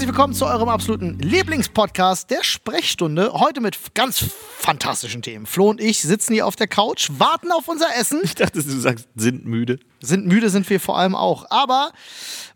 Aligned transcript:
herzlich 0.00 0.16
willkommen 0.16 0.32
zu 0.32 0.46
eurem 0.46 0.70
absoluten 0.70 1.18
Lieblingspodcast 1.18 2.30
der 2.30 2.42
Sprechstunde. 2.42 3.34
Heute 3.34 3.60
mit 3.60 3.76
ganz 3.94 4.24
fantastischen 4.56 5.20
Themen. 5.20 5.44
Flo 5.44 5.68
und 5.68 5.78
ich 5.78 6.00
sitzen 6.00 6.32
hier 6.32 6.46
auf 6.46 6.56
der 6.56 6.68
Couch, 6.68 7.10
warten 7.18 7.52
auf 7.52 7.68
unser 7.68 7.94
Essen. 7.94 8.18
Ich 8.24 8.34
dachte, 8.34 8.62
du 8.62 8.80
sagst, 8.80 9.08
sind 9.14 9.44
müde. 9.44 9.78
Sind 10.00 10.24
müde 10.24 10.48
sind 10.48 10.70
wir 10.70 10.80
vor 10.80 10.96
allem 10.96 11.14
auch. 11.14 11.44
Aber 11.50 11.90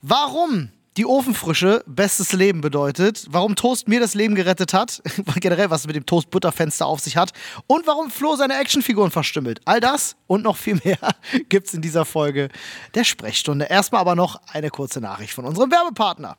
warum 0.01 0.71
die 0.96 1.05
Ofenfrische 1.05 1.85
bestes 1.87 2.33
Leben 2.33 2.63
bedeutet, 2.63 3.27
warum 3.29 3.57
Toast 3.57 3.89
mir 3.89 4.01
das 4.01 4.15
Leben 4.15 4.37
gerettet 4.37 4.73
hat, 4.73 5.03
generell 5.37 5.69
was 5.69 5.83
es 5.83 5.87
mit 5.87 5.97
dem 5.97 6.07
Toast-Butterfenster 6.07 6.87
auf 6.87 7.01
sich 7.01 7.19
hat 7.19 7.33
und 7.67 7.87
warum 7.87 8.11
Flo 8.11 8.37
seine 8.37 8.59
Actionfiguren 8.59 9.11
verstümmelt. 9.11 9.61
All 9.67 9.81
das 9.81 10.17
und 10.29 10.45
noch 10.45 10.57
viel 10.57 10.81
mehr 10.82 10.96
gibt 11.51 11.67
es 11.67 11.75
in 11.75 11.82
dieser 11.82 12.07
Folge 12.07 12.49
der 12.95 13.04
Sprechstunde. 13.04 13.67
Erstmal 13.67 14.01
aber 14.01 14.15
noch 14.15 14.40
eine 14.51 14.71
kurze 14.71 15.03
Nachricht 15.03 15.35
von 15.35 15.45
unserem 15.45 15.71
Werbepartner. 15.71 16.39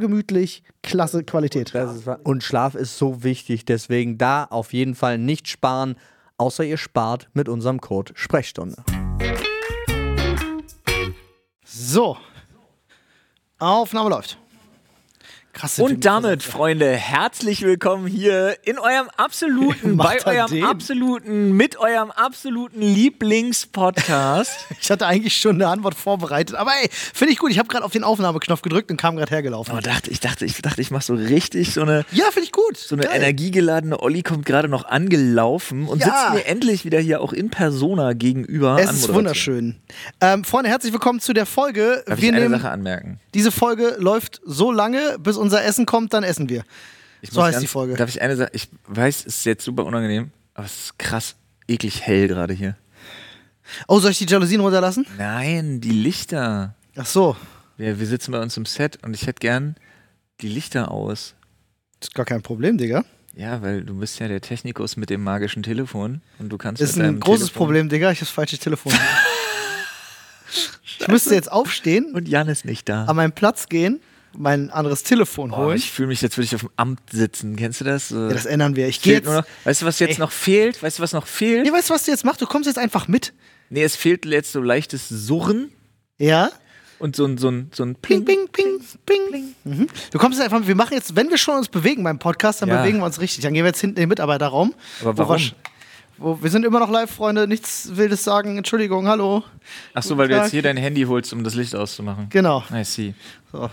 gemütlich, 0.01 0.63
klasse 0.83 1.23
Qualität. 1.23 1.73
und 2.23 2.43
Schlaf 2.43 2.75
ist 2.75 2.97
so 2.97 3.23
wichtig, 3.23 3.63
deswegen 3.63 4.17
da 4.17 4.43
auf 4.43 4.73
jeden 4.73 4.95
Fall 4.95 5.17
nicht 5.17 5.47
sparen, 5.47 5.95
außer 6.37 6.65
ihr 6.65 6.77
spart 6.77 7.29
mit 7.33 7.47
unserem 7.47 7.79
Code 7.79 8.11
Sprechstunde. 8.15 8.83
So. 11.63 12.17
Aufnahme 13.59 14.09
läuft. 14.09 14.37
Krass. 15.53 15.75
sind 15.75 15.85
wir 15.89 15.95
Und 15.95 16.05
damit, 16.05 16.43
Freunde, 16.43 16.89
herzlich 16.91 17.61
willkommen 17.63 18.07
hier 18.07 18.55
in 18.63 18.79
eurem 18.79 19.09
absoluten, 19.17 19.97
bei 19.97 20.25
eurem 20.25 20.49
den? 20.49 20.63
absoluten, 20.63 21.51
mit 21.51 21.77
eurem 21.77 22.09
absoluten 22.09 22.81
Lieblingspodcast. 22.81 24.51
Ich 24.81 24.89
hatte 24.89 25.05
eigentlich 25.05 25.37
schon 25.37 25.55
eine 25.55 25.67
Antwort 25.67 25.93
vorbereitet, 25.95 26.55
aber 26.55 26.71
ey, 26.81 26.89
finde 26.91 27.33
ich 27.33 27.37
gut. 27.39 27.51
Ich 27.51 27.59
habe 27.59 27.67
gerade 27.67 27.85
auf 27.85 27.91
den 27.91 28.03
Aufnahmeknopf 28.03 28.61
gedrückt 28.61 28.89
und 28.89 28.97
kam 28.97 29.15
gerade 29.15 29.29
hergelaufen. 29.29 29.71
Aber 29.73 29.81
dachte, 29.81 30.09
ich 30.09 30.19
dachte, 30.19 30.43
ich 30.45 30.59
dachte, 30.61 30.81
ich 30.81 30.89
mache 30.89 31.03
so 31.03 31.13
richtig 31.13 31.73
so 31.73 31.81
eine, 31.81 32.03
Ja, 32.11 32.25
finde 32.31 32.43
ich 32.45 32.51
gut. 32.51 32.77
so 32.77 32.95
eine 32.95 33.03
Geil. 33.05 33.17
energiegeladene 33.17 33.99
Olli 34.01 34.23
kommt 34.23 34.45
gerade 34.45 34.67
noch 34.69 34.85
angelaufen 34.85 35.87
und 35.87 35.99
Ja. 35.99 36.07
sitzt 36.07 36.33
mir 36.33 36.45
endlich 36.45 36.83
wieder 36.83 36.99
hier 36.99 37.21
auch 37.21 37.31
in 37.31 37.49
Persona 37.51 38.13
gegenüber. 38.13 38.77
Es 38.79 38.91
ist 38.91 39.13
wunderschön. 39.13 39.75
Ähm, 40.19 40.43
Freunde, 40.43 40.69
herzlich 40.69 40.93
willkommen 40.93 41.19
zu 41.19 41.33
der 41.33 41.45
Folge. 41.45 42.03
Darf 42.07 42.19
wir 42.21 42.29
ich 42.31 42.35
eine 42.35 42.49
Sache 42.49 42.69
anmerken? 42.69 43.19
diese 43.33 43.51
Folge 43.51 43.95
läuft 43.99 44.41
so 44.45 44.71
lange, 44.71 45.17
bis 45.19 45.37
unser 45.41 45.63
Essen 45.63 45.85
kommt, 45.85 46.13
dann 46.13 46.23
essen 46.23 46.49
wir. 46.49 46.63
Ich 47.21 47.31
So 47.31 47.41
heißt 47.43 47.53
ganz- 47.53 47.61
die 47.61 47.67
Folge. 47.67 47.95
Darf 47.95 48.09
ich 48.09 48.21
eine 48.21 48.35
Sache? 48.35 48.49
Ich 48.53 48.69
weiß, 48.87 49.21
es 49.25 49.37
ist 49.37 49.45
jetzt 49.45 49.63
super 49.65 49.85
unangenehm, 49.85 50.31
aber 50.53 50.65
es 50.65 50.85
ist 50.85 50.99
krass 50.99 51.35
eklig 51.67 52.01
hell 52.01 52.27
gerade 52.27 52.53
hier. 52.53 52.75
Oh, 53.87 53.99
soll 53.99 54.11
ich 54.11 54.17
die 54.17 54.25
Jalousien 54.25 54.59
runterlassen? 54.61 55.05
Nein, 55.17 55.79
die 55.81 55.91
Lichter. 55.91 56.75
Ach 56.97 57.05
so, 57.05 57.35
Wir, 57.77 57.99
wir 57.99 58.07
sitzen 58.07 58.31
bei 58.31 58.41
uns 58.41 58.57
im 58.57 58.65
Set 58.65 58.99
und 59.03 59.13
ich 59.13 59.27
hätte 59.27 59.39
gern 59.39 59.75
die 60.41 60.49
Lichter 60.49 60.91
aus. 60.91 61.35
ist 62.01 62.13
gar 62.15 62.25
kein 62.25 62.41
Problem, 62.41 62.77
Digga. 62.77 63.05
Ja, 63.35 63.61
weil 63.61 63.83
du 63.83 63.97
bist 63.97 64.19
ja 64.19 64.27
der 64.27 64.41
Technikus 64.41 64.97
mit 64.97 65.09
dem 65.09 65.23
magischen 65.23 65.63
Telefon 65.63 66.21
und 66.39 66.49
du 66.49 66.57
kannst 66.57 66.81
Ist 66.81 66.97
mit 66.97 67.05
ein 67.05 67.19
großes 67.21 67.47
Telefon 67.47 67.57
Problem, 67.59 67.89
Digga. 67.89 68.11
Ich 68.11 68.17
habe 68.17 68.25
das 68.25 68.33
falsche 68.33 68.57
Telefon. 68.57 68.91
ich 70.99 71.07
müsste 71.07 71.33
jetzt 71.35 71.49
aufstehen, 71.51 72.11
Und 72.13 72.27
Jan 72.27 72.49
ist 72.49 72.65
nicht 72.65 72.89
da. 72.89 73.05
an 73.05 73.15
meinen 73.15 73.31
Platz 73.31 73.69
gehen, 73.69 74.01
mein 74.37 74.69
anderes 74.69 75.03
Telefon 75.03 75.51
Oh, 75.51 75.57
holen. 75.57 75.77
ich 75.77 75.91
fühle 75.91 76.07
mich, 76.09 76.21
jetzt 76.21 76.37
würde 76.37 76.45
ich 76.45 76.55
auf 76.55 76.61
dem 76.61 76.69
Amt 76.77 76.99
sitzen. 77.11 77.55
Kennst 77.55 77.81
du 77.81 77.85
das? 77.85 78.09
Ja, 78.11 78.29
das 78.29 78.45
ändern 78.45 78.75
wir. 78.75 78.87
Ich 78.87 79.01
gehe 79.01 79.13
jetzt. 79.15 79.25
nur 79.25 79.35
noch, 79.35 79.45
weißt 79.65 79.81
du, 79.81 79.85
was 79.85 79.99
jetzt 79.99 80.13
Ey. 80.15 80.19
noch 80.19 80.31
fehlt? 80.31 80.81
Weißt 80.81 80.99
du, 80.99 81.03
was 81.03 81.13
noch 81.13 81.27
fehlt? 81.27 81.65
Nee, 81.65 81.71
weißt 81.71 81.89
du, 81.89 81.93
was 81.93 82.05
du 82.05 82.11
jetzt 82.11 82.23
machst? 82.25 82.41
Du 82.41 82.45
kommst 82.45 82.67
jetzt 82.67 82.77
einfach 82.79 83.07
mit. 83.07 83.33
Nee, 83.69 83.83
es 83.83 83.95
fehlt 83.95 84.25
jetzt 84.25 84.51
so 84.51 84.61
leichtes 84.61 85.07
Surren 85.09 85.71
Ja? 86.17 86.49
und 86.99 87.15
so 87.15 87.25
ein, 87.25 87.37
so 87.37 87.49
ein, 87.49 87.71
so 87.73 87.83
ein 87.83 87.95
Ping, 87.95 88.23
Pling. 88.25 88.47
ping, 88.51 88.79
ping, 89.05 89.31
ping. 89.31 89.55
Mhm. 89.63 89.87
Du 90.11 90.19
kommst 90.19 90.37
jetzt 90.39 90.51
einfach, 90.53 90.67
wir 90.67 90.75
machen 90.75 90.93
jetzt, 90.93 91.15
wenn 91.15 91.29
wir 91.29 91.37
schon 91.37 91.55
uns 91.57 91.67
bewegen 91.67 92.03
beim 92.03 92.19
Podcast, 92.19 92.61
dann 92.61 92.69
Ja. 92.69 92.81
bewegen 92.81 92.99
wir 92.99 93.05
uns 93.05 93.19
richtig. 93.19 93.43
Dann 93.43 93.53
gehen 93.53 93.63
wir 93.63 93.69
jetzt 93.69 93.81
hinten 93.81 93.97
in 93.97 94.03
den 94.03 94.09
Mitarbeiterraum. 94.09 94.73
Aber 95.01 95.17
warum? 95.17 95.41
Wir, 96.21 96.49
sind 96.49 96.65
immer 96.65 96.79
noch 96.79 96.89
live, 96.89 97.11
Freunde. 97.11 97.47
Nichts 97.47 97.95
Wildes 97.95 98.23
sagen. 98.23 98.57
Entschuldigung, 98.57 99.07
hallo. 99.07 99.43
Achso, 99.93 100.17
weil 100.17 100.27
du 100.27 100.35
Tag. 100.35 100.43
jetzt 100.43 100.51
hier 100.51 100.61
dein 100.61 100.77
Handy 100.77 101.03
holst, 101.03 101.33
um 101.33 101.43
das 101.43 101.55
Licht 101.55 101.75
auszumachen. 101.75 102.27
Genau. 102.29 102.63
I 102.73 102.83
see. 102.83 103.13
So. 103.51 103.69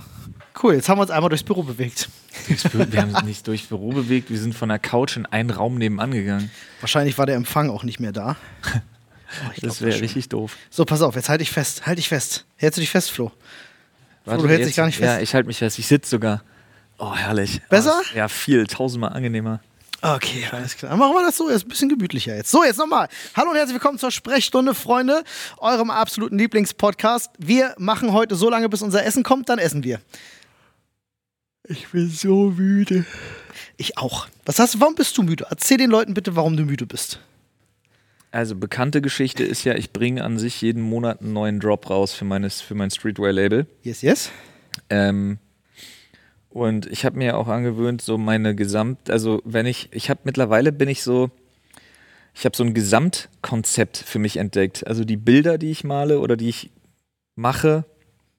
Cool, 0.60 0.74
jetzt 0.74 0.88
haben 0.88 0.98
wir 0.98 1.02
uns 1.02 1.10
einmal 1.10 1.28
durchs 1.28 1.44
Büro 1.44 1.62
bewegt. 1.62 2.08
Durchs 2.48 2.64
Wir 2.72 3.02
haben 3.02 3.14
uns 3.14 3.22
nicht 3.24 3.46
durchs 3.46 3.66
Büro 3.66 3.90
bewegt, 3.92 4.30
wir 4.30 4.38
sind 4.38 4.54
von 4.54 4.68
der 4.68 4.78
Couch 4.78 5.16
in 5.16 5.24
einen 5.26 5.50
Raum 5.50 5.76
nebenan 5.76 6.10
gegangen. 6.10 6.50
Wahrscheinlich 6.80 7.16
war 7.18 7.26
der 7.26 7.36
Empfang 7.36 7.70
auch 7.70 7.84
nicht 7.84 8.00
mehr 8.00 8.12
da. 8.12 8.36
Oh, 9.46 9.50
ich 9.54 9.60
Das 9.60 9.80
wäre 9.82 10.00
richtig 10.00 10.28
doof. 10.30 10.56
So, 10.70 10.84
pass 10.84 11.02
auf, 11.02 11.14
jetzt 11.14 11.28
halte 11.28 11.42
ich 11.42 11.50
fest. 11.50 11.86
Halt 11.86 11.98
dich 11.98 12.08
fest. 12.08 12.44
Hältst 12.56 12.76
du 12.76 12.80
dich 12.80 12.90
fest, 12.90 13.10
Flo? 13.10 13.30
Warte, 14.24 14.42
du 14.42 14.48
hältst 14.48 14.60
jetzt- 14.60 14.68
dich 14.70 14.76
gar 14.76 14.86
nicht 14.86 14.96
fest. 14.96 15.06
Ja, 15.16 15.20
ich 15.20 15.34
halte 15.34 15.46
mich 15.46 15.58
fest. 15.58 15.78
Ich 15.78 15.86
sitze 15.86 16.10
sogar. 16.10 16.42
Oh, 16.98 17.14
herrlich. 17.14 17.60
Besser? 17.68 18.00
Oh, 18.00 18.16
ja, 18.16 18.26
viel. 18.28 18.66
Tausendmal 18.66 19.12
angenehmer. 19.12 19.60
Okay, 20.00 20.46
alles 20.52 20.76
klar. 20.76 20.90
Dann 20.90 20.98
machen 21.00 21.12
wir 21.14 21.22
das 21.22 21.36
so. 21.36 21.48
Ist 21.48 21.64
ein 21.64 21.68
bisschen 21.68 21.88
gemütlicher 21.88 22.36
jetzt. 22.36 22.52
So, 22.52 22.62
jetzt 22.62 22.78
nochmal. 22.78 23.08
Hallo 23.34 23.50
und 23.50 23.56
herzlich 23.56 23.74
willkommen 23.74 23.98
zur 23.98 24.12
Sprechstunde, 24.12 24.72
Freunde. 24.74 25.24
Eurem 25.58 25.90
absoluten 25.90 26.38
Lieblingspodcast. 26.38 27.32
Wir 27.38 27.74
machen 27.78 28.12
heute 28.12 28.36
so 28.36 28.48
lange, 28.48 28.68
bis 28.68 28.82
unser 28.82 29.04
Essen 29.04 29.24
kommt, 29.24 29.48
dann 29.48 29.58
essen 29.58 29.82
wir. 29.82 30.00
Ich 31.64 31.88
bin 31.88 32.08
so 32.08 32.50
müde. 32.50 33.04
Ich 33.76 33.98
auch. 33.98 34.28
Was 34.44 34.60
hast 34.60 34.74
du? 34.74 34.80
Warum 34.80 34.94
bist 34.94 35.18
du 35.18 35.24
müde? 35.24 35.46
Erzähl 35.50 35.78
den 35.78 35.90
Leuten 35.90 36.14
bitte, 36.14 36.36
warum 36.36 36.56
du 36.56 36.62
müde 36.62 36.86
bist. 36.86 37.18
Also, 38.30 38.54
bekannte 38.54 39.00
Geschichte 39.00 39.42
ist 39.42 39.64
ja, 39.64 39.74
ich 39.74 39.92
bringe 39.92 40.22
an 40.22 40.38
sich 40.38 40.60
jeden 40.60 40.82
Monat 40.82 41.22
einen 41.22 41.32
neuen 41.32 41.58
Drop 41.58 41.90
raus 41.90 42.12
für, 42.12 42.24
meines, 42.24 42.60
für 42.60 42.76
mein 42.76 42.90
Streetwear-Label. 42.90 43.66
Yes, 43.82 44.02
yes. 44.02 44.30
Ähm, 44.90 45.38
und 46.50 46.86
ich 46.86 47.04
habe 47.04 47.18
mir 47.18 47.36
auch 47.36 47.48
angewöhnt, 47.48 48.02
so 48.02 48.18
meine 48.18 48.54
Gesamt, 48.54 49.10
also 49.10 49.42
wenn 49.44 49.66
ich, 49.66 49.88
ich 49.92 50.10
habe 50.10 50.20
mittlerweile 50.24 50.72
bin 50.72 50.88
ich 50.88 51.02
so, 51.02 51.30
ich 52.34 52.44
habe 52.44 52.56
so 52.56 52.64
ein 52.64 52.74
Gesamtkonzept 52.74 53.96
für 53.96 54.18
mich 54.18 54.36
entdeckt. 54.36 54.86
Also 54.86 55.04
die 55.04 55.16
Bilder, 55.16 55.58
die 55.58 55.70
ich 55.70 55.84
male 55.84 56.20
oder 56.20 56.36
die 56.36 56.48
ich 56.48 56.70
mache, 57.34 57.84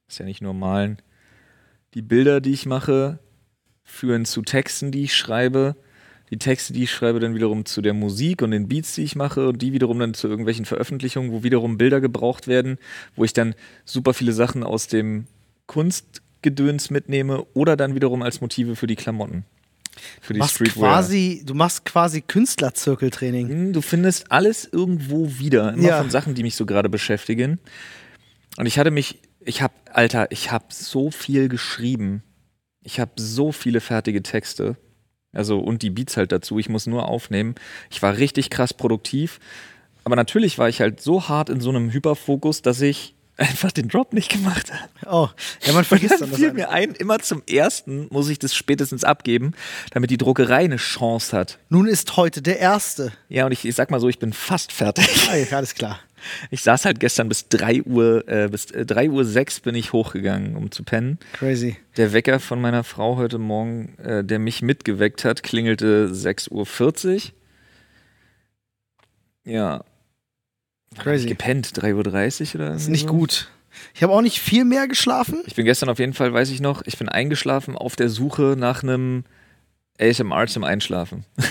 ist 0.07 0.19
ja 0.19 0.25
nicht 0.25 0.41
nur 0.41 0.53
malen, 0.53 0.97
die 1.93 2.01
Bilder, 2.01 2.41
die 2.41 2.53
ich 2.53 2.65
mache, 2.65 3.19
führen 3.83 4.25
zu 4.25 4.41
Texten, 4.41 4.91
die 4.91 5.03
ich 5.03 5.15
schreibe. 5.15 5.75
Die 6.29 6.37
Texte, 6.37 6.73
die 6.73 6.83
ich 6.83 6.91
schreibe, 6.91 7.19
dann 7.19 7.33
wiederum 7.33 7.65
zu 7.65 7.81
der 7.81 7.95
Musik 7.95 8.43
und 8.43 8.51
den 8.51 8.67
Beats, 8.67 8.93
die 8.93 9.03
ich 9.03 9.15
mache, 9.15 9.49
und 9.49 9.61
die 9.63 9.73
wiederum 9.73 9.97
dann 9.97 10.13
zu 10.13 10.27
irgendwelchen 10.27 10.65
Veröffentlichungen, 10.65 11.31
wo 11.31 11.41
wiederum 11.41 11.79
Bilder 11.79 11.99
gebraucht 11.99 12.47
werden, 12.47 12.77
wo 13.15 13.23
ich 13.23 13.33
dann 13.33 13.55
super 13.85 14.13
viele 14.13 14.33
Sachen 14.33 14.63
aus 14.63 14.87
dem 14.87 15.25
Kunstgedöns 16.41 16.89
mitnehme 16.89 17.43
oder 17.53 17.75
dann 17.75 17.95
wiederum 17.95 18.21
als 18.21 18.41
Motive 18.41 18.75
für 18.75 18.87
die 18.87 18.95
Klamotten. 18.95 19.45
Für 20.21 20.33
die 20.33 20.39
Machst 20.39 20.55
Streetwear. 20.55 20.93
quasi, 20.93 21.41
du 21.45 21.53
machst 21.53 21.83
quasi 21.83 22.21
Künstlerzirkeltraining. 22.21 23.49
Hm, 23.49 23.73
Du 23.73 23.81
findest 23.81 24.31
alles 24.31 24.65
irgendwo 24.71 25.27
wieder, 25.39 25.73
immer 25.73 25.83
Ja. 25.89 25.97
von 25.99 26.09
Sachen, 26.09 26.35
die 26.35 26.43
mich 26.43 26.55
so 26.55 26.65
gerade 26.65 26.87
beschäftigen. 26.89 27.59
Und 28.57 28.65
ich 28.65 28.79
hatte 28.79 28.91
mich, 28.91 29.19
ich 29.43 29.61
hab, 29.61 29.73
Alter, 29.91 30.31
ich 30.31 30.51
hab 30.51 30.71
so 30.71 31.11
viel 31.11 31.49
geschrieben. 31.49 32.23
Ich 32.81 32.99
hab 33.01 33.19
so 33.19 33.51
viele 33.51 33.81
fertige 33.81 34.23
Texte. 34.23 34.77
Also, 35.33 35.59
und 35.59 35.81
die 35.83 35.89
Beats 35.89 36.15
halt 36.15 36.31
dazu. 36.31 36.57
Ich 36.59 36.69
muss 36.69 36.87
nur 36.87 37.07
aufnehmen. 37.07 37.55
Ich 37.91 38.01
war 38.01 38.17
richtig 38.17 38.49
krass 38.49 38.73
produktiv. 38.73 39.39
Aber 40.05 40.15
natürlich 40.15 40.57
war 40.57 40.69
ich 40.69 40.79
halt 40.79 41.01
so 41.01 41.27
hart 41.27 41.49
in 41.49 41.59
so 41.59 41.69
einem 41.69 41.91
Hyperfokus, 41.91 42.61
dass 42.61 42.79
ich 42.81 43.15
einfach 43.39 43.71
den 43.71 43.87
Drop 43.87 44.13
nicht 44.13 44.31
gemacht 44.31 44.71
habe. 44.73 44.89
Oh, 45.05 45.29
ja, 45.65 45.73
man 45.73 45.85
vergisst 45.85 46.13
dann 46.13 46.19
Dann 46.21 46.29
das. 46.31 46.39
fiel 46.39 46.53
mir 46.53 46.69
ein, 46.69 46.91
immer 46.91 47.19
zum 47.19 47.41
ersten 47.49 48.07
muss 48.11 48.29
ich 48.29 48.39
das 48.39 48.53
spätestens 48.55 49.03
abgeben, 49.03 49.53
damit 49.91 50.09
die 50.11 50.17
Druckerei 50.17 50.65
eine 50.65 50.77
Chance 50.77 51.35
hat. 51.35 51.59
Nun 51.69 51.87
ist 51.87 52.17
heute 52.17 52.41
der 52.41 52.59
erste. 52.59 53.11
Ja, 53.29 53.45
und 53.45 53.51
ich, 53.51 53.65
ich 53.65 53.75
sag 53.75 53.91
mal 53.91 53.99
so, 53.99 54.09
ich 54.09 54.19
bin 54.19 54.33
fast 54.33 54.71
fertig. 54.71 55.07
Ja, 55.49 55.57
alles 55.57 55.75
klar. 55.75 55.99
Ich 56.51 56.63
saß 56.63 56.85
halt 56.85 56.99
gestern 56.99 57.29
bis 57.29 57.47
3 57.47 57.83
Uhr, 57.83 58.27
äh, 58.27 58.49
bis 58.49 58.71
äh, 58.71 58.85
3 58.85 59.09
Uhr 59.09 59.23
6 59.23 59.61
bin 59.61 59.75
ich 59.75 59.93
hochgegangen, 59.93 60.55
um 60.55 60.71
zu 60.71 60.83
pennen. 60.83 61.17
Crazy. 61.33 61.77
Der 61.97 62.13
Wecker 62.13 62.39
von 62.39 62.59
meiner 62.59 62.83
Frau 62.83 63.15
heute 63.15 63.37
Morgen, 63.37 63.97
äh, 63.99 64.23
der 64.23 64.39
mich 64.39 64.61
mitgeweckt 64.61 65.23
hat, 65.23 65.43
klingelte 65.43 66.09
6.40 66.11 66.51
Uhr. 67.15 67.31
Ja. 69.45 69.83
Crazy. 70.97 71.23
Ich 71.25 71.29
gepennt, 71.29 71.67
3.30 71.67 71.93
Uhr 71.93 71.99
oder 72.61 72.69
Das 72.73 72.83
ist 72.83 72.87
nicht 72.89 73.07
so. 73.07 73.13
gut. 73.13 73.49
Ich 73.93 74.03
habe 74.03 74.11
auch 74.13 74.21
nicht 74.21 74.39
viel 74.39 74.65
mehr 74.65 74.87
geschlafen. 74.87 75.41
Ich 75.45 75.55
bin 75.55 75.65
gestern 75.65 75.89
auf 75.89 75.99
jeden 75.99 76.13
Fall, 76.13 76.33
weiß 76.33 76.49
ich 76.49 76.59
noch, 76.59 76.81
ich 76.85 76.97
bin 76.97 77.07
eingeschlafen 77.07 77.75
auf 77.77 77.95
der 77.95 78.09
Suche 78.09 78.55
nach 78.57 78.83
einem 78.83 79.23
ASMR 79.99 80.47
zum 80.47 80.63
Einschlafen. 80.63 81.25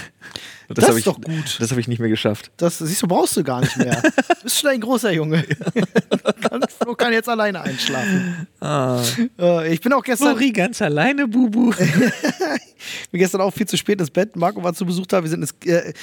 Das 0.71 0.85
hab 0.85 0.91
ist 0.91 0.99
ich, 0.99 1.05
doch 1.07 1.19
gut. 1.19 1.57
Das 1.61 1.71
habe 1.71 1.81
ich 1.81 1.89
nicht 1.89 1.99
mehr 1.99 2.11
geschafft. 2.11 2.51
Das 2.59 2.77
siehst 2.77 3.01
du, 3.01 3.07
brauchst 3.07 3.35
du 3.39 3.43
gar 3.43 3.63
nicht 3.63 3.75
mehr. 3.79 4.03
Du 4.03 4.35
bist 4.43 4.61
schon 4.61 4.69
ein 4.69 4.83
großer 4.83 5.11
Junge. 5.13 5.43
Kann- 6.43 6.63
Flo 6.79 6.95
kann 6.95 7.15
jetzt 7.15 7.27
alleine 7.27 7.63
einschlafen. 7.63 8.47
Ah. 8.61 9.03
Äh, 9.39 9.73
Ich 9.73 9.81
bin 9.81 9.95
auch 9.95 10.03
gestern, 10.03 10.37
Flori 10.37 10.53
ganz 10.53 10.83
alleine, 10.83 11.27
Bubu. 11.27 11.71
bin 11.71 13.19
gestern 13.19 13.41
auch 13.41 13.51
viel 13.55 13.67
zu 13.67 13.79
spät 13.79 13.99
ins 13.99 14.11
Bett. 14.11 14.37
Marco 14.37 14.63
war 14.63 14.75
zu 14.75 14.85
Besuch 14.85 15.07
da. 15.07 15.23
Wir 15.23 15.31
sind 15.31 15.41
ins, 15.41 15.55
äh, 15.65 15.95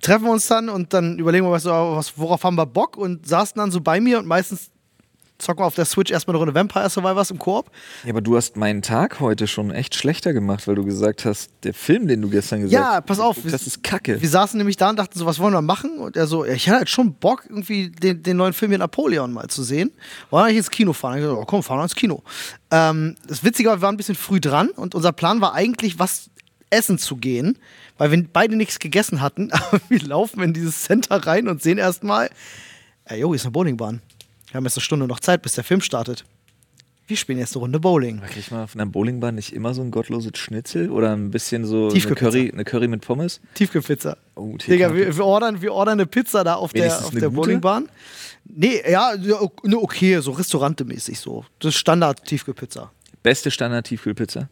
treffen 0.00 0.24
wir 0.24 0.32
uns 0.32 0.46
dann 0.46 0.68
und 0.68 0.92
dann 0.92 1.18
überlegen 1.18 1.46
wir, 1.46 1.50
was, 1.50 1.66
worauf 2.16 2.44
haben 2.44 2.56
wir 2.56 2.66
Bock 2.66 2.96
und 2.96 3.26
saßen 3.26 3.58
dann 3.58 3.70
so 3.70 3.80
bei 3.80 4.00
mir 4.00 4.18
und 4.18 4.26
meistens 4.26 4.70
zocken 5.38 5.62
wir 5.62 5.66
auf 5.66 5.74
der 5.74 5.84
Switch 5.84 6.10
erstmal 6.10 6.34
eine 6.34 6.38
Runde 6.38 6.54
Vampire 6.54 6.88
Survivors 6.88 7.30
im 7.30 7.38
Koop. 7.38 7.70
Ja, 8.04 8.10
aber 8.10 8.20
du 8.20 8.36
hast 8.36 8.56
meinen 8.56 8.82
Tag 8.82 9.20
heute 9.20 9.46
schon 9.46 9.70
echt 9.70 9.94
schlechter 9.94 10.32
gemacht, 10.32 10.66
weil 10.66 10.74
du 10.74 10.84
gesagt 10.84 11.24
hast, 11.24 11.50
der 11.62 11.74
Film, 11.74 12.06
den 12.06 12.22
du 12.22 12.30
gestern 12.30 12.62
gesagt 12.62 12.72
Ja, 12.72 13.00
pass 13.00 13.20
auf, 13.20 13.36
hast, 13.36 13.52
das 13.52 13.66
ist 13.66 13.82
Kacke. 13.82 14.20
Wir 14.20 14.28
saßen 14.28 14.56
nämlich 14.58 14.76
da 14.76 14.90
und 14.90 14.98
dachten 14.98 15.18
so, 15.18 15.26
was 15.26 15.38
wollen 15.38 15.52
wir 15.52 15.62
machen? 15.62 15.98
Und 15.98 16.16
er 16.16 16.26
so, 16.26 16.44
ja, 16.44 16.54
ich 16.54 16.66
hätte 16.66 16.78
halt 16.78 16.90
schon 16.90 17.14
Bock, 17.14 17.44
irgendwie 17.48 17.90
den, 17.90 18.22
den 18.22 18.36
neuen 18.36 18.52
Film 18.52 18.70
hier 18.70 18.78
Napoleon 18.78 19.32
mal 19.32 19.48
zu 19.48 19.62
sehen. 19.62 19.92
Wollen 20.30 20.42
wir 20.42 20.46
eigentlich 20.46 20.58
ins 20.58 20.70
Kino 20.70 20.92
fahren? 20.92 21.18
Ich 21.18 21.24
so, 21.24 21.38
oh, 21.38 21.44
komm, 21.44 21.62
fahren 21.62 21.78
wir 21.78 21.84
ins 21.84 21.94
Kino. 21.94 22.22
Ähm, 22.70 23.16
das 23.26 23.44
Witzige 23.44 23.68
war, 23.68 23.78
wir 23.78 23.82
waren 23.82 23.94
ein 23.94 23.98
bisschen 23.98 24.14
früh 24.14 24.40
dran 24.40 24.68
und 24.70 24.94
unser 24.94 25.12
Plan 25.12 25.40
war 25.40 25.54
eigentlich, 25.54 25.98
was 25.98 26.30
essen 26.70 26.98
zu 26.98 27.16
gehen, 27.16 27.58
weil 27.98 28.10
wir 28.10 28.24
beide 28.32 28.56
nichts 28.56 28.78
gegessen 28.78 29.20
hatten. 29.20 29.50
Aber 29.52 29.80
wir 29.88 30.00
laufen 30.00 30.42
in 30.42 30.52
dieses 30.52 30.84
Center 30.84 31.16
rein 31.26 31.48
und 31.48 31.62
sehen 31.62 31.78
erstmal, 31.78 32.30
ey, 33.04 33.20
jo, 33.20 33.28
hier 33.28 33.36
ist 33.36 33.44
eine 33.44 33.52
Bowlingbahn. 33.52 34.02
Wir 34.50 34.54
haben 34.54 34.64
jetzt 34.64 34.76
eine 34.76 34.82
Stunde 34.82 35.06
noch 35.06 35.20
Zeit, 35.20 35.42
bis 35.42 35.54
der 35.54 35.64
Film 35.64 35.80
startet. 35.80 36.24
Wir 37.08 37.16
spielen 37.16 37.38
jetzt 37.38 37.54
eine 37.54 37.60
Runde 37.60 37.78
Bowling. 37.78 38.18
Aber 38.18 38.26
Kriegt 38.26 38.50
man 38.50 38.64
auf 38.64 38.74
einer 38.74 38.86
Bowlingbahn 38.86 39.34
nicht 39.34 39.52
immer 39.52 39.74
so 39.74 39.82
ein 39.82 39.92
gottloses 39.92 40.32
Schnitzel 40.34 40.90
oder 40.90 41.12
ein 41.12 41.30
bisschen 41.30 41.64
so 41.64 41.88
eine. 41.88 42.00
Curry, 42.00 42.50
eine 42.52 42.64
Curry 42.64 42.88
mit 42.88 43.02
Pommes? 43.02 43.40
Tiefkühlpizza. 43.54 44.16
Oh, 44.34 44.56
Digga, 44.56 44.92
wir, 44.92 45.16
wir, 45.16 45.24
ordern, 45.24 45.62
wir 45.62 45.72
ordern 45.72 46.00
eine 46.00 46.06
Pizza 46.06 46.42
da 46.42 46.54
auf 46.54 46.72
der, 46.72 46.82
Wenigstens 46.82 47.06
auf 47.06 47.12
eine 47.12 47.20
der 47.20 47.28
gute? 47.28 47.40
Bowlingbahn. 47.42 47.88
Nee, 48.44 48.82
ja, 48.90 49.12
okay, 49.74 50.18
so 50.20 50.32
restaurantemäßig 50.32 51.20
so. 51.20 51.44
Das 51.60 51.74
ist 51.74 51.80
Standard-Tiefkühlpizza. 51.80 52.90
Beste 53.22 53.50
Standard-Tiefkühlpizza. 53.52 54.48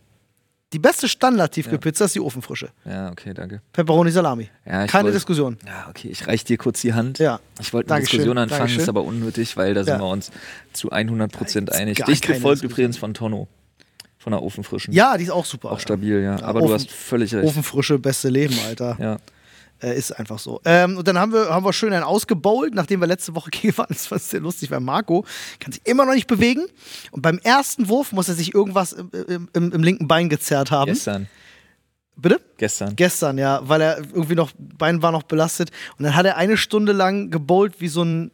Die 0.73 0.79
beste 0.81 1.09
Standard-Tiefkühlpizza 1.09 2.07
ist 2.07 2.17
die 2.17 2.21
Ofenfrische. 2.21 2.71
Ja, 2.85 3.11
okay, 3.13 3.33
danke. 3.33 3.61
Pepperoni 3.73 4.11
Salami. 4.11 4.49
Ja, 4.67 4.87
Keine 4.89 5.05
wollt- 5.05 5.15
Diskussion. 5.15 5.57
Ja, 5.65 5.87
okay, 5.89 6.09
ich 6.09 6.27
reich 6.27 6.43
dir 6.45 6.57
kurz 6.59 6.81
die 6.81 6.95
Hand. 6.95 7.19
Ja. 7.21 7.39
Ich 7.61 7.73
wollte 7.73 7.91
eine 7.91 8.01
Dankeschön, 8.01 8.19
Diskussion 8.19 8.39
anfangen, 8.39 8.59
Dankeschön. 8.61 8.83
ist 8.83 8.89
aber 8.89 9.03
unnötig, 9.05 9.57
weil 9.57 9.75
da 9.75 9.85
sind 9.85 9.99
wir 10.01 10.07
uns 10.09 10.33
zu 10.73 10.91
100% 10.91 11.69
Ja, 11.73 11.79
einig. 11.79 12.03
Dicht 12.05 12.27
gefolgt 12.27 12.63
übrigens 12.65 12.97
von 12.99 13.15
Tonno. 13.15 13.47
Von 14.19 14.33
der 14.33 14.43
Ofenfrischen. 14.43 14.93
Ja, 14.95 15.17
die 15.19 15.25
ist 15.25 15.31
auch 15.31 15.45
super. 15.45 15.69
Auch 15.69 15.73
Alter. 15.73 15.83
stabil, 15.83 16.23
ja. 16.23 16.43
Aber 16.43 16.61
Ofen- 16.61 16.69
du 16.69 16.75
hast 16.75 16.91
völlig 16.91 17.35
recht. 17.35 17.47
Ofenfrische, 17.47 17.99
beste 17.99 18.31
Leben, 18.31 18.57
Alter. 18.67 18.97
Ja. 18.99 19.17
Äh, 19.85 19.99
ist 19.99 20.13
einfach 20.13 20.39
so. 20.39 20.61
Ähm, 20.65 20.97
und 20.97 21.07
dann 21.07 21.19
haben 21.19 21.33
wir, 21.33 21.51
haben 21.51 21.65
wir 21.65 21.73
schön 21.75 21.93
einen 21.93 22.05
ausgebowlt, 22.05 22.75
nachdem 22.75 23.01
wir 23.01 23.07
letzte 23.07 23.35
Woche 23.35 23.51
gegen 23.53 23.77
waren. 23.77 23.89
Das 23.91 24.11
war 24.11 24.19
sehr 24.19 24.41
lustig, 24.41 24.71
weil 24.71 24.81
Marco 24.81 25.27
kann 25.61 25.73
sich 25.73 25.83
immer 25.85 26.07
noch 26.07 26.15
nicht 26.15 26.27
bewegen. 26.27 26.65
Und 27.11 27.21
beim 27.21 27.39
ersten 27.39 27.89
Wurf 27.89 28.13
muss 28.13 28.29
er 28.29 28.35
sich 28.35 28.55
irgendwas 28.55 28.93
im, 28.93 29.11
im, 29.13 29.49
im, 29.53 29.73
im 29.73 29.83
linken 29.83 30.09
Bein 30.09 30.31
gezerrt 30.31 30.71
haben. 30.71 30.91
Gestern. 30.91 31.29
Bitte? 32.17 32.41
Gestern. 32.57 32.97
Gestern, 32.97 33.39
ja, 33.39 33.61
weil 33.65 33.81
er 33.83 33.99
irgendwie 33.99 34.37
noch, 34.37 34.53
Bein 34.57 35.03
war 35.03 35.13
noch 35.13 35.25
belastet. 35.25 35.71
Und 35.99 36.05
dann 36.05 36.15
hat 36.15 36.25
er 36.25 36.37
eine 36.39 36.57
Stunde 36.57 36.93
lang 36.93 37.31
gebowlt 37.31 37.81
wie 37.81 37.89
so 37.89 38.05
ein, 38.05 38.31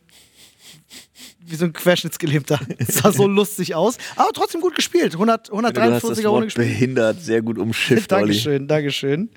wie 1.40 1.56
so 1.56 1.64
ein 1.64 1.72
Querschnittsgelähmter. 1.72 2.60
Das 2.78 2.96
sah 2.96 3.10
so 3.10 3.26
lustig 3.26 3.74
aus. 3.74 3.96
Aber 4.14 4.30
trotzdem 4.32 4.60
gut 4.60 4.76
gespielt. 4.76 5.14
100, 5.14 5.48
du 5.48 5.62
hast 5.62 5.74
das 5.74 6.18
143er 6.18 6.28
Runde 6.28 6.46
gespielt. 6.46 6.68
behindert 6.68 7.20
sehr 7.20 7.42
gut 7.42 7.58
umschifft, 7.58 8.12
Olli. 8.12 8.26
Dankeschön, 8.26 8.68
Dankeschön. 8.68 9.30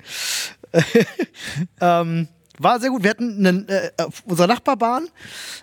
ähm, 1.80 2.28
war 2.58 2.78
sehr 2.78 2.90
gut. 2.90 3.02
Wir 3.02 3.10
hatten 3.10 3.46
einen, 3.46 3.68
äh, 3.68 3.90
auf 3.98 4.22
unserer 4.26 4.46
Nachbarbahn 4.46 5.08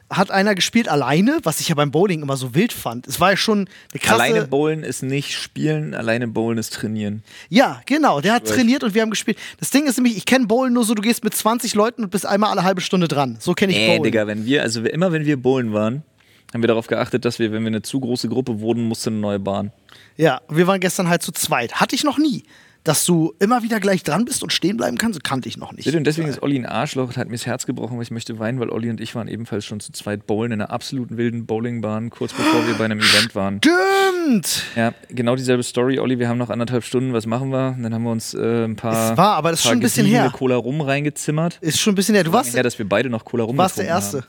hat 0.10 0.30
einer 0.30 0.56
gespielt 0.56 0.90
alleine, 0.90 1.40
was 1.44 1.62
ich 1.62 1.70
ja 1.70 1.76
beim 1.76 1.92
Bowling 1.92 2.22
immer 2.22 2.36
so 2.36 2.54
wild 2.54 2.74
fand. 2.74 3.08
Es 3.08 3.20
war 3.20 3.32
ja 3.32 3.38
schon 3.38 3.70
eine 3.92 4.00
krasse. 4.00 4.24
Alleine 4.24 4.48
bowlen 4.48 4.84
ist 4.84 5.02
nicht 5.02 5.34
spielen, 5.34 5.94
alleine 5.94 6.28
bowlen 6.28 6.58
ist 6.58 6.74
trainieren. 6.74 7.24
Ja, 7.50 7.82
genau. 7.86 8.20
Der 8.20 8.34
hat 8.34 8.46
trainiert 8.46 8.84
und 8.84 8.94
wir 8.94 9.02
haben 9.02 9.10
gespielt. 9.10 9.38
Das 9.60 9.70
Ding 9.70 9.88
ist 9.88 9.98
nämlich, 9.98 10.18
ich 10.18 10.26
kenne 10.26 10.48
Bowlen 10.48 10.74
nur 10.74 10.84
so, 10.84 10.94
du 10.94 11.02
gehst 11.02 11.24
mit 11.24 11.34
20 11.34 11.76
Leuten 11.76 12.04
und 12.04 12.10
bist 12.10 12.26
einmal 12.26 12.52
alle 12.52 12.64
halbe 12.64 12.82
Stunde 12.82 13.08
dran. 13.08 13.38
So 13.40 13.54
kenne 13.54 13.72
ich 13.72 13.80
Nee, 13.80 13.88
Bowlen. 13.88 14.04
Digga, 14.04 14.28
wenn 14.28 14.46
wir, 14.46 14.62
also 14.62 14.82
immer 14.82 15.12
wenn 15.14 15.26
wir 15.26 15.42
bowlen 15.42 15.72
waren, 15.72 16.04
haben 16.54 16.62
wir 16.62 16.68
darauf 16.68 16.88
geachtet, 16.88 17.24
dass 17.24 17.40
wir, 17.40 17.54
wenn 17.54 17.64
wir 17.64 17.68
eine 17.68 17.82
zu 17.82 18.02
große 18.02 18.28
Gruppe 18.28 18.60
wurden, 18.60 18.84
musste 18.84 19.10
eine 19.10 19.20
neue 19.20 19.40
Bahn. 19.40 19.72
Ja, 20.18 20.42
wir 20.50 20.68
waren 20.68 20.82
gestern 20.82 21.08
halt 21.08 21.22
zu 21.22 21.32
zweit. 21.32 21.76
Hatte 21.76 21.96
ich 21.96 22.04
noch 22.04 22.18
nie. 22.18 22.44
Dass 22.84 23.06
du 23.06 23.34
immer 23.38 23.62
wieder 23.62 23.80
gleich 23.80 24.02
dran 24.02 24.26
bist 24.26 24.42
und 24.42 24.52
stehen 24.52 24.76
bleiben 24.76 24.98
kannst, 24.98 25.24
kannte 25.24 25.48
ich 25.48 25.56
noch 25.56 25.72
nicht. 25.72 25.86
Bitte, 25.86 25.98
und 25.98 26.06
deswegen 26.06 26.28
ist 26.28 26.42
Olli 26.42 26.58
ein 26.58 26.66
Arschloch 26.66 27.10
und 27.10 27.18
hat 27.18 27.28
mir 27.28 27.36
das 27.36 27.46
Herz 27.46 27.68
gebrochen, 27.68 27.98
weil 27.98 28.04
ich 28.04 28.12
möchte 28.12 28.40
weinen, 28.40 28.60
weil 28.60 28.70
Olli 28.70 28.90
und 28.90 29.00
ich 29.00 29.14
waren 29.14 29.28
ebenfalls 29.28 29.66
schon 29.66 29.80
zu 29.80 29.92
zweit 29.92 30.26
bowlen 30.26 30.52
in 30.52 30.62
einer 30.62 30.72
absoluten 30.72 31.18
wilden 31.18 31.46
Bowlingbahn, 31.46 32.10
kurz 32.10 32.34
bevor 32.34 32.66
wir 32.66 32.74
bei 32.76 32.86
einem 32.86 33.00
Event 33.00 33.36
waren. 33.36 33.62
Stimmt! 33.64 34.64
Ja, 34.76 34.94
genau 35.10 35.36
dieselbe 35.36 35.62
Story, 35.62 36.00
Olli. 36.00 36.18
Wir 36.18 36.28
haben 36.28 36.40
noch 36.40 36.50
anderthalb 36.50 36.84
Stunden, 36.84 37.14
was 37.14 37.28
machen 37.28 37.52
wir? 37.52 37.76
Und 37.78 37.84
dann 37.84 37.94
haben 37.94 38.04
wir 38.04 38.12
uns 38.12 38.34
äh, 38.34 38.64
ein 38.66 38.76
paar, 38.76 39.12
Es 39.12 39.18
war, 39.18 39.36
aber 39.36 39.52
das 39.52 39.60
ist 39.60 39.68
schon 39.68 39.74
ein 39.74 39.80
bisschen 39.80 40.08
her. 40.08 40.32
Cola 40.34 40.56
rum 40.56 40.82
reingezimmert. 40.82 41.60
Ist 41.62 41.80
schon 41.80 41.94
ein 41.94 41.96
bisschen 41.96 42.16
her. 42.16 42.24
Du 42.24 42.34
warst, 42.34 42.56
ja, 42.56 42.64
dass 42.64 42.80
wir 42.80 42.90
beide 42.90 43.10
noch 43.10 43.26
Cola 43.26 43.44
rum 43.44 43.58
warst 43.58 43.78
der 43.78 43.86
Erste. 43.86 44.18
Haben. 44.20 44.28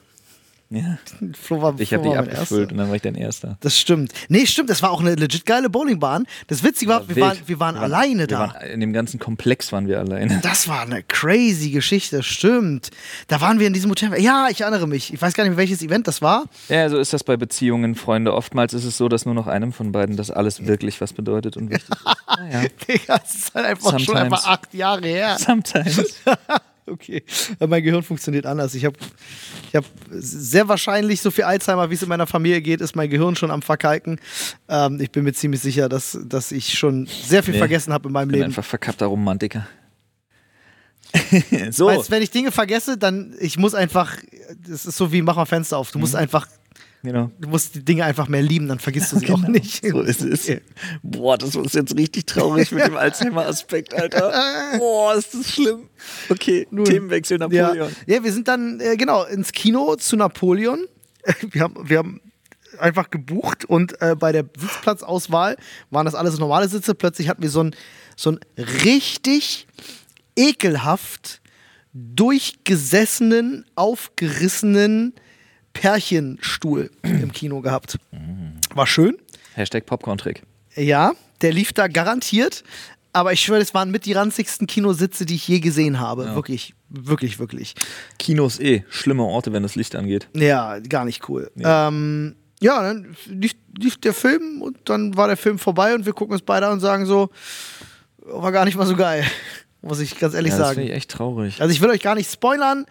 Ja, 0.75 0.97
Flo 1.35 1.61
war, 1.61 1.79
ich 1.79 1.93
habe 1.93 2.07
war 2.07 2.15
mein 2.17 2.31
abgefüllt 2.31 2.73
und 2.73 2.79
dann 2.79 2.89
war 2.89 2.97
ich 2.97 3.03
dein 3.03 3.15
Erster. 3.15 3.59
Das 3.61 3.79
stimmt. 3.79 4.13
Nee, 4.29 4.47
stimmt, 4.47 4.71
das 4.71 4.83
war 4.83 4.91
auch 4.91 5.01
eine 5.01 5.15
legit 5.15 5.45
geile 5.45 5.69
Bowlingbahn. 5.69 6.27
Das 6.47 6.63
Witzige 6.63 6.91
war, 6.91 7.09
wir 7.09 7.17
Wild. 7.17 7.27
waren, 7.27 7.39
wir 7.45 7.61
waren 7.61 7.77
alleine 7.77 8.21
wir 8.21 8.27
da. 8.27 8.39
Waren, 8.39 8.71
in 8.71 8.81
dem 8.81 8.95
ganzen 8.95 9.21
Komplex 9.21 9.71
waren 9.71 9.87
wir 9.87 9.99
alleine. 9.99 10.41
Das 10.43 10.69
war 10.69 10.81
eine 10.83 11.03
crazy 11.03 11.71
Geschichte, 11.71 12.23
stimmt. 12.23 12.89
Da 13.29 13.43
waren 13.43 13.61
wir 13.61 13.67
in 13.67 13.75
diesem 13.75 13.91
Hotel. 13.91 14.19
Ja, 14.19 14.49
ich 14.51 14.63
erinnere 14.63 14.87
mich. 14.87 15.13
Ich 15.13 15.21
weiß 15.21 15.35
gar 15.35 15.45
nicht 15.45 15.59
welches 15.59 15.83
Event 15.83 16.09
das 16.09 16.23
war. 16.23 16.45
Ja, 16.71 16.89
so 16.89 16.99
ist 16.99 17.13
das 17.13 17.23
bei 17.23 17.37
Beziehungen, 17.37 17.95
Freunde. 17.95 18.33
Oftmals 18.33 18.73
ist 18.73 18.85
es 18.85 18.97
so, 18.97 19.11
dass 19.11 19.27
nur 19.27 19.35
noch 19.35 19.49
einem 19.49 19.73
von 19.75 19.93
beiden 19.93 20.17
das 20.17 20.31
alles 20.31 20.67
wirklich 20.67 21.01
was 21.03 21.13
bedeutet 21.13 21.59
und 21.59 21.69
wichtig 21.71 21.91
ist. 21.91 22.07
Naja, 22.43 22.67
Digga, 22.89 23.19
das 23.19 23.35
ist 23.35 23.55
halt 23.55 23.67
einfach 23.67 23.91
schon 23.91 24.01
Sometimes. 24.01 24.33
einfach 24.33 24.47
acht 24.47 24.73
Jahre 24.75 25.07
her. 25.07 25.37
sometimes. 25.39 26.15
Okay, 26.87 27.23
aber 27.59 27.69
mein 27.69 27.83
Gehirn 27.83 28.03
funktioniert 28.03 28.45
anders. 28.45 28.75
Ich 28.75 28.85
habe 28.85 28.97
ich 29.69 29.77
hab 29.77 29.85
sehr 30.11 30.69
wahrscheinlich 30.69 31.21
so 31.21 31.31
viel 31.31 31.45
Alzheimer, 31.45 31.91
wie 31.91 31.95
es 31.95 32.03
in 32.03 32.09
meiner 32.09 32.27
Familie 32.27 32.61
geht, 32.61 32.81
ist 32.81 32.97
mein 32.97 33.09
Gehirn 33.09 33.37
schon 33.37 33.53
am 33.53 33.63
Verkalken. 33.63 34.21
Ähm, 34.69 35.01
ich 35.01 35.13
bin 35.13 35.23
mir 35.23 35.33
ziemlich 35.33 35.61
sicher, 35.61 35.89
dass, 35.89 36.19
dass 36.25 36.51
ich 36.51 36.77
schon 36.77 37.07
sehr 37.07 37.43
viel 37.43 37.55
Nee, 37.55 37.59
vergessen 37.59 37.93
habe 37.93 38.09
in 38.09 38.13
meinem 38.13 38.29
bin 38.29 38.39
Leben. 38.39 38.47
einfach 38.47 38.65
verkappter 38.65 39.07
Romantiker. 39.07 39.67
so. 41.71 41.87
Weißt, 41.87 42.11
wenn 42.11 42.23
ich 42.23 42.31
Dinge 42.31 42.51
vergesse, 42.51 42.97
dann 42.99 43.35
ich 43.39 43.59
muss 43.59 43.75
einfach, 43.75 44.17
das 44.67 44.87
ist 44.87 44.97
so 44.97 45.13
wie 45.13 45.23
mach 45.23 45.37
mal 45.37 45.45
Fenster 45.45 45.79
auf. 45.79 45.91
Du 45.93 45.99
musst 45.99 46.17
einfach, 46.17 46.49
Genau. 47.05 47.31
du 47.41 47.49
musst 47.49 47.75
die 47.75 47.85
Dinge 47.85 48.05
einfach 48.05 48.29
mehr 48.29 48.43
lieben, 48.43 48.69
dann 48.69 48.79
vergisst 48.79 49.13
du 49.13 49.19
sie 49.19 49.31
auch 49.31 49.43
nicht. 49.49 49.85
So 49.85 50.01
ist 50.03 50.23
es. 50.23 50.49
Boah, 51.03 51.37
das 51.37 51.57
ist 51.57 51.75
jetzt 51.75 51.97
richtig 51.97 52.27
traurig 52.27 52.71
mit 52.71 52.87
dem 52.87 52.97
Alzheimer-Aspekt, 52.97 53.93
Alter. 53.93 54.33
Boah, 54.79 55.15
ist 55.17 55.35
das 55.35 55.51
schlimm. 55.53 55.89
Okay, 56.29 56.67
Themenwechsel 56.85 57.41
Ja. 57.41 57.49
Napoleon. 57.49 57.97
ja, 58.07 58.23
wir 58.23 58.33
sind 58.33 58.47
dann 58.47 58.79
äh, 58.81 58.97
genau 58.97 59.25
ins 59.25 59.51
Kino 59.53 59.97
zu 59.97 60.17
Napoleon. 60.17 60.87
Wir 61.51 61.63
haben, 61.63 61.89
wir 61.89 61.99
haben 61.99 62.21
einfach 62.79 63.11
gebucht 63.11 63.65
und 63.65 64.01
äh, 64.03 64.17
bei 64.19 64.33
der 64.33 64.45
Sitzplatzauswahl 64.59 65.57
waren 65.91 66.05
das 66.05 66.17
alles 66.17 66.39
normale 66.41 66.67
Sitze. 66.69 66.97
Plötzlich 66.97 67.29
hatten 67.29 67.43
wir 67.43 67.51
so 67.51 67.61
einen 67.61 67.77
so 68.17 68.31
einen 68.31 68.41
richtig 68.85 69.69
ekelhaft 70.37 71.41
durchgesessenen, 71.93 73.65
aufgerissenen 73.77 75.15
Pärchenstuhl 75.73 76.91
im 77.03 77.33
Kino 77.33 77.61
gehabt. 77.61 77.99
War 78.75 78.87
schön. 78.87 79.17
Hashtag 79.55 79.87
Popcorn-Trick. 79.87 80.43
Ja, 80.75 81.13
der 81.43 81.53
lief 81.53 81.73
da 81.73 81.89
garantiert. 81.89 82.65
Aber 83.15 83.33
ich 83.33 83.41
schwöre, 83.41 83.61
das 83.61 83.75
waren 83.75 83.91
mit 83.91 84.07
die 84.07 84.15
ranzigsten 84.15 84.67
Kinositze, 84.67 85.27
die 85.27 85.35
ich 85.35 85.47
je 85.47 85.61
gesehen 85.61 86.01
habe. 86.01 86.35
Wirklich, 86.35 86.75
wirklich, 86.89 87.39
wirklich. 87.39 87.75
Kinos 88.19 88.59
eh, 88.59 88.85
schlimme 88.89 89.25
Orte, 89.25 89.53
wenn 89.53 89.63
das 89.63 89.75
Licht 89.75 89.95
angeht. 89.95 90.29
Ja, 90.35 90.79
gar 90.79 91.05
nicht 91.05 91.29
cool. 91.29 91.51
Ja, 91.57 91.89
ähm, 91.89 92.37
ja 92.61 92.83
dann 92.83 93.15
lief, 93.27 93.53
lief 93.79 93.99
der 93.99 94.15
Film 94.15 94.63
und 94.63 94.79
dann 94.87 95.15
war 95.15 95.27
der 95.29 95.37
Film 95.37 95.59
vorbei 95.59 95.95
und 95.95 96.07
wir 96.07 96.15
gucken 96.15 96.33
uns 96.33 96.43
beide 96.43 96.67
an 96.67 96.75
und 96.75 96.81
sagen 96.81 97.05
so, 97.05 97.29
war 98.17 98.51
gar 98.51 98.65
nicht 98.65 98.77
mal 98.77 98.87
so 98.87 98.97
geil. 98.97 99.27
Muss 99.83 100.01
ich 100.01 100.19
ganz 100.19 100.35
ehrlich 100.35 100.53
Ja, 100.53 100.59
das 100.59 100.67
sagen. 100.69 100.75
finde 100.81 100.91
ich 100.93 100.97
echt 100.97 101.11
traurig. 101.11 101.61
Also 101.61 101.73
ich 101.75 101.81
will 101.81 101.91
euch 101.91 102.01
gar 102.01 102.15
nicht 102.15 102.31
spoilern, 102.31 102.87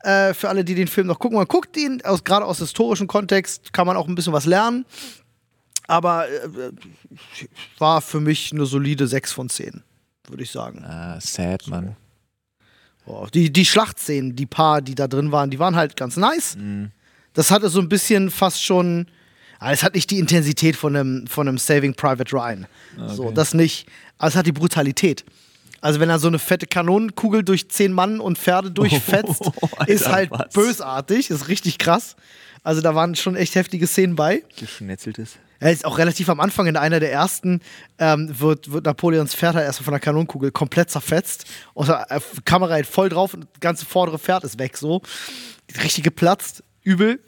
äh, 0.00 0.32
für 0.32 0.48
alle, 0.48 0.64
die 0.64 0.74
den 0.74 0.88
Film 0.88 1.06
noch 1.08 1.18
gucken. 1.18 1.36
Man 1.36 1.46
guckt 1.46 1.76
ihn, 1.76 2.00
aus, 2.04 2.24
gerade 2.24 2.46
aus 2.46 2.58
historischem 2.58 3.06
Kontext 3.06 3.72
kann 3.72 3.86
man 3.86 3.96
auch 3.96 4.08
ein 4.08 4.14
bisschen 4.14 4.32
was 4.32 4.46
lernen. 4.46 4.86
Aber 5.88 6.28
äh, 6.28 6.72
war 7.78 8.00
für 8.00 8.20
mich 8.20 8.52
eine 8.52 8.66
solide 8.66 9.06
6 9.06 9.32
von 9.32 9.48
10, 9.48 9.82
würde 10.28 10.42
ich 10.42 10.50
sagen. 10.50 10.84
Ah, 10.84 11.18
sad, 11.20 11.66
Mann. 11.68 11.96
Boah, 13.04 13.28
die, 13.30 13.52
die 13.52 13.64
Schlachtszenen, 13.64 14.34
die 14.34 14.46
paar, 14.46 14.82
die 14.82 14.96
da 14.96 15.06
drin 15.06 15.30
waren, 15.30 15.50
die 15.50 15.60
waren 15.60 15.76
halt 15.76 15.96
ganz 15.96 16.16
nice. 16.16 16.56
Das 17.34 17.50
hatte 17.52 17.68
so 17.68 17.80
ein 17.80 17.88
bisschen 17.88 18.30
fast 18.30 18.64
schon. 18.64 19.06
Aber 19.60 19.70
es 19.72 19.82
hat 19.84 19.94
nicht 19.94 20.10
die 20.10 20.18
Intensität 20.18 20.74
von 20.76 20.96
einem, 20.96 21.26
von 21.28 21.48
einem 21.48 21.56
Saving 21.58 21.94
Private 21.94 22.32
Ryan. 22.34 22.66
So, 23.06 23.30
das 23.30 23.54
nicht. 23.54 23.86
Aber 24.18 24.28
es 24.28 24.36
hat 24.36 24.46
die 24.46 24.52
Brutalität. 24.52 25.24
Also, 25.86 26.00
wenn 26.00 26.10
er 26.10 26.18
so 26.18 26.26
eine 26.26 26.40
fette 26.40 26.66
Kanonenkugel 26.66 27.44
durch 27.44 27.68
zehn 27.68 27.92
Mann 27.92 28.18
und 28.18 28.38
Pferde 28.38 28.72
durchfetzt, 28.72 29.40
Alter, 29.76 29.88
ist 29.88 30.08
halt 30.08 30.32
was? 30.32 30.52
bösartig, 30.52 31.30
ist 31.30 31.46
richtig 31.46 31.78
krass. 31.78 32.16
Also, 32.64 32.80
da 32.80 32.96
waren 32.96 33.14
schon 33.14 33.36
echt 33.36 33.54
heftige 33.54 33.86
Szenen 33.86 34.16
bei. 34.16 34.42
Geschnetzeltes. 34.58 35.36
Er 35.60 35.70
ist 35.70 35.84
auch 35.84 35.98
relativ 35.98 36.28
am 36.28 36.40
Anfang 36.40 36.66
in 36.66 36.76
einer 36.76 36.98
der 36.98 37.12
ersten, 37.12 37.60
ähm, 38.00 38.28
wird, 38.36 38.72
wird 38.72 38.84
Napoleons 38.84 39.36
Pferd 39.36 39.54
halt 39.54 39.64
erstmal 39.64 39.84
von 39.84 39.92
der 39.92 40.00
Kanonenkugel 40.00 40.50
komplett 40.50 40.90
zerfetzt. 40.90 41.44
Und 41.72 41.88
äh, 41.88 42.18
Kamera 42.44 42.72
halt 42.72 42.88
voll 42.88 43.08
drauf 43.08 43.34
und 43.34 43.46
das 43.52 43.60
ganze 43.60 43.86
vordere 43.86 44.18
Pferd 44.18 44.42
ist 44.42 44.58
weg 44.58 44.76
so. 44.76 45.02
Richtig 45.84 46.02
geplatzt, 46.02 46.64
übel. 46.82 47.20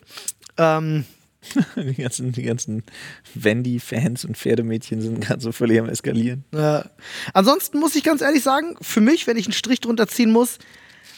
Ähm, 0.57 1.05
Die 1.77 1.95
ganzen, 1.95 2.33
die 2.33 2.43
ganzen 2.43 2.83
Wendy-Fans 3.35 4.25
und 4.25 4.37
Pferdemädchen 4.37 5.01
sind 5.01 5.21
gerade 5.21 5.41
so 5.41 5.53
völlig 5.53 5.79
am 5.79 5.89
Eskalieren. 5.89 6.45
äh, 6.53 6.83
ansonsten 7.33 7.79
muss 7.79 7.95
ich 7.95 8.03
ganz 8.03 8.23
ehrlich 8.23 8.43
sagen, 8.43 8.77
für 8.81 9.01
mich, 9.01 9.27
wenn 9.27 9.37
ich 9.37 9.47
einen 9.47 9.53
Strich 9.53 9.81
drunter 9.81 10.09
ziehen 10.09 10.33
muss, 10.33 10.59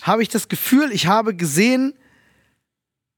habe 0.02 0.22
ich 0.22 0.28
das 0.28 0.48
Gefühl, 0.48 0.92
ich 0.92 1.06
habe 1.06 1.34
gesehen, 1.34 1.94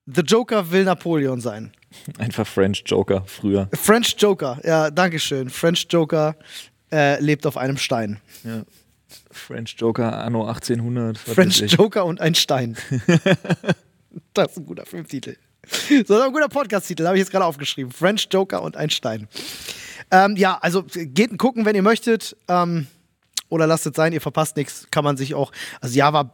The 0.06 0.22
Joker 0.22 0.70
will 0.70 0.84
Napoleon 0.84 1.40
sein. 1.40 1.72
Einfach 2.18 2.46
French 2.46 2.82
Joker 2.86 3.24
früher. 3.26 3.68
French 3.74 4.16
Joker, 4.18 4.60
ja, 4.64 4.90
dankeschön. 4.90 5.50
French 5.50 5.86
Joker 5.90 6.36
äh, 6.90 7.20
lebt 7.20 7.46
auf 7.46 7.56
einem 7.56 7.76
Stein. 7.76 8.20
Ja. 8.44 8.64
French 9.30 9.76
Joker 9.78 10.18
anno 10.18 10.46
1800. 10.46 11.16
was 11.26 11.34
French. 11.34 11.60
Joker 11.72 12.04
und 12.04 12.20
ein 12.20 12.34
Stein. 12.34 12.76
das 14.34 14.52
ist 14.52 14.58
ein 14.58 14.66
guter 14.66 14.86
Filmtitel. 14.86 15.36
So, 15.88 16.02
das 16.02 16.18
ist 16.18 16.22
ein 16.22 16.32
guter 16.32 16.48
Podcast-Titel, 16.48 17.06
habe 17.06 17.16
ich 17.16 17.20
jetzt 17.20 17.30
gerade 17.30 17.44
aufgeschrieben. 17.44 17.92
French 17.92 18.28
Joker 18.30 18.62
und 18.62 18.76
ein 18.76 18.90
Stein. 18.90 19.28
Ähm, 20.10 20.36
ja, 20.36 20.58
also 20.60 20.84
geht 20.84 21.36
gucken, 21.38 21.64
wenn 21.64 21.76
ihr 21.76 21.82
möchtet. 21.82 22.36
Ähm, 22.48 22.86
oder 23.48 23.66
lasst 23.66 23.86
es 23.86 23.94
sein, 23.94 24.12
ihr 24.12 24.20
verpasst 24.20 24.56
nichts. 24.56 24.86
Kann 24.90 25.04
man 25.04 25.16
sich 25.16 25.34
auch. 25.34 25.52
Also, 25.80 25.96
ja, 25.96 26.12
war 26.12 26.32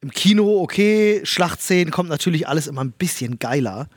im 0.00 0.10
Kino 0.10 0.60
okay. 0.60 1.20
Schlachtszenen 1.24 1.90
kommt 1.90 2.08
natürlich 2.08 2.48
alles 2.48 2.66
immer 2.66 2.82
ein 2.82 2.92
bisschen 2.92 3.38
geiler. 3.38 3.88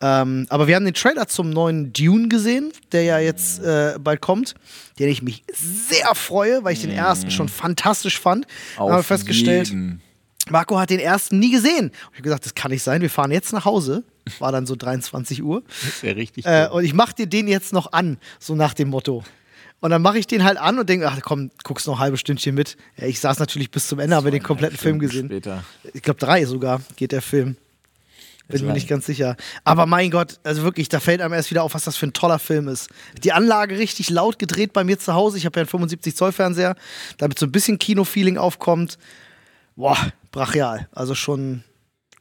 Ähm, 0.00 0.46
aber 0.48 0.68
wir 0.68 0.76
haben 0.76 0.84
den 0.84 0.94
Trailer 0.94 1.26
zum 1.26 1.50
neuen 1.50 1.92
Dune 1.92 2.28
gesehen, 2.28 2.72
der 2.92 3.02
ja 3.02 3.18
jetzt 3.18 3.60
äh, 3.64 3.98
bald 3.98 4.20
kommt, 4.20 4.54
den 4.98 5.08
ich 5.08 5.22
mich 5.22 5.42
sehr 5.52 6.14
freue, 6.14 6.62
weil 6.62 6.74
ich 6.74 6.82
den 6.82 6.92
ersten 6.92 7.32
schon 7.32 7.48
fantastisch 7.48 8.20
fand. 8.20 8.46
Dann 8.76 8.86
haben 8.86 8.98
wir 8.98 9.02
festgestellt, 9.02 9.68
jeden. 9.68 10.00
Marco 10.50 10.78
hat 10.78 10.90
den 10.90 11.00
ersten 11.00 11.38
nie 11.38 11.50
gesehen. 11.50 11.86
Und 11.86 11.92
ich 12.12 12.18
habe 12.18 12.22
gesagt, 12.22 12.44
das 12.46 12.54
kann 12.54 12.70
nicht 12.70 12.82
sein. 12.82 13.00
Wir 13.00 13.10
fahren 13.10 13.30
jetzt 13.30 13.52
nach 13.52 13.64
Hause. 13.64 14.04
War 14.38 14.52
dann 14.52 14.66
so 14.66 14.76
23 14.76 15.42
Uhr. 15.42 15.62
Das 15.84 16.02
wäre 16.02 16.16
richtig 16.16 16.44
Äh, 16.46 16.68
und 16.68 16.84
ich 16.84 16.94
mach 16.94 17.12
dir 17.12 17.26
den 17.26 17.48
jetzt 17.48 17.72
noch 17.72 17.92
an, 17.92 18.18
so 18.38 18.54
nach 18.54 18.74
dem 18.74 18.88
Motto. 18.88 19.24
Und 19.80 19.90
dann 19.90 20.02
mache 20.02 20.18
ich 20.18 20.26
den 20.26 20.42
halt 20.44 20.58
an 20.58 20.78
und 20.78 20.88
denke, 20.88 21.08
ach 21.08 21.20
komm, 21.22 21.50
guckst 21.62 21.86
noch 21.86 21.94
ein 21.94 22.00
halbes 22.00 22.20
Stündchen 22.20 22.54
mit. 22.54 22.76
Ja, 22.96 23.06
ich 23.06 23.20
saß 23.20 23.38
natürlich 23.38 23.70
bis 23.70 23.86
zum 23.86 24.00
Ende, 24.00 24.16
habe 24.16 24.30
den 24.30 24.42
kompletten 24.42 24.76
Film 24.76 24.98
gesehen. 24.98 25.26
Später. 25.26 25.64
Ich 25.94 26.02
glaube, 26.02 26.18
drei 26.18 26.44
sogar 26.44 26.80
geht 26.96 27.12
der 27.12 27.22
Film. 27.22 27.56
Bin 28.48 28.56
Ist 28.56 28.62
mir 28.62 28.72
nicht 28.72 28.88
ganz 28.88 29.04
sicher. 29.04 29.36
Aber 29.64 29.84
mein 29.84 30.10
Gott, 30.10 30.40
also 30.42 30.62
wirklich, 30.62 30.88
da 30.88 31.00
fällt 31.00 31.20
einem 31.20 31.34
erst 31.34 31.50
wieder 31.50 31.62
auf, 31.62 31.74
was 31.74 31.84
das 31.84 31.98
für 31.98 32.06
ein 32.06 32.14
toller 32.14 32.38
Film 32.38 32.66
ist. 32.66 32.88
Die 33.22 33.32
Anlage 33.32 33.78
richtig 33.78 34.08
laut 34.08 34.38
gedreht 34.38 34.72
bei 34.72 34.84
mir 34.84 34.98
zu 34.98 35.12
Hause. 35.12 35.36
Ich 35.36 35.44
habe 35.44 35.60
ja 35.60 35.62
einen 35.62 35.68
75 35.68 36.16
Zoll 36.16 36.32
Fernseher, 36.32 36.74
damit 37.18 37.38
so 37.38 37.44
ein 37.44 37.52
bisschen 37.52 37.78
Kino-Feeling 37.78 38.38
aufkommt. 38.38 38.98
Boah, 39.78 40.12
brachial. 40.32 40.88
Also 40.90 41.14
schon 41.14 41.62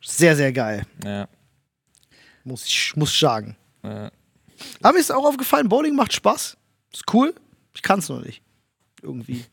sehr, 0.03 0.35
sehr 0.35 0.53
geil. 0.53 0.83
Ja. 1.03 1.27
Muss 2.43 2.65
ich, 2.65 2.95
muss 2.95 3.19
sagen. 3.19 3.57
ja. 3.83 4.11
Aber 4.81 4.93
mir 4.93 4.99
ist 4.99 5.11
auch 5.11 5.25
aufgefallen, 5.25 5.67
Bowling 5.67 5.95
macht 5.95 6.13
Spaß. 6.13 6.55
Ist 6.93 7.13
cool. 7.13 7.33
Ich 7.73 7.81
kann 7.81 7.97
es 7.97 8.09
nur 8.09 8.21
nicht. 8.21 8.43
Irgendwie. 9.01 9.43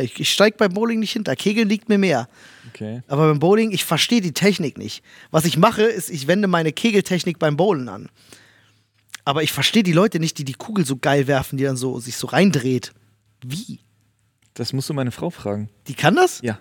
Ich, 0.00 0.20
ich 0.20 0.32
steige 0.32 0.56
beim 0.56 0.72
Bowling 0.72 1.00
nicht 1.00 1.12
hinter. 1.12 1.36
Kegeln 1.36 1.68
liegt 1.68 1.90
mir 1.90 1.98
mehr. 1.98 2.28
Okay. 2.70 3.02
Aber 3.08 3.28
beim 3.28 3.40
Bowling, 3.40 3.72
ich 3.72 3.84
verstehe 3.84 4.22
die 4.22 4.32
Technik 4.32 4.78
nicht. 4.78 5.02
Was 5.30 5.44
ich 5.44 5.58
mache, 5.58 5.82
ist, 5.82 6.08
ich 6.08 6.28
wende 6.28 6.48
meine 6.48 6.72
Kegeltechnik 6.72 7.38
beim 7.38 7.58
Bowlen 7.58 7.90
an. 7.90 8.08
Aber 9.26 9.42
ich 9.42 9.52
verstehe 9.52 9.82
die 9.82 9.92
Leute 9.92 10.18
nicht, 10.18 10.38
die 10.38 10.44
die 10.44 10.54
Kugel 10.54 10.86
so 10.86 10.96
geil 10.96 11.26
werfen, 11.26 11.58
die 11.58 11.64
dann 11.64 11.76
so 11.76 12.00
sich 12.00 12.16
so 12.16 12.26
reindreht. 12.26 12.92
Wie? 13.44 13.80
Das 14.54 14.72
musst 14.72 14.88
du 14.88 14.94
meine 14.94 15.10
Frau 15.10 15.28
fragen. 15.28 15.68
Die 15.88 15.94
kann 15.94 16.16
das? 16.16 16.40
Ja. 16.42 16.58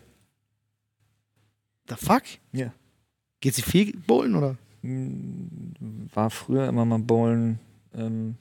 The 1.90 1.96
fuck? 1.96 2.24
Ja. 2.52 2.74
Geht 3.42 3.56
sie 3.56 3.62
viel 3.62 3.98
bowlen 4.08 4.36
oder? 4.36 4.58
War 6.14 6.30
früher 6.30 6.68
immer 6.68 6.86
mal 6.86 7.00
bowlen. 7.00 7.60
Ähm, 7.94 8.36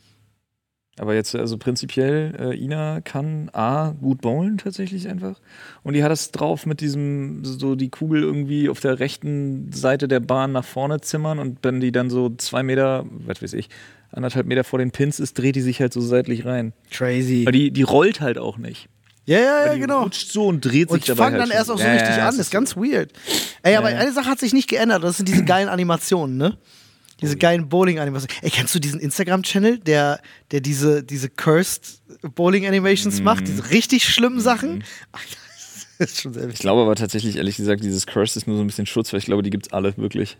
aber 0.98 1.14
jetzt, 1.14 1.34
also 1.34 1.58
prinzipiell, 1.58 2.34
äh, 2.38 2.56
Ina 2.56 3.00
kann 3.00 3.50
A, 3.52 3.90
gut 4.00 4.20
bowlen 4.20 4.58
tatsächlich 4.58 5.08
einfach. 5.08 5.40
Und 5.82 5.94
die 5.94 6.02
hat 6.02 6.10
es 6.10 6.32
drauf 6.32 6.66
mit 6.66 6.80
diesem, 6.80 7.44
so 7.44 7.76
die 7.76 7.88
Kugel 7.88 8.22
irgendwie 8.22 8.68
auf 8.68 8.80
der 8.80 8.98
rechten 8.98 9.70
Seite 9.72 10.08
der 10.08 10.20
Bahn 10.20 10.52
nach 10.52 10.64
vorne 10.64 11.00
zimmern 11.00 11.38
und 11.38 11.58
wenn 11.62 11.80
die 11.80 11.92
dann 11.92 12.10
so 12.10 12.30
zwei 12.30 12.62
Meter, 12.62 13.06
was 13.10 13.42
weiß 13.42 13.52
ich, 13.54 13.68
anderthalb 14.10 14.46
Meter 14.46 14.64
vor 14.64 14.78
den 14.78 14.90
Pins 14.90 15.20
ist, 15.20 15.38
dreht 15.38 15.56
die 15.56 15.60
sich 15.60 15.80
halt 15.80 15.92
so 15.92 16.00
seitlich 16.00 16.44
rein. 16.44 16.72
Crazy. 16.90 17.44
Aber 17.44 17.52
die, 17.52 17.70
die 17.70 17.82
rollt 17.82 18.20
halt 18.20 18.38
auch 18.38 18.58
nicht. 18.58 18.88
Ja, 19.28 19.38
ja, 19.40 19.66
ja, 19.66 19.74
genau. 19.76 20.04
rutscht 20.04 20.32
so 20.32 20.46
und 20.46 20.64
dreht 20.64 20.88
Und 20.88 20.94
sich 21.02 21.02
ich 21.02 21.06
dabei 21.16 21.24
fange 21.24 21.38
halt 21.38 21.50
dann 21.50 21.56
erst 21.56 21.70
auch 21.70 21.78
so 21.78 21.84
richtig 21.84 22.08
an. 22.08 22.28
es 22.30 22.36
Das 22.36 22.46
ist 22.46 22.50
ganz 22.50 22.76
weird. 22.76 23.12
Ey, 23.62 23.76
aber 23.76 23.88
eine 23.88 24.10
Sache 24.12 24.26
hat 24.30 24.38
sich 24.40 24.52
nicht 24.54 24.68
geändert. 24.68 25.04
Das 25.04 25.16
sind 25.18 25.28
diese 25.28 25.44
geilen 25.44 25.68
Animationen, 25.68 26.36
ne? 26.36 26.56
Diese 27.20 27.36
geilen 27.36 27.68
Bowling-Animationen. 27.68 28.36
Ey, 28.42 28.50
kennst 28.50 28.74
du 28.74 28.78
diesen 28.78 29.00
Instagram-Channel, 29.00 29.80
der, 29.80 30.20
der 30.52 30.60
diese, 30.60 31.02
diese 31.02 31.28
Cursed 31.28 32.00
Bowling-Animations 32.22 33.20
macht? 33.22 33.46
Diese 33.48 33.70
richtig 33.70 34.04
schlimmen 34.04 34.40
Sachen? 34.40 34.84
Ach, 35.12 35.20
das 35.98 36.10
ist 36.12 36.20
schon 36.22 36.32
sehr 36.32 36.44
Ich 36.44 36.48
wichtig. 36.50 36.60
glaube 36.60 36.80
aber 36.82 36.94
tatsächlich, 36.94 37.36
ehrlich 37.36 37.56
gesagt, 37.56 37.82
dieses 37.82 38.06
Curse 38.06 38.38
ist 38.38 38.46
nur 38.46 38.56
so 38.56 38.62
ein 38.62 38.68
bisschen 38.68 38.86
Schutz, 38.86 39.12
weil 39.12 39.18
ich 39.18 39.26
glaube, 39.26 39.42
die 39.42 39.50
gibt's 39.50 39.72
alle 39.72 39.96
wirklich. 39.98 40.38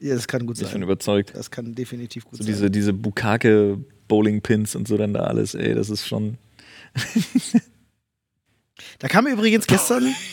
Ja, 0.00 0.14
das 0.14 0.28
kann 0.28 0.46
gut 0.46 0.56
Ich 0.58 0.62
bin 0.62 0.70
sein. 0.72 0.82
überzeugt. 0.82 1.32
Das 1.34 1.50
kann 1.50 1.74
definitiv 1.74 2.24
gut 2.26 2.36
So 2.36 2.44
sein. 2.44 2.52
diese, 2.52 2.70
diese 2.70 2.92
Bukake 2.92 3.78
Bowling 4.06 4.42
Pins 4.42 4.76
und 4.76 4.86
so 4.86 4.96
dann 4.98 5.14
da 5.14 5.20
alles, 5.24 5.54
ey, 5.54 5.74
das 5.74 5.88
ist 5.90 6.06
schon. 6.06 6.38
Da 8.98 9.08
kam 9.08 9.26
übrigens 9.26 9.66
gestern. 9.66 10.14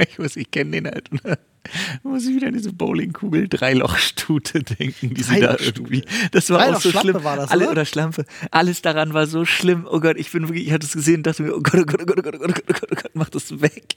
Ich 0.00 0.16
muss, 0.16 0.36
ich 0.36 0.48
kenne 0.52 0.70
den 0.70 0.86
halt. 0.86 1.12
Ne? 1.12 1.38
Da 2.02 2.08
muss 2.08 2.24
ich 2.24 2.34
wieder 2.34 2.46
an 2.46 2.54
diese 2.54 2.72
Bowlingkugel 2.72 3.48
Dreilochstute 3.48 4.62
denken, 4.78 5.12
die 5.12 5.22
sie 5.22 5.40
da 5.40 5.56
irgendwie. 5.58 6.04
Das 6.30 6.48
war 6.50 6.70
auch 6.70 6.80
so 6.80 6.92
schlimm. 6.92 7.22
war 7.24 7.36
das, 7.36 7.50
Alle, 7.50 7.64
oder? 7.64 7.72
oder 7.72 7.84
Schlampe. 7.84 8.24
Alles 8.52 8.80
daran 8.80 9.12
war 9.12 9.26
so 9.26 9.44
schlimm. 9.44 9.86
Oh 9.90 9.98
Gott, 10.00 10.16
ich 10.16 10.30
bin 10.30 10.48
wirklich, 10.48 10.68
ich 10.68 10.72
hatte 10.72 10.86
es 10.86 10.92
gesehen 10.92 11.16
und 11.16 11.26
dachte 11.26 11.42
mir, 11.42 11.54
oh 11.54 11.60
Gott, 11.60 11.80
oh 11.80 11.84
Gott, 11.84 12.00
oh 12.00 12.04
Gott, 12.06 12.18
oh 12.18 12.22
Gott, 12.22 12.34
oh 12.36 12.38
Gott, 12.38 12.62
oh 12.68 12.72
Gott, 12.72 12.88
oh 12.92 12.94
Gott, 12.94 13.10
mach 13.14 13.28
das 13.28 13.60
weg. 13.60 13.96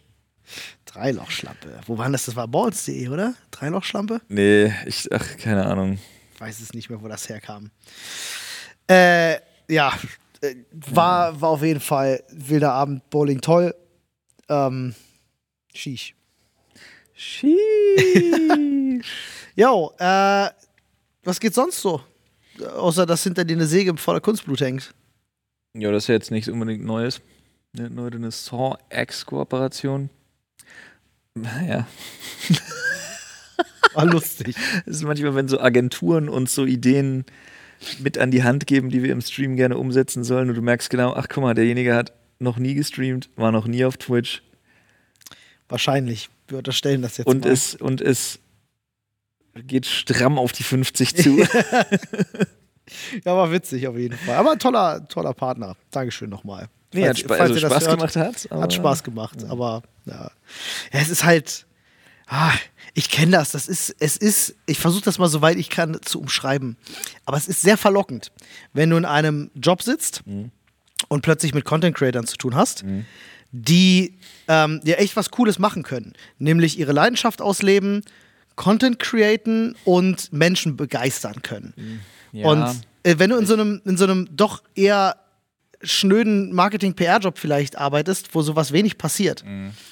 Dreilochschlampe. 0.85 1.79
Wo 1.85 1.97
war 1.97 2.09
das? 2.09 2.25
Das 2.25 2.35
war 2.35 2.47
balls.de, 2.47 3.07
oder? 3.07 3.35
Dreilochschlampe? 3.51 4.21
Nee, 4.27 4.73
ich, 4.87 5.07
ach, 5.13 5.37
keine 5.37 5.65
Ahnung. 5.65 5.99
Ich 6.33 6.41
weiß 6.41 6.59
es 6.59 6.73
nicht 6.73 6.89
mehr, 6.89 7.01
wo 7.01 7.07
das 7.07 7.29
herkam. 7.29 7.69
Äh, 8.89 9.35
ja, 9.69 9.93
äh, 10.41 10.55
war, 10.71 11.39
war 11.39 11.49
auf 11.49 11.63
jeden 11.63 11.79
Fall 11.79 12.23
wilder 12.31 12.73
Abend, 12.73 13.09
Bowling 13.11 13.39
toll. 13.39 13.75
Ähm, 14.51 14.93
Sheesh. 15.73 16.13
Sheesh. 17.15 17.55
Jo, 19.55 19.93
äh, 19.99 20.49
was 21.23 21.39
geht 21.39 21.53
sonst 21.53 21.81
so? 21.81 22.01
Außer, 22.77 23.05
dass 23.05 23.23
hinter 23.23 23.43
dir 23.43 23.55
eine 23.55 23.65
Säge 23.65 23.95
voller 23.97 24.21
Kunstblut 24.21 24.61
hängt. 24.61 24.93
ja, 25.73 25.91
das 25.91 26.03
ist 26.03 26.07
ja 26.07 26.15
jetzt 26.15 26.31
nichts 26.31 26.49
unbedingt 26.49 26.83
Neues. 26.83 27.21
Ne, 27.73 27.85
eine 27.87 28.31
Saw-X-Kooperation. 28.31 30.09
Naja. 31.35 31.87
War 33.93 34.05
lustig. 34.05 34.55
Es 34.85 34.97
ist 34.97 35.03
manchmal, 35.03 35.35
wenn 35.35 35.47
so 35.47 35.59
Agenturen 35.59 36.29
uns 36.29 36.55
so 36.55 36.65
Ideen 36.65 37.25
mit 37.99 38.17
an 38.17 38.31
die 38.31 38.43
Hand 38.43 38.67
geben, 38.67 38.89
die 38.89 39.03
wir 39.03 39.11
im 39.11 39.21
Stream 39.21 39.55
gerne 39.55 39.77
umsetzen 39.77 40.23
sollen 40.23 40.49
und 40.49 40.55
du 40.55 40.61
merkst 40.61 40.89
genau, 40.89 41.13
ach 41.13 41.27
guck 41.29 41.43
mal, 41.43 41.53
derjenige 41.53 41.95
hat 41.95 42.13
noch 42.41 42.57
nie 42.57 42.73
gestreamt, 42.73 43.29
war 43.35 43.51
noch 43.51 43.67
nie 43.67 43.85
auf 43.85 43.97
Twitch 43.97 44.41
Wahrscheinlich. 45.69 46.29
Wir 46.49 46.57
unterstellen 46.57 47.01
das 47.01 47.15
jetzt 47.17 47.27
und 47.27 47.45
mal. 47.45 47.51
es 47.51 47.75
und 47.75 48.01
es 48.01 48.39
geht 49.55 49.85
stramm 49.85 50.37
auf 50.37 50.51
die 50.51 50.63
50 50.63 51.15
zu. 51.23 51.37
Ja, 53.23 53.35
war 53.37 53.51
witzig 53.51 53.87
auf 53.87 53.97
jeden 53.97 54.17
Fall. 54.17 54.35
Aber 54.35 54.57
toller, 54.57 55.07
toller 55.07 55.33
Partner. 55.33 55.77
Dankeschön 55.91 56.29
nochmal. 56.29 56.67
Nee, 56.93 57.07
hat, 57.07 57.17
Falls- 57.19 57.27
falls 57.37 57.41
also 57.51 57.59
Spaß 57.67 57.87
hört, 57.87 57.99
gemacht 57.99 58.15
hat. 58.17 58.47
Hat 58.51 58.73
Spaß 58.73 59.03
gemacht, 59.03 59.45
aber 59.47 59.81
ja. 60.05 60.23
ja, 60.23 60.31
es 60.91 61.09
ist 61.09 61.23
halt. 61.23 61.65
Ah, 62.27 62.51
ich 62.93 63.09
kenne 63.09 63.31
das. 63.31 63.51
Das 63.51 63.67
ist, 63.69 63.95
es 63.99 64.17
ist, 64.17 64.55
ich 64.65 64.79
versuche 64.79 65.03
das 65.05 65.19
mal 65.19 65.27
so 65.29 65.41
weit 65.41 65.57
ich 65.57 65.69
kann 65.69 65.97
zu 66.01 66.19
umschreiben. 66.19 66.75
Aber 67.25 67.37
es 67.37 67.47
ist 67.47 67.61
sehr 67.61 67.77
verlockend, 67.77 68.31
wenn 68.73 68.89
du 68.89 68.97
in 68.97 69.05
einem 69.05 69.51
Job 69.55 69.81
sitzt 69.83 70.23
und 71.07 71.21
plötzlich 71.21 71.53
mit 71.53 71.65
Content 71.65 71.95
Creatern 71.95 72.25
zu 72.27 72.37
tun 72.37 72.55
hast, 72.55 72.83
die 73.51 74.17
ähm, 74.47 74.81
dir 74.83 74.99
echt 74.99 75.15
was 75.15 75.29
Cooles 75.31 75.59
machen 75.59 75.83
können. 75.83 76.13
Nämlich 76.39 76.79
ihre 76.79 76.93
Leidenschaft 76.93 77.41
ausleben, 77.41 78.01
Content 78.55 78.99
createn 78.99 79.75
und 79.85 80.31
Menschen 80.33 80.77
begeistern 80.77 81.41
können. 81.41 81.73
Ja. 82.31 82.47
Und 82.47 82.81
äh, 83.03 83.15
wenn 83.17 83.29
du 83.29 83.37
in 83.37 83.45
so 83.45 83.53
einem, 83.53 83.81
in 83.85 83.97
so 83.97 84.05
einem 84.05 84.29
doch 84.35 84.63
eher 84.75 85.15
schnöden 85.83 86.53
Marketing-PR-Job 86.53 87.37
vielleicht 87.37 87.77
arbeitest, 87.77 88.33
wo 88.33 88.41
sowas 88.41 88.71
wenig 88.71 88.97
passiert. 88.97 89.43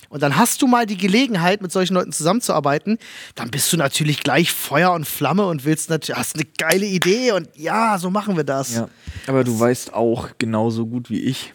Und 0.09 0.23
dann 0.23 0.37
hast 0.37 0.61
du 0.61 0.67
mal 0.67 0.85
die 0.85 0.97
Gelegenheit, 0.97 1.61
mit 1.61 1.71
solchen 1.71 1.93
Leuten 1.93 2.11
zusammenzuarbeiten, 2.11 2.97
dann 3.35 3.51
bist 3.51 3.71
du 3.71 3.77
natürlich 3.77 4.21
gleich 4.21 4.51
Feuer 4.51 4.91
und 4.91 5.05
Flamme 5.05 5.45
und 5.45 5.65
willst 5.65 5.89
natürlich, 5.89 6.17
hast 6.19 6.35
eine 6.35 6.45
geile 6.57 6.85
Idee 6.85 7.31
und 7.31 7.47
ja, 7.55 7.97
so 7.99 8.09
machen 8.09 8.35
wir 8.35 8.43
das. 8.43 8.75
Ja, 8.75 8.89
aber 9.27 9.43
du 9.43 9.59
weißt 9.59 9.93
auch 9.93 10.29
genauso 10.37 10.85
gut 10.87 11.09
wie 11.09 11.19
ich, 11.19 11.53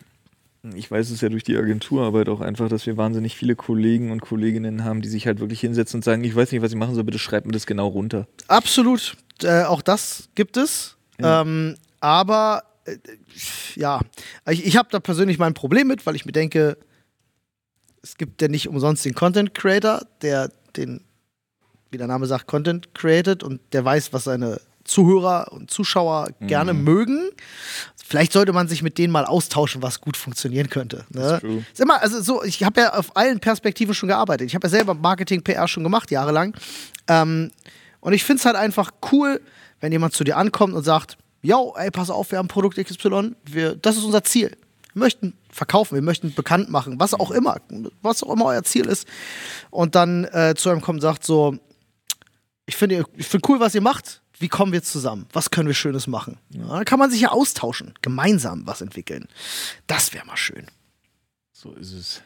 ich 0.74 0.90
weiß 0.90 1.10
es 1.10 1.20
ja 1.20 1.28
durch 1.28 1.44
die 1.44 1.56
Agenturarbeit 1.56 2.28
auch 2.28 2.40
einfach, 2.40 2.68
dass 2.68 2.86
wir 2.86 2.96
wahnsinnig 2.96 3.36
viele 3.36 3.54
Kollegen 3.54 4.10
und 4.10 4.20
Kolleginnen 4.20 4.84
haben, 4.84 5.02
die 5.02 5.08
sich 5.08 5.26
halt 5.26 5.40
wirklich 5.40 5.60
hinsetzen 5.60 5.98
und 5.98 6.04
sagen, 6.04 6.24
ich 6.24 6.34
weiß 6.34 6.52
nicht, 6.52 6.62
was 6.62 6.72
ich 6.72 6.78
machen 6.78 6.94
soll, 6.94 7.04
bitte 7.04 7.18
schreibt 7.18 7.46
mir 7.46 7.52
das 7.52 7.66
genau 7.66 7.88
runter. 7.88 8.26
Absolut. 8.48 9.16
Äh, 9.42 9.64
auch 9.64 9.82
das 9.82 10.28
gibt 10.34 10.56
es. 10.56 10.96
Ja. 11.20 11.42
Ähm, 11.42 11.76
aber 12.00 12.62
äh, 12.84 12.98
ja, 13.74 14.00
ich, 14.48 14.64
ich 14.66 14.76
habe 14.76 14.88
da 14.90 15.00
persönlich 15.00 15.38
mein 15.38 15.54
Problem 15.54 15.88
mit, 15.88 16.06
weil 16.06 16.16
ich 16.16 16.26
mir 16.26 16.32
denke, 16.32 16.76
es 18.02 18.16
gibt 18.16 18.42
ja 18.42 18.48
nicht 18.48 18.68
umsonst 18.68 19.04
den 19.04 19.14
Content 19.14 19.54
Creator, 19.54 20.02
der 20.22 20.50
den, 20.76 21.02
wie 21.90 21.98
der 21.98 22.06
Name 22.06 22.26
sagt, 22.26 22.46
Content 22.46 22.94
created 22.94 23.42
und 23.42 23.60
der 23.72 23.84
weiß, 23.84 24.12
was 24.12 24.24
seine 24.24 24.60
Zuhörer 24.84 25.50
und 25.52 25.70
Zuschauer 25.70 26.28
gerne 26.40 26.74
mögen. 26.74 27.30
Vielleicht 28.06 28.32
sollte 28.32 28.52
man 28.52 28.68
sich 28.68 28.82
mit 28.82 28.98
denen 28.98 29.12
mal 29.12 29.24
austauschen, 29.24 29.82
was 29.82 30.02
gut 30.02 30.16
funktionieren 30.16 30.68
könnte. 30.68 31.06
Ne? 31.08 31.40
Ist 31.72 31.80
immer, 31.80 32.02
also 32.02 32.20
so, 32.20 32.44
ich 32.44 32.62
habe 32.62 32.82
ja 32.82 32.92
auf 32.92 33.16
allen 33.16 33.40
Perspektiven 33.40 33.94
schon 33.94 34.10
gearbeitet. 34.10 34.46
Ich 34.46 34.54
habe 34.54 34.66
ja 34.66 34.70
selber 34.70 34.92
Marketing, 34.92 35.42
PR 35.42 35.66
schon 35.68 35.82
gemacht, 35.82 36.10
jahrelang. 36.10 36.54
Ähm, 37.08 37.50
und 38.00 38.12
ich 38.12 38.24
finde 38.24 38.40
es 38.40 38.44
halt 38.44 38.56
einfach 38.56 38.90
cool, 39.10 39.40
wenn 39.80 39.90
jemand 39.90 40.12
zu 40.12 40.22
dir 40.22 40.36
ankommt 40.36 40.74
und 40.74 40.84
sagt, 40.84 41.16
yo, 41.44 41.74
ey, 41.76 41.90
pass 41.90 42.10
auf, 42.10 42.30
wir 42.30 42.38
haben 42.38 42.48
Produkt 42.48 42.76
XY, 42.76 43.36
wir, 43.44 43.76
das 43.76 43.96
ist 43.96 44.04
unser 44.04 44.24
Ziel. 44.24 44.56
Wir 44.92 45.00
möchten 45.00 45.34
verkaufen, 45.50 45.94
wir 45.94 46.02
möchten 46.02 46.34
bekannt 46.34 46.70
machen, 46.70 46.98
was 46.98 47.14
auch 47.14 47.30
immer, 47.30 47.60
was 48.00 48.22
auch 48.22 48.32
immer 48.32 48.46
euer 48.46 48.62
Ziel 48.62 48.86
ist. 48.86 49.06
Und 49.70 49.94
dann 49.94 50.24
äh, 50.24 50.54
zu 50.56 50.70
einem 50.70 50.80
kommt 50.80 50.98
und 50.98 51.02
sagt 51.02 51.24
so, 51.24 51.56
ich 52.66 52.76
finde 52.76 53.04
ich 53.16 53.26
find 53.26 53.46
cool, 53.48 53.60
was 53.60 53.74
ihr 53.74 53.80
macht. 53.80 54.22
Wie 54.38 54.48
kommen 54.48 54.72
wir 54.72 54.82
zusammen? 54.82 55.26
Was 55.32 55.50
können 55.50 55.68
wir 55.68 55.74
Schönes 55.74 56.06
machen? 56.06 56.38
Ja, 56.50 56.66
dann 56.66 56.84
kann 56.84 56.98
man 56.98 57.10
sich 57.10 57.20
ja 57.20 57.30
austauschen, 57.30 57.94
gemeinsam 58.02 58.66
was 58.66 58.80
entwickeln. 58.80 59.28
Das 59.86 60.12
wäre 60.12 60.26
mal 60.26 60.36
schön. 60.36 60.66
So 61.52 61.72
ist 61.72 61.92
es. 61.92 62.22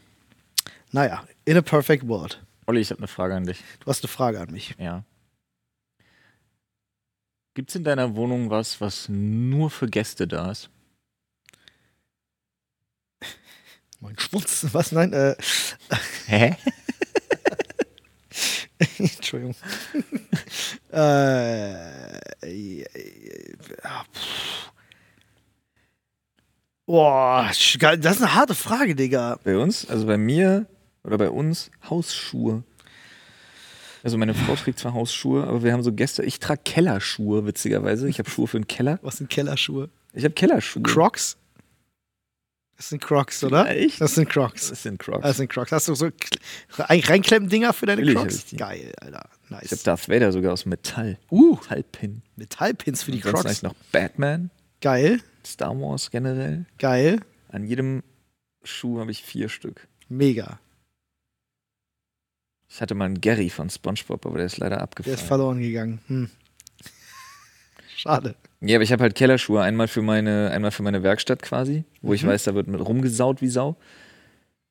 Naja, 0.90 1.24
in 1.44 1.56
a 1.56 1.62
perfect 1.62 2.06
world. 2.08 2.42
Olli, 2.66 2.80
ich 2.80 2.90
habe 2.90 3.00
eine 3.00 3.08
Frage 3.08 3.34
an 3.34 3.44
dich. 3.44 3.62
Du 3.80 3.86
hast 3.86 4.02
eine 4.04 4.08
Frage 4.08 4.40
an 4.40 4.50
mich. 4.50 4.74
Ja. 4.78 5.04
Gibt 7.58 7.70
es 7.70 7.74
in 7.74 7.82
deiner 7.82 8.14
Wohnung 8.14 8.50
was, 8.50 8.80
was 8.80 9.08
nur 9.08 9.68
für 9.68 9.88
Gäste 9.88 10.28
da 10.28 10.52
ist? 10.52 10.70
Mein 14.00 14.16
Schwutz, 14.16 14.64
was? 14.70 14.92
Nein, 14.92 15.12
äh, 15.12 15.34
Hä? 16.28 16.56
Entschuldigung. 18.98 19.56
äh, 20.92 22.84
pff. 24.12 24.72
Boah, 26.86 27.48
das 27.48 27.58
ist 27.58 28.22
eine 28.22 28.34
harte 28.36 28.54
Frage, 28.54 28.94
Digga. 28.94 29.40
Bei 29.42 29.58
uns, 29.58 29.84
also 29.90 30.06
bei 30.06 30.16
mir 30.16 30.66
oder 31.02 31.18
bei 31.18 31.28
uns, 31.28 31.72
Hausschuhe. 31.90 32.62
Also 34.08 34.16
meine 34.16 34.32
Frau 34.32 34.54
trägt 34.56 34.78
zwar 34.78 34.94
Hausschuhe, 34.94 35.44
aber 35.44 35.62
wir 35.62 35.70
haben 35.74 35.82
so 35.82 35.92
Gäste. 35.92 36.22
Ich 36.24 36.38
trage 36.40 36.62
Kellerschuhe, 36.64 37.44
witzigerweise. 37.44 38.08
Ich 38.08 38.18
habe 38.18 38.30
Schuhe 38.30 38.46
für 38.48 38.58
den 38.58 38.66
Keller. 38.66 38.98
Was 39.02 39.18
sind 39.18 39.28
Kellerschuhe? 39.28 39.90
Ich 40.14 40.24
habe 40.24 40.32
Kellerschuhe. 40.32 40.82
Crocs? 40.82 41.36
Das 42.78 42.88
sind 42.88 43.02
Crocs, 43.02 43.44
oder? 43.44 43.66
Ja, 43.66 43.72
echt? 43.72 44.00
Das 44.00 44.14
sind 44.14 44.30
Crocs. 44.30 44.70
Das 44.70 44.82
sind 44.82 44.98
Crocs. 44.98 45.22
Das 45.24 45.36
sind 45.36 45.50
Crocs. 45.50 45.72
Hast 45.72 45.88
du 45.88 45.94
so 45.94 46.06
Kl- 46.06 46.38
rein- 46.78 47.00
Reinklemmen-Dinger 47.00 47.74
für 47.74 47.84
deine 47.84 48.00
Natürlich 48.00 48.18
Crocs? 48.18 48.56
Geil, 48.56 48.92
Alter. 48.98 49.28
ich 49.42 49.54
habe 49.54 49.64
Nice. 49.66 49.82
Darth 49.82 50.08
Vader 50.08 50.32
sogar 50.32 50.54
aus 50.54 50.64
Metall. 50.64 51.18
Uh, 51.30 51.56
Metallpin. 51.56 52.22
Metallpins 52.36 53.02
für 53.02 53.10
die 53.12 53.20
sonst 53.20 53.32
Crocs. 53.34 53.44
eigentlich 53.44 53.62
noch 53.62 53.74
Batman, 53.92 54.48
Geil, 54.80 55.20
Star 55.44 55.78
Wars 55.78 56.10
generell. 56.10 56.64
geil, 56.78 57.20
An 57.50 57.64
jedem 57.64 58.02
Schuh 58.64 59.00
habe 59.00 59.10
ich 59.10 59.22
vier 59.22 59.50
Stück. 59.50 59.86
mega. 60.08 60.60
Ich 62.70 62.80
hatte 62.80 62.94
mal 62.94 63.06
einen 63.06 63.20
Gary 63.20 63.48
von 63.50 63.70
SpongeBob, 63.70 64.26
aber 64.26 64.36
der 64.38 64.46
ist 64.46 64.58
leider 64.58 64.76
Der 64.76 64.82
abgefallen. 64.82 65.16
ist 65.16 65.22
verloren 65.26 65.60
gegangen. 65.60 66.00
Hm. 66.08 66.30
Schade. 67.96 68.34
Ja, 68.60 68.76
aber 68.76 68.84
ich 68.84 68.92
habe 68.92 69.02
halt 69.02 69.14
Kellerschuhe. 69.14 69.62
Einmal 69.62 69.88
für 69.88 70.02
meine, 70.02 70.50
einmal 70.50 70.70
für 70.70 70.82
meine 70.82 71.02
Werkstatt 71.02 71.42
quasi, 71.42 71.84
wo 72.02 72.12
ich 72.12 72.22
Mhm. 72.24 72.28
weiß, 72.28 72.44
da 72.44 72.54
wird 72.54 72.68
mit 72.68 72.80
rumgesaut 72.80 73.40
wie 73.40 73.48
Sau. 73.48 73.76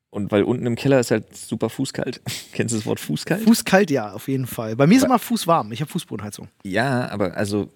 Und 0.10 0.32
weil 0.32 0.44
unten 0.44 0.66
im 0.66 0.76
Keller 0.76 1.00
ist 1.00 1.12
halt 1.12 1.36
super 1.36 1.70
fußkalt. 1.70 2.22
Kennst 2.54 2.74
du 2.74 2.78
das 2.78 2.86
Wort 2.86 3.00
fußkalt? 3.00 3.44
Fußkalt, 3.44 3.92
ja, 3.92 4.14
auf 4.14 4.28
jeden 4.28 4.48
Fall. 4.48 4.76
Bei 4.76 4.88
mir 4.88 4.96
ist 4.98 5.04
immer 5.04 5.20
Fußwarm. 5.20 5.72
Ich 5.72 5.82
habe 5.82 5.92
Fußbodenheizung. 5.92 6.48
ja, 6.64 7.10
aber 7.10 7.36
also 7.36 7.70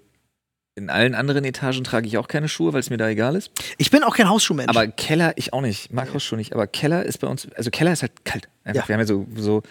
in 0.76 0.90
allen 0.90 1.16
anderen 1.16 1.44
Etagen 1.44 1.84
trage 1.84 2.08
ich 2.08 2.18
auch 2.18 2.28
keine 2.28 2.48
Schuhe, 2.48 2.72
weil 2.74 2.80
es 2.80 2.90
mir 2.90 2.98
da 2.98 3.10
egal 3.10 3.36
ist. 3.36 3.52
Ich 3.78 3.92
bin 3.92 4.04
auch 4.04 4.16
kein 4.16 4.30
Hausschuhmensch. 4.30 4.70
Aber 4.70 4.88
Keller, 4.88 5.34
ich 5.36 5.52
auch 5.54 5.62
nicht. 5.62 5.86
Ich 5.86 5.92
mag 5.92 6.14
Hausschuhe 6.14 6.38
nicht. 6.38 6.54
Aber 6.54 6.66
Keller 6.68 7.04
ist 7.04 7.18
bei 7.20 7.28
uns, 7.28 7.48
also 7.56 7.70
Keller 7.72 7.92
ist 7.92 8.02
halt 8.04 8.24
kalt. 8.26 8.48
Einfach. 8.64 8.84
Ja. 8.84 8.88
Wir 8.88 8.94
haben 8.96 9.02
ja 9.02 9.08
so, 9.08 9.28
so, 9.36 9.64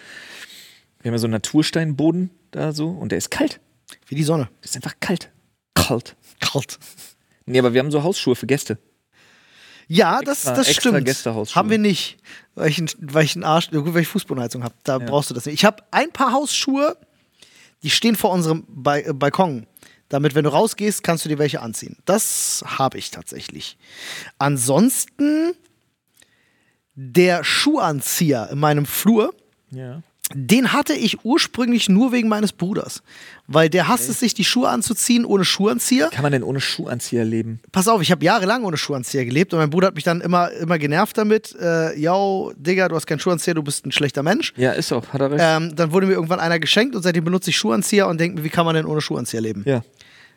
wir 1.01 1.09
haben 1.09 1.15
ja 1.15 1.17
so 1.19 1.25
einen 1.25 1.33
Natursteinboden 1.33 2.29
da 2.51 2.71
so 2.71 2.89
und 2.89 3.11
der 3.11 3.17
ist 3.17 3.31
kalt. 3.31 3.59
Wie 4.07 4.15
die 4.15 4.23
Sonne. 4.23 4.45
Der 4.59 4.65
ist 4.65 4.75
einfach 4.75 4.93
kalt. 4.99 5.31
Kalt. 5.73 6.15
Kalt. 6.39 6.77
Nee, 7.45 7.59
aber 7.59 7.73
wir 7.73 7.79
haben 7.79 7.91
so 7.91 8.03
Hausschuhe 8.03 8.35
für 8.35 8.45
Gäste. 8.45 8.77
Ja, 9.87 10.21
das, 10.21 10.45
Extra- 10.45 10.55
das 10.55 10.67
extra 10.69 10.89
stimmt. 10.91 11.05
Gästehausschuhe. 11.05 11.55
Haben 11.55 11.69
wir 11.69 11.77
nicht. 11.79 12.17
Weil 12.55 12.69
ich, 12.69 12.81
weil 12.99 13.25
ich 13.25 13.35
einen 13.35 13.43
Arsch, 13.43 13.69
ja 13.71 13.79
gut, 13.79 13.93
weil 13.93 14.03
ich 14.03 14.07
Fußbodenheizung 14.07 14.63
habe. 14.63 14.75
Da 14.83 14.99
brauchst 14.99 15.29
du 15.29 15.33
das 15.33 15.45
nicht. 15.45 15.55
Ich 15.55 15.65
habe 15.65 15.83
ein 15.91 16.11
paar 16.11 16.31
Hausschuhe, 16.31 16.95
die 17.83 17.89
stehen 17.89 18.15
vor 18.15 18.29
unserem 18.31 18.63
ba 18.69 18.97
äh, 18.97 19.11
Balkon. 19.13 19.65
Damit, 20.11 20.35
wenn 20.35 20.43
du 20.43 20.49
rausgehst, 20.51 21.03
kannst 21.03 21.23
du 21.23 21.29
dir 21.29 21.39
welche 21.39 21.61
anziehen. 21.61 21.95
Das 22.05 22.63
habe 22.67 22.97
ich 22.97 23.11
tatsächlich. 23.11 23.77
Ansonsten 24.39 25.53
der 26.95 27.43
Schuhanzieher 27.43 28.49
in 28.51 28.59
meinem 28.59 28.85
Flur, 28.85 29.33
Ja. 29.71 30.01
den 30.33 30.73
hatte 30.73 30.93
ich 30.93 31.23
ursprünglich 31.25 31.87
nur 31.87 32.11
wegen 32.11 32.27
meines 32.27 32.51
Bruders. 32.51 33.01
Weil 33.47 33.69
der 33.69 33.87
hasst 33.87 34.09
es 34.09 34.19
sich, 34.19 34.33
die 34.33 34.43
Schuhe 34.43 34.67
anzuziehen 34.69 35.25
ohne 35.25 35.43
Schuhanzieher. 35.45 36.09
Kann 36.09 36.23
man 36.23 36.31
denn 36.33 36.43
ohne 36.43 36.59
Schuhanzieher 36.61 37.23
leben? 37.25 37.59
Pass 37.71 37.87
auf, 37.87 38.01
ich 38.01 38.11
habe 38.11 38.23
jahrelang 38.23 38.63
ohne 38.65 38.77
Schuhanzieher 38.77 39.23
gelebt 39.25 39.53
und 39.53 39.59
mein 39.59 39.69
Bruder 39.69 39.87
hat 39.87 39.95
mich 39.95 40.03
dann 40.03 40.19
immer, 40.21 40.51
immer 40.51 40.77
genervt 40.77 41.17
damit. 41.17 41.55
Äh, 41.59 41.97
yo, 41.99 42.51
Digga, 42.57 42.87
du 42.89 42.95
hast 42.95 43.07
keinen 43.07 43.19
Schuhanzieher, 43.19 43.53
du 43.55 43.63
bist 43.63 43.85
ein 43.85 43.91
schlechter 43.93 44.23
Mensch. 44.23 44.53
Ja, 44.57 44.71
ist 44.73 44.91
auch. 44.93 45.07
Hat 45.13 45.21
er 45.21 45.31
recht. 45.31 45.43
Ähm, 45.45 45.75
dann 45.75 45.91
wurde 45.93 46.07
mir 46.07 46.13
irgendwann 46.13 46.39
einer 46.41 46.59
geschenkt 46.59 46.95
und 46.95 47.03
seitdem 47.03 47.23
benutze 47.25 47.49
ich 47.49 47.57
Schuhanzieher 47.57 48.07
und 48.07 48.19
denke 48.19 48.37
mir, 48.39 48.43
wie 48.45 48.49
kann 48.49 48.65
man 48.65 48.75
denn 48.75 48.85
ohne 48.85 48.99
Schuhanzieher 49.01 49.41
leben? 49.41 49.63
ja. 49.65 49.81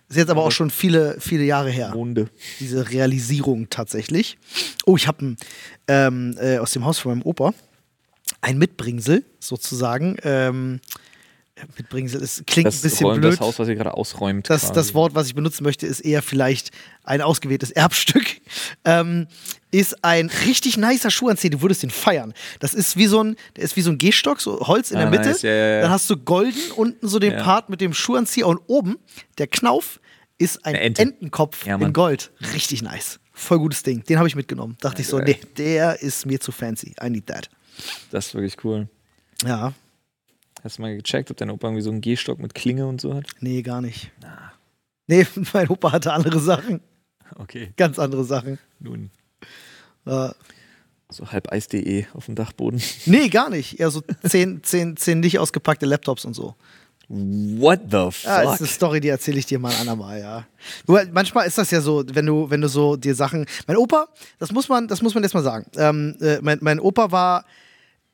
Ist 0.09 0.17
jetzt 0.17 0.31
aber 0.31 0.45
auch 0.45 0.53
schon 0.53 0.71
viele, 0.71 1.17
viele 1.19 1.45
Jahre 1.45 1.71
her. 1.71 1.91
Monde. 1.95 2.29
Diese 2.61 2.91
Realisierung 2.91 3.69
tatsächlich. 3.71 4.39
Oh, 4.85 4.97
ich 4.97 5.09
habe 5.09 5.37
ähm, 5.89 6.37
äh, 6.39 6.59
aus 6.59 6.73
dem 6.73 6.85
Haus 6.85 6.99
von 6.99 7.13
meinem 7.13 7.23
Opa 7.23 7.55
ein 8.41 8.59
Mitbringsel 8.59 9.25
sozusagen. 9.41 10.17
Ähm, 10.23 10.81
Mitbringsel 11.79 12.21
ist, 12.21 12.47
klingt 12.49 12.67
Das, 12.67 12.79
ein 12.81 12.83
bisschen 12.83 13.07
Räum, 13.07 13.21
blöd. 13.21 13.33
das 13.35 13.41
Haus, 13.41 13.59
was 13.61 13.69
ihr 13.69 13.77
gerade 13.77 13.95
ausräumt. 13.95 14.51
Das, 14.51 14.63
quasi. 14.63 14.73
das 14.75 14.95
Wort, 14.95 15.15
was 15.15 15.29
ich 15.29 15.35
benutzen 15.37 15.63
möchte, 15.63 15.87
ist 15.87 16.01
eher 16.01 16.21
vielleicht 16.21 16.71
ein 17.05 17.21
ausgewähltes 17.23 17.71
Erbstück. 17.71 18.25
Ähm, 18.87 19.29
ist 19.71 20.05
ein 20.05 20.31
richtig 20.47 20.77
nicer 20.77 21.11
Schuhanzieher. 21.11 21.51
Du 21.51 21.63
würdest 21.63 21.83
den 21.83 21.89
feiern. 21.91 22.35
Das 22.61 22.75
ist 22.75 22.97
wie 22.99 23.07
so 23.07 23.23
ein, 23.23 23.37
der 23.57 23.65
ist 23.65 23.77
wie 23.77 23.81
so 23.81 23.91
ein 23.91 23.97
Gehstock, 23.99 24.41
so 24.43 24.61
Holz 24.67 24.91
in 24.91 24.99
Ah, 24.99 25.01
der 25.03 25.11
Mitte. 25.11 25.29
nice. 25.31 25.41
Ja, 25.43 25.51
ja, 25.51 25.67
ja. 25.77 25.81
Dann 25.83 25.91
hast 25.91 26.09
du 26.11 26.17
golden 26.19 26.71
unten 26.77 27.09
so 27.09 27.19
den. 27.19 27.37
Part 27.39 27.71
mit 27.71 27.81
dem 27.81 27.95
Schuhanzieher 27.95 28.47
und 28.47 28.61
oben 28.67 28.99
der 29.39 29.47
Knauf 29.47 30.01
ist 30.37 30.65
ein 30.67 30.75
Ente. 30.75 31.01
Entenkopf 31.03 31.67
in 31.67 31.93
Gold. 31.95 32.31
Richtig 32.53 32.83
nice. 32.83 33.19
Voll 33.33 33.59
gutes 33.59 33.83
Ding. 33.83 34.05
Den 34.05 34.19
habe 34.19 34.29
ich 34.29 34.37
mitgenommen. 34.37 34.77
Dachte 34.81 35.01
ich 35.01 35.09
so, 35.09 35.17
geil. 35.17 35.27
nee, 35.29 35.41
der 35.57 36.01
ist 36.03 36.27
mir 36.27 36.41
zu 36.41 36.53
fancy. 36.53 36.95
I 37.03 37.09
need 37.09 37.27
that. 37.27 37.49
Das 38.11 38.27
ist 38.27 38.35
wirklich 38.35 38.57
cool. 38.65 38.87
Ja, 39.47 39.73
Hast 40.65 40.79
du 40.79 40.83
mal 40.83 40.97
gecheckt, 40.97 41.31
ob 41.31 41.37
dein 41.37 41.51
Opa 41.51 41.69
irgendwie 41.69 41.83
so 41.83 41.91
einen 41.91 42.01
Gehstock 42.01 42.39
mit 42.39 42.55
Klinge 42.55 42.87
und 42.87 43.01
so 43.01 43.15
hat? 43.15 43.27
nee, 43.41 43.61
gar 43.63 43.81
nicht. 43.83 44.11
Nee, 45.07 45.27
mein 45.53 45.69
Opa 45.69 45.93
hatte 45.93 46.13
andere 46.13 46.41
Sachen. 46.41 46.81
Okay, 47.37 47.73
Ganz 47.77 47.99
andere 47.99 48.25
Sachen. 48.25 48.59
nun. 48.81 49.11
Äh, 50.07 50.31
So 51.11 51.31
halb 51.31 51.53
Eis.de 51.53 52.07
auf 52.15 52.27
dem 52.27 52.35
Dachboden. 52.35 52.81
nee, 53.07 53.29
gar 53.29 53.51
nicht. 53.51 53.79
Eher 53.79 53.91
so 53.91 54.03
zehn, 54.27 54.63
zehn, 54.63 54.97
zehn 54.97 55.21
nicht 55.21 55.39
ausgepackte 55.39 55.85
Laptops 55.87 56.25
und 56.25 56.35
so. 56.35 56.55
What 57.09 57.81
the 57.91 58.11
fuck? 58.11 58.25
Ja, 58.25 58.45
das 58.45 58.55
ist 58.55 58.61
eine 58.61 58.69
Story, 58.69 59.01
die 59.01 59.09
erzähle 59.09 59.39
ich 59.39 59.45
dir 59.45 59.59
mal 59.59 59.73
ein 59.73 59.81
andermal, 59.81 60.19
ja. 60.21 60.47
Nur, 60.87 61.05
manchmal 61.13 61.47
ist 61.47 61.59
das 61.59 61.71
ja 61.71 61.83
so, 61.83 62.03
wenn 62.07 62.25
du, 62.25 62.49
wenn 62.49 62.63
du 62.63 62.69
so 62.69 62.97
dir 62.97 63.15
Sachen. 63.15 63.45
Mein 63.67 63.77
Opa, 63.77 64.09
das 64.39 64.53
muss 64.53 64.71
man, 64.71 64.89
das 64.89 65.03
muss 65.03 65.13
man 65.13 65.23
jetzt 65.23 65.35
mal 65.35 65.43
sagen. 65.43 65.67
Ähm, 65.77 66.17
äh, 66.23 66.39
mein, 66.41 66.59
mein 66.63 66.81
Opa 66.81 67.13
war 67.13 67.45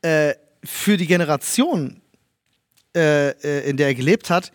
äh, 0.02 0.34
für 0.64 0.96
die 0.96 1.06
Generation, 1.06 1.99
äh, 2.96 3.30
äh, 3.30 3.68
in 3.68 3.76
der 3.76 3.88
er 3.88 3.94
gelebt 3.94 4.30
hat, 4.30 4.52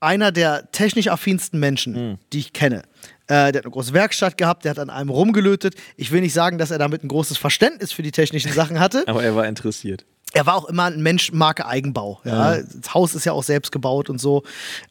einer 0.00 0.32
der 0.32 0.70
technisch 0.70 1.08
affinsten 1.08 1.58
Menschen, 1.58 2.18
die 2.32 2.38
ich 2.38 2.52
kenne. 2.52 2.82
Äh, 3.26 3.52
der 3.52 3.58
hat 3.58 3.64
eine 3.64 3.72
große 3.72 3.92
Werkstatt 3.92 4.38
gehabt, 4.38 4.64
der 4.64 4.70
hat 4.70 4.78
an 4.78 4.90
einem 4.90 5.10
rumgelötet. 5.10 5.74
Ich 5.96 6.10
will 6.12 6.20
nicht 6.20 6.32
sagen, 6.32 6.56
dass 6.56 6.70
er 6.70 6.78
damit 6.78 7.04
ein 7.04 7.08
großes 7.08 7.36
Verständnis 7.36 7.92
für 7.92 8.02
die 8.02 8.12
technischen 8.12 8.52
Sachen 8.52 8.80
hatte. 8.80 9.04
Aber 9.06 9.22
er 9.22 9.34
war 9.34 9.46
interessiert. 9.46 10.06
er 10.32 10.46
war 10.46 10.54
auch 10.54 10.66
immer 10.66 10.84
ein 10.84 11.02
Mensch 11.02 11.32
Marke 11.32 11.66
Eigenbau. 11.66 12.20
Ja? 12.24 12.56
Das 12.56 12.94
Haus 12.94 13.14
ist 13.14 13.26
ja 13.26 13.32
auch 13.32 13.42
selbst 13.42 13.72
gebaut 13.72 14.08
und 14.08 14.18
so. 14.18 14.44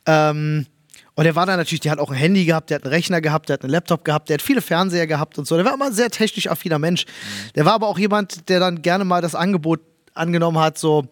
Ähm, 0.05 0.67
und 1.15 1.25
er 1.25 1.35
war 1.35 1.47
dann 1.47 1.57
natürlich, 1.57 1.79
der 1.79 1.93
hat 1.93 1.99
auch 1.99 2.11
ein 2.11 2.17
Handy 2.17 2.45
gehabt, 2.45 2.69
der 2.69 2.75
hat 2.75 2.83
einen 2.83 2.93
Rechner 2.93 3.21
gehabt, 3.21 3.49
der 3.49 3.55
hat 3.55 3.63
einen 3.63 3.71
Laptop 3.71 4.05
gehabt, 4.05 4.29
der 4.29 4.35
hat 4.35 4.43
viele 4.43 4.61
Fernseher 4.61 5.07
gehabt 5.07 5.39
und 5.39 5.47
so. 5.47 5.55
Der 5.55 5.65
war 5.65 5.73
immer 5.73 5.87
ein 5.87 5.93
sehr 5.93 6.11
technisch 6.11 6.47
affiner 6.47 6.77
Mensch. 6.77 7.05
Der 7.55 7.65
war 7.65 7.73
aber 7.73 7.87
auch 7.87 7.97
jemand, 7.97 8.49
der 8.49 8.59
dann 8.59 8.83
gerne 8.83 9.03
mal 9.03 9.19
das 9.19 9.33
Angebot 9.33 9.79
angenommen 10.13 10.59
hat, 10.59 10.77
so, 10.77 11.07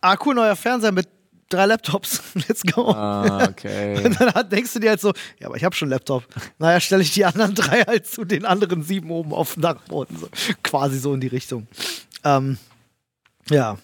ah 0.00 0.16
cool, 0.24 0.34
neuer 0.34 0.56
Fernseher 0.56 0.92
mit 0.92 1.08
drei 1.48 1.66
Laptops, 1.66 2.22
let's 2.48 2.62
go. 2.62 2.90
Ah, 2.90 3.48
okay. 3.48 3.96
Und 4.04 4.20
dann 4.20 4.48
denkst 4.48 4.72
du 4.74 4.80
dir 4.80 4.90
halt 4.90 5.00
so, 5.00 5.12
ja, 5.38 5.46
aber 5.46 5.56
ich 5.56 5.64
habe 5.64 5.74
schon 5.74 5.86
einen 5.86 5.92
Laptop. 5.92 6.24
Naja, 6.58 6.80
stelle 6.80 7.02
ich 7.02 7.12
die 7.12 7.24
anderen 7.24 7.54
drei 7.54 7.82
halt 7.82 8.06
zu 8.06 8.24
den 8.24 8.44
anderen 8.44 8.82
sieben 8.82 9.10
oben 9.10 9.32
auf 9.32 9.54
dem 9.54 9.62
Dachboden. 9.62 10.18
So. 10.18 10.28
Quasi 10.62 10.98
so 10.98 11.14
in 11.14 11.20
die 11.20 11.28
Richtung. 11.28 11.66
Ähm, 12.24 12.58
ja. 13.50 13.78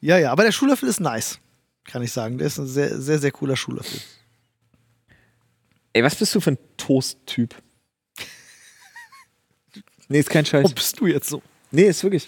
Ja, 0.00 0.18
ja, 0.18 0.32
aber 0.32 0.42
der 0.44 0.52
Schuhlöffel 0.52 0.88
ist 0.88 1.00
nice, 1.00 1.38
kann 1.84 2.02
ich 2.02 2.12
sagen. 2.12 2.38
Der 2.38 2.48
ist 2.48 2.58
ein 2.58 2.66
sehr, 2.66 3.00
sehr, 3.00 3.18
sehr 3.18 3.30
cooler 3.30 3.56
Schuhlöffel. 3.56 4.00
Ey, 5.94 6.02
was 6.02 6.16
bist 6.16 6.34
du 6.34 6.40
für 6.40 6.50
ein 6.50 6.58
Toast-Typ? 6.76 7.54
Nee, 10.08 10.18
ist 10.18 10.28
kein 10.28 10.44
Scheiß. 10.44 10.64
Warum 10.64 10.74
bist 10.74 11.00
du 11.00 11.06
jetzt 11.06 11.28
so? 11.28 11.42
Nee, 11.70 11.84
ist 11.84 12.02
wirklich. 12.02 12.26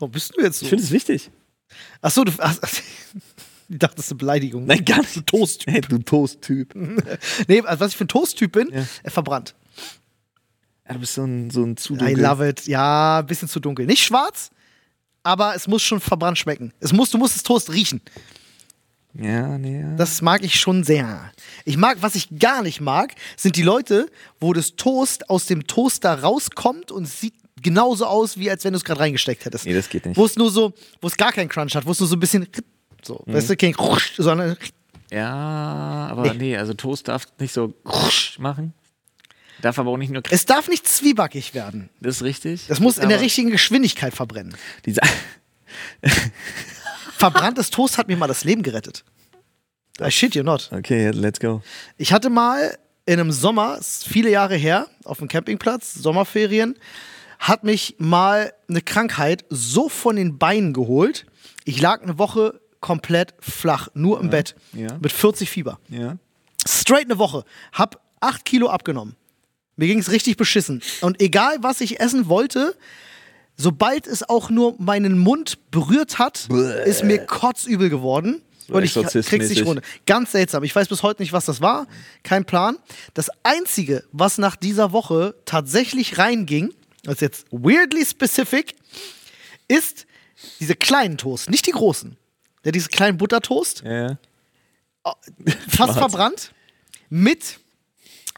Warum 0.00 0.10
bist 0.10 0.36
du 0.36 0.42
jetzt 0.42 0.58
so? 0.58 0.64
Ich 0.64 0.70
finde 0.70 0.82
es 0.84 0.90
wichtig. 0.90 1.30
Achso, 2.00 2.24
du. 2.24 2.32
Ach, 2.38 2.56
ich 3.68 3.78
dachte, 3.78 3.94
das 3.96 4.06
ist 4.06 4.10
eine 4.12 4.18
Beleidigung. 4.18 4.64
Nein, 4.66 4.84
gar 4.84 4.98
nicht. 4.98 5.14
Du 5.14 5.20
Toast. 5.20 5.64
Hey, 5.68 5.80
du 5.82 5.98
Toast-Typ. 5.98 6.74
Nee, 7.46 7.60
also 7.60 7.80
was 7.80 7.92
ich 7.92 7.96
für 7.96 8.04
ein 8.04 8.08
Toasttyp 8.08 8.50
bin, 8.52 8.68
Ja. 8.72 8.84
er 9.04 9.10
verbrannt. 9.12 9.54
Ja, 10.88 10.94
du 10.94 11.00
bist 11.00 11.14
so 11.14 11.22
ein, 11.24 11.50
so 11.50 11.62
ein 11.62 11.76
zu 11.76 11.94
I 11.94 11.98
dunkel. 11.98 12.20
love 12.20 12.48
it. 12.48 12.66
Ja, 12.66 13.20
ein 13.20 13.26
bisschen 13.26 13.46
zu 13.48 13.60
dunkel. 13.60 13.86
Nicht 13.86 14.02
schwarz, 14.02 14.50
aber 15.22 15.54
es 15.54 15.68
muss 15.68 15.82
schon 15.82 16.00
verbrannt 16.00 16.38
schmecken. 16.38 16.72
Es 16.80 16.92
muss, 16.92 17.10
du 17.10 17.18
musst 17.18 17.36
das 17.36 17.44
Toast 17.44 17.70
riechen. 17.72 18.00
Ja, 19.14 19.58
nee. 19.58 19.80
Ja. 19.82 19.96
Das 19.96 20.22
mag 20.22 20.42
ich 20.44 20.58
schon 20.58 20.82
sehr. 20.84 21.32
Ich 21.64 21.76
mag, 21.76 21.98
was 22.00 22.14
ich 22.14 22.28
gar 22.38 22.62
nicht 22.62 22.80
mag, 22.80 23.14
sind 23.36 23.56
die 23.56 23.62
Leute, 23.62 24.08
wo 24.40 24.52
das 24.52 24.76
Toast 24.76 25.28
aus 25.30 25.46
dem 25.46 25.66
Toaster 25.66 26.20
rauskommt 26.22 26.90
und 26.92 27.06
sieht 27.06 27.34
genauso 27.62 28.06
aus, 28.06 28.36
wie 28.38 28.50
als 28.50 28.64
wenn 28.64 28.72
du 28.72 28.76
es 28.78 28.84
gerade 28.84 29.00
reingesteckt 29.00 29.44
hättest. 29.44 29.66
Nee, 29.66 29.74
das 29.74 29.88
geht 29.88 30.06
nicht. 30.06 30.16
Wo 30.16 30.24
es 30.24 30.36
nur 30.36 30.50
so, 30.50 30.72
wo 31.00 31.08
es 31.08 31.16
gar 31.16 31.32
keinen 31.32 31.48
Crunch 31.48 31.74
hat, 31.74 31.86
wo 31.86 31.92
es 31.92 32.00
nur 32.00 32.08
so 32.08 32.16
ein 32.16 32.20
bisschen 32.20 32.46
so, 33.02 33.22
Mhm. 33.26 33.34
weißt 33.34 33.50
du, 33.50 33.56
kein 33.56 33.74
sondern 34.16 34.56
Ja, 35.10 36.08
aber 36.10 36.34
nee. 36.34 36.56
also 36.56 36.74
Toast 36.74 37.08
darf 37.08 37.26
nicht 37.38 37.52
so 37.52 37.74
machen. 38.38 38.74
Darf 39.62 39.78
aber 39.78 39.90
auch 39.90 39.96
nicht 39.98 40.10
nur. 40.10 40.22
es 40.30 40.46
darf 40.46 40.68
nicht 40.68 40.88
zwiebackig 40.88 41.52
werden. 41.54 41.90
Das 42.00 42.16
ist 42.16 42.22
richtig. 42.22 42.66
Das 42.68 42.80
muss 42.80 42.96
in 42.98 43.08
der 43.10 43.20
richtigen 43.20 43.50
Geschwindigkeit 43.50 44.14
verbrennen. 44.14 44.54
Diese, 44.86 45.00
Verbranntes 47.16 47.70
Toast 47.70 47.98
hat 47.98 48.08
mir 48.08 48.16
mal 48.16 48.26
das 48.26 48.44
Leben 48.44 48.62
gerettet. 48.62 49.04
I 50.00 50.10
shit 50.10 50.34
you 50.34 50.42
not. 50.42 50.70
okay, 50.72 51.10
let's 51.10 51.38
go. 51.40 51.62
Ich 51.98 52.12
hatte 52.12 52.30
mal 52.30 52.78
in 53.04 53.20
einem 53.20 53.32
Sommer, 53.32 53.78
viele 53.82 54.30
Jahre 54.30 54.56
her, 54.56 54.86
auf 55.04 55.18
dem 55.18 55.28
Campingplatz, 55.28 55.92
Sommerferien, 55.94 56.78
hat 57.40 57.64
mich 57.64 57.96
mal 57.98 58.52
eine 58.68 58.82
Krankheit 58.82 59.44
so 59.48 59.88
von 59.88 60.14
den 60.14 60.38
Beinen 60.38 60.72
geholt. 60.72 61.26
Ich 61.64 61.80
lag 61.80 62.02
eine 62.02 62.18
Woche 62.18 62.60
komplett 62.80 63.34
flach, 63.40 63.88
nur 63.94 64.20
im 64.20 64.30
Bett, 64.30 64.54
ja. 64.72 64.96
mit 65.00 65.10
40 65.10 65.50
Fieber. 65.50 65.80
Ja. 65.88 66.16
Straight 66.66 67.06
eine 67.06 67.18
Woche. 67.18 67.44
Hab 67.72 68.00
8 68.20 68.44
Kilo 68.44 68.68
abgenommen. 68.68 69.16
Mir 69.76 69.88
ging 69.88 69.98
es 69.98 70.10
richtig 70.10 70.36
beschissen. 70.36 70.82
Und 71.00 71.22
egal, 71.22 71.56
was 71.62 71.80
ich 71.80 72.00
essen 72.00 72.28
wollte, 72.28 72.76
sobald 73.56 74.06
es 74.06 74.28
auch 74.28 74.50
nur 74.50 74.74
meinen 74.78 75.18
Mund 75.18 75.70
berührt 75.70 76.18
hat, 76.18 76.48
ist 76.84 77.02
mir 77.02 77.24
kotzübel 77.24 77.88
geworden. 77.88 78.42
Und 78.68 78.84
ich 78.84 78.94
krieg's 78.94 79.48
nicht 79.48 79.64
runter. 79.64 79.82
Ganz 80.06 80.32
seltsam. 80.32 80.62
Ich 80.62 80.76
weiß 80.76 80.88
bis 80.88 81.02
heute 81.02 81.22
nicht, 81.22 81.32
was 81.32 81.46
das 81.46 81.60
war. 81.60 81.86
Kein 82.22 82.44
Plan. 82.44 82.76
Das 83.14 83.30
Einzige, 83.42 84.04
was 84.12 84.38
nach 84.38 84.54
dieser 84.54 84.92
Woche 84.92 85.34
tatsächlich 85.44 86.18
reinging, 86.18 86.72
das 87.02 87.14
ist 87.14 87.20
jetzt 87.20 87.46
weirdly 87.50 88.04
specific, 88.04 88.74
ist 89.68 90.06
diese 90.58 90.74
kleinen 90.74 91.18
Toast, 91.18 91.50
nicht 91.50 91.66
die 91.66 91.72
großen. 91.72 92.16
Ja, 92.64 92.72
diese 92.72 92.88
kleinen 92.88 93.16
Buttertoast 93.18 93.82
Ja, 93.84 94.08
ja. 94.10 94.18
fast 95.68 95.94
verbrannt, 95.94 96.52
mit 97.08 97.58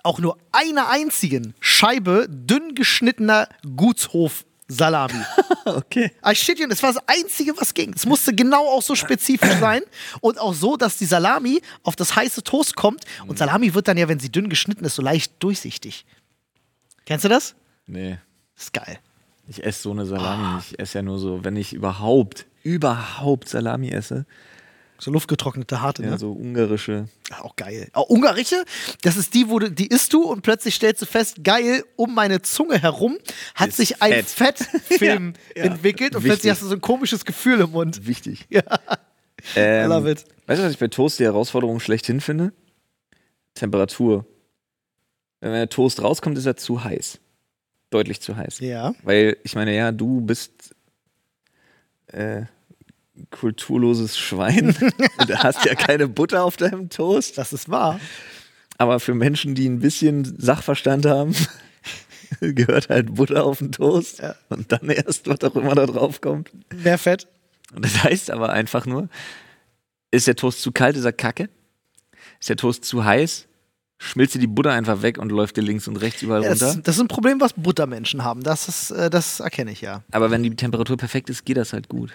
auch 0.05 0.19
nur 0.19 0.37
einer 0.53 0.89
einzigen 0.89 1.55
Scheibe 1.61 2.27
dünn 2.29 2.75
geschnittener 2.75 3.49
Gutshof-Salami. 3.77 5.15
Okay. 5.65 6.11
I 6.27 6.35
shit 6.35 6.59
you, 6.59 6.67
das 6.67 6.83
war 6.83 6.93
das 6.93 7.01
Einzige, 7.07 7.57
was 7.57 7.73
ging. 7.73 7.93
Es 7.95 8.05
musste 8.05 8.35
genau 8.35 8.67
auch 8.67 8.83
so 8.83 8.97
spezifisch 8.97 9.61
sein 9.61 9.83
und 10.21 10.41
auch 10.41 10.55
so, 10.55 10.77
dass 10.77 10.97
die 10.97 11.05
Salami 11.05 11.63
auf 11.85 11.95
das 11.95 12.17
heiße 12.17 12.43
Toast 12.43 12.75
kommt. 12.75 13.05
Und 13.29 13.39
Salami 13.39 13.73
wird 13.73 13.87
dann 13.87 13.97
ja, 13.97 14.09
wenn 14.09 14.19
sie 14.19 14.33
dünn 14.33 14.49
geschnitten 14.49 14.85
ist, 14.85 14.97
so 14.97 15.03
leicht 15.03 15.35
durchsichtig. 15.39 16.05
Kennst 17.07 17.25
du 17.25 17.29
das? 17.29 17.55
Nee. 17.87 18.19
Ist 18.63 18.73
geil. 18.73 18.99
Ich 19.49 19.65
esse 19.65 19.83
so 19.83 19.91
eine 19.91 20.07
Salami 20.07 20.55
nicht. 20.57 20.73
Ich 20.73 20.79
esse 20.79 20.99
ja 20.99 21.03
nur 21.03 21.19
so, 21.19 21.45
wenn 21.45 21.57
ich 21.57 21.73
überhaupt, 21.73 22.47
überhaupt 22.63 23.49
Salami 23.49 23.91
esse. 23.91 24.25
So 24.99 25.11
luftgetrocknete 25.11 25.81
Harte, 25.81 26.05
Ja, 26.05 26.11
ne? 26.11 26.19
so 26.19 26.31
ungarische. 26.31 27.09
Auch 27.41 27.57
geil. 27.57 27.89
Auch 27.93 28.09
ungarische, 28.09 28.65
das 29.03 29.17
ist 29.17 29.35
die, 29.35 29.49
wo 29.49 29.59
du, 29.59 29.69
die 29.69 29.89
isst 29.89 30.13
du 30.13 30.23
und 30.23 30.43
plötzlich 30.43 30.77
stellst 30.77 31.03
du 31.03 31.07
fest, 31.07 31.43
geil, 31.43 31.83
um 31.97 32.15
meine 32.15 32.41
Zunge 32.43 32.81
herum 32.81 33.19
hat 33.57 33.71
Ist 33.71 33.79
sich 33.79 34.01
ein 34.01 34.23
Fett. 34.25 34.59
Fettfilm 34.59 35.33
Ja, 35.57 35.65
ja. 35.65 35.71
entwickelt 35.73 36.15
und 36.15 36.23
Wichtig. 36.23 36.31
plötzlich 36.35 36.51
hast 36.53 36.63
du 36.63 36.67
so 36.67 36.75
ein 36.75 36.81
komisches 36.81 37.25
Gefühl 37.25 37.61
im 37.63 37.73
Mund. 37.73 38.07
Wichtig. 38.07 38.47
Ja. 38.51 38.63
Ähm, 39.57 39.91
I 39.91 39.93
love 39.93 40.09
it. 40.09 40.25
Weißt 40.47 40.61
du, 40.61 40.67
was 40.67 40.73
ich 40.73 40.79
bei 40.79 40.87
Toast 40.87 41.19
die 41.19 41.25
Herausforderung 41.25 41.81
schlechthin 41.81 42.21
finde? 42.21 42.53
Temperatur. 43.55 44.25
Wenn 45.41 45.51
der 45.53 45.69
Toast 45.69 46.01
rauskommt, 46.01 46.39
ist 46.39 46.47
er 46.47 46.57
zu 46.57 46.85
heiß. 46.85 47.19
Deutlich 47.93 48.21
zu 48.21 48.37
heiß. 48.37 48.61
Ja. 48.61 48.95
Weil, 49.03 49.37
ich 49.45 49.55
meine, 49.55 49.75
ja, 49.77 49.93
du 49.93 50.21
bist 50.21 50.75
äh, 52.09 52.43
kulturloses 53.31 54.19
Schwein. 54.19 54.75
du 55.27 55.37
hast 55.37 55.65
ja 55.65 55.75
keine 55.75 56.09
Butter 56.09 56.45
auf 56.45 56.57
deinem 56.57 56.89
Toast. 56.89 57.39
Das 57.39 57.53
ist 57.53 57.69
wahr. 57.69 58.01
Aber 58.79 58.99
für 58.99 59.15
Menschen, 59.15 59.55
die 59.55 59.69
ein 59.69 59.81
bisschen 59.81 60.25
Sachverstand 60.41 61.07
haben, 61.07 61.35
gehört 62.41 62.89
halt 62.89 63.15
Butter 63.15 63.45
auf 63.45 63.59
den 63.59 63.73
Toast. 63.73 64.21
Ja. 64.21 64.35
Und 64.49 64.73
dann 64.73 64.89
erst, 64.89 65.29
was 65.29 65.41
auch 65.43 65.55
immer 65.55 65.75
da 65.75 65.87
drauf 65.87 66.21
kommt. 66.21 66.51
Mehr 66.75 66.99
Fett. 66.99 67.29
Und 67.75 67.85
das 67.85 68.03
heißt 68.03 68.31
aber 68.31 68.51
einfach 68.51 68.87
nur, 68.87 69.09
ist 70.11 70.27
der 70.27 70.37
Toast 70.37 70.63
zu 70.63 70.73
kalt, 70.73 70.97
ist 70.97 71.05
er 71.05 71.13
kacke? 71.13 71.49
Ist 72.41 72.49
der 72.49 72.57
Toast 72.57 72.85
zu 72.85 73.05
heiß? 73.05 73.47
Schmilzt 74.05 74.35
dir 74.35 74.41
die 74.41 74.47
Butter 74.49 74.73
einfach 74.73 75.03
weg 75.03 75.17
und 75.19 75.31
läuft 75.31 75.57
dir 75.57 75.63
links 75.63 75.87
und 75.87 75.97
rechts 75.97 76.23
überall 76.23 76.43
Ja, 76.43 76.51
das, 76.51 76.63
runter. 76.63 76.79
ist- 76.79 76.89
das 76.89 76.95
ist 76.97 77.01
ein 77.03 77.09
Problem, 77.09 77.41
was 77.41 77.53
Buttermenschen 77.53 78.25
haben. 78.25 78.43
Das, 78.43 78.67
ist, 78.69 78.91
äh, 78.91 79.09
das 79.11 79.39
erkenne 79.41 79.71
ich 79.71 79.81
ja. 79.81 80.03
Aber 80.11 80.31
wenn 80.33 80.43
die 80.43 80.55
Temperatur 80.57 80.97
perfekt 80.97 81.31
ist, 81.31 81.45
geht 81.45 81.57
das 81.57 81.73
halt 81.73 81.89
gut. 81.89 82.11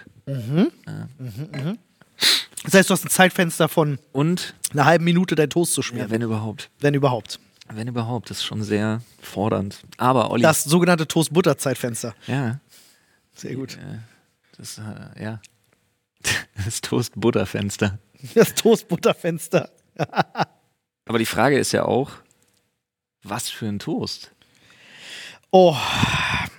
Das 2.64 2.74
heißt, 2.74 2.90
du 2.90 2.92
hast 2.94 3.04
ein 3.04 3.10
Zeitfenster 3.10 3.68
von 3.68 3.98
Und, 4.12 4.54
einer 4.72 4.84
halben 4.84 5.04
Minute, 5.04 5.34
deinen 5.34 5.50
Toast 5.50 5.72
zu 5.74 5.80
ja, 5.80 5.86
schmieren. 5.86 6.10
wenn 6.10 6.22
überhaupt. 6.22 6.70
wenn 6.80 6.94
überhaupt. 6.94 7.40
Wenn 7.72 7.86
überhaupt, 7.88 8.30
das 8.30 8.38
ist 8.38 8.44
schon 8.44 8.62
sehr 8.62 9.00
fordernd. 9.22 9.80
Aber 9.98 10.30
Olli, 10.30 10.42
Das 10.42 10.64
sogenannte 10.64 11.06
Toast-Butter-Zeitfenster. 11.06 12.14
ja, 12.26 12.60
Sehr 13.34 13.54
gut. 13.54 13.78
das, 14.56 14.78
äh, 14.78 15.22
ja. 15.22 15.40
Das 16.64 16.80
Toast-Butter-Fenster. 16.80 17.98
Das 18.34 18.54
Toast-Butter-Fenster. 18.54 19.70
Aber 21.08 21.18
die 21.18 21.26
Frage 21.26 21.58
ist 21.58 21.72
ja 21.72 21.84
auch, 21.84 22.10
was 23.22 23.48
für 23.48 23.66
ein 23.66 23.78
Toast? 23.78 24.30
Oh, 25.50 25.74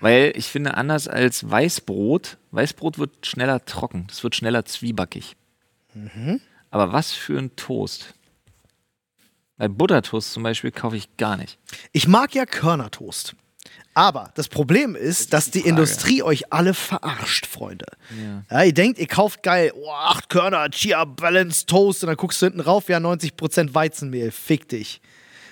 Weil 0.01 0.33
ich 0.35 0.47
finde, 0.47 0.73
anders 0.75 1.07
als 1.07 1.49
Weißbrot, 1.49 2.37
Weißbrot 2.51 2.97
wird 2.97 3.27
schneller 3.27 3.63
trocken, 3.65 4.05
das 4.07 4.23
wird 4.23 4.35
schneller 4.35 4.65
zwiebackig. 4.65 5.35
Aber 6.71 6.91
was 6.91 7.11
für 7.11 7.37
ein 7.37 7.55
Toast? 7.55 8.13
Bei 9.57 9.67
Buttertoast 9.67 10.31
zum 10.31 10.43
Beispiel 10.43 10.71
kaufe 10.71 10.95
ich 10.95 11.15
gar 11.17 11.37
nicht. 11.37 11.59
Ich 11.91 12.07
mag 12.07 12.33
ja 12.33 12.45
Körnertoast. 12.45 13.35
Aber 13.99 14.31
das 14.35 14.47
Problem 14.47 14.95
ist, 14.95 15.33
dass 15.33 15.51
die, 15.51 15.59
Frage. 15.59 15.69
Industrie 15.71 16.23
euch 16.23 16.53
alle 16.53 16.73
verarscht, 16.73 17.45
Freunde. 17.45 17.85
Ja. 18.49 18.63
ihr 18.63 18.73
denkt, 18.73 18.97
ihr 18.97 19.07
kauft 19.07 19.43
geil, 19.43 19.73
oh, 19.75 19.91
acht 19.91 20.29
Körner, 20.29 20.69
Chia 20.69 21.03
Balance 21.03 21.65
Toast 21.65 22.01
und 22.03 22.07
dann 22.07 22.15
guckst 22.15 22.41
du 22.41 22.45
hinten 22.45 22.61
rauf, 22.61 22.87
ja, 22.87 22.97
90% 22.99 23.73
Weizenmehl, 23.73 24.31
fick 24.31 24.69
dich. 24.69 25.01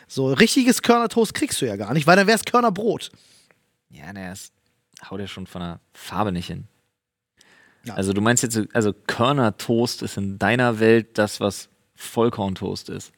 So, 0.08 0.32
richtiges 0.32 0.82
Körnertoast 0.82 1.34
kriegst 1.34 1.60
du 1.62 1.66
ja 1.66 1.76
gar 1.76 1.94
nicht, 1.94 2.08
weil 2.08 2.16
dann 2.16 2.28
wär's 2.28 2.46
Körnerbrot. 2.46 3.12
Ja, 3.90 4.14
naja, 4.14 4.30
das 4.30 4.52
haut 5.10 5.20
ja 5.20 5.28
schon 5.28 5.46
von 5.46 5.62
der 5.62 5.80
Farbe 5.94 6.32
nicht 6.32 6.48
hin. 6.48 6.68
Ja. 7.84 7.96
Also 7.96 8.14
du 8.14 8.22
meinst 8.22 8.44
jetzt, 8.44 8.56
so- 8.56 8.64
also 8.74 8.94
Körnertoast 8.94 10.02
ist 10.04 10.16
in 10.16 10.40
deiner 10.40 10.80
Welt 10.80 11.18
das, 11.18 11.42
was 11.42 11.68
Vollkorntoast 11.96 12.88
ist. 12.90 13.12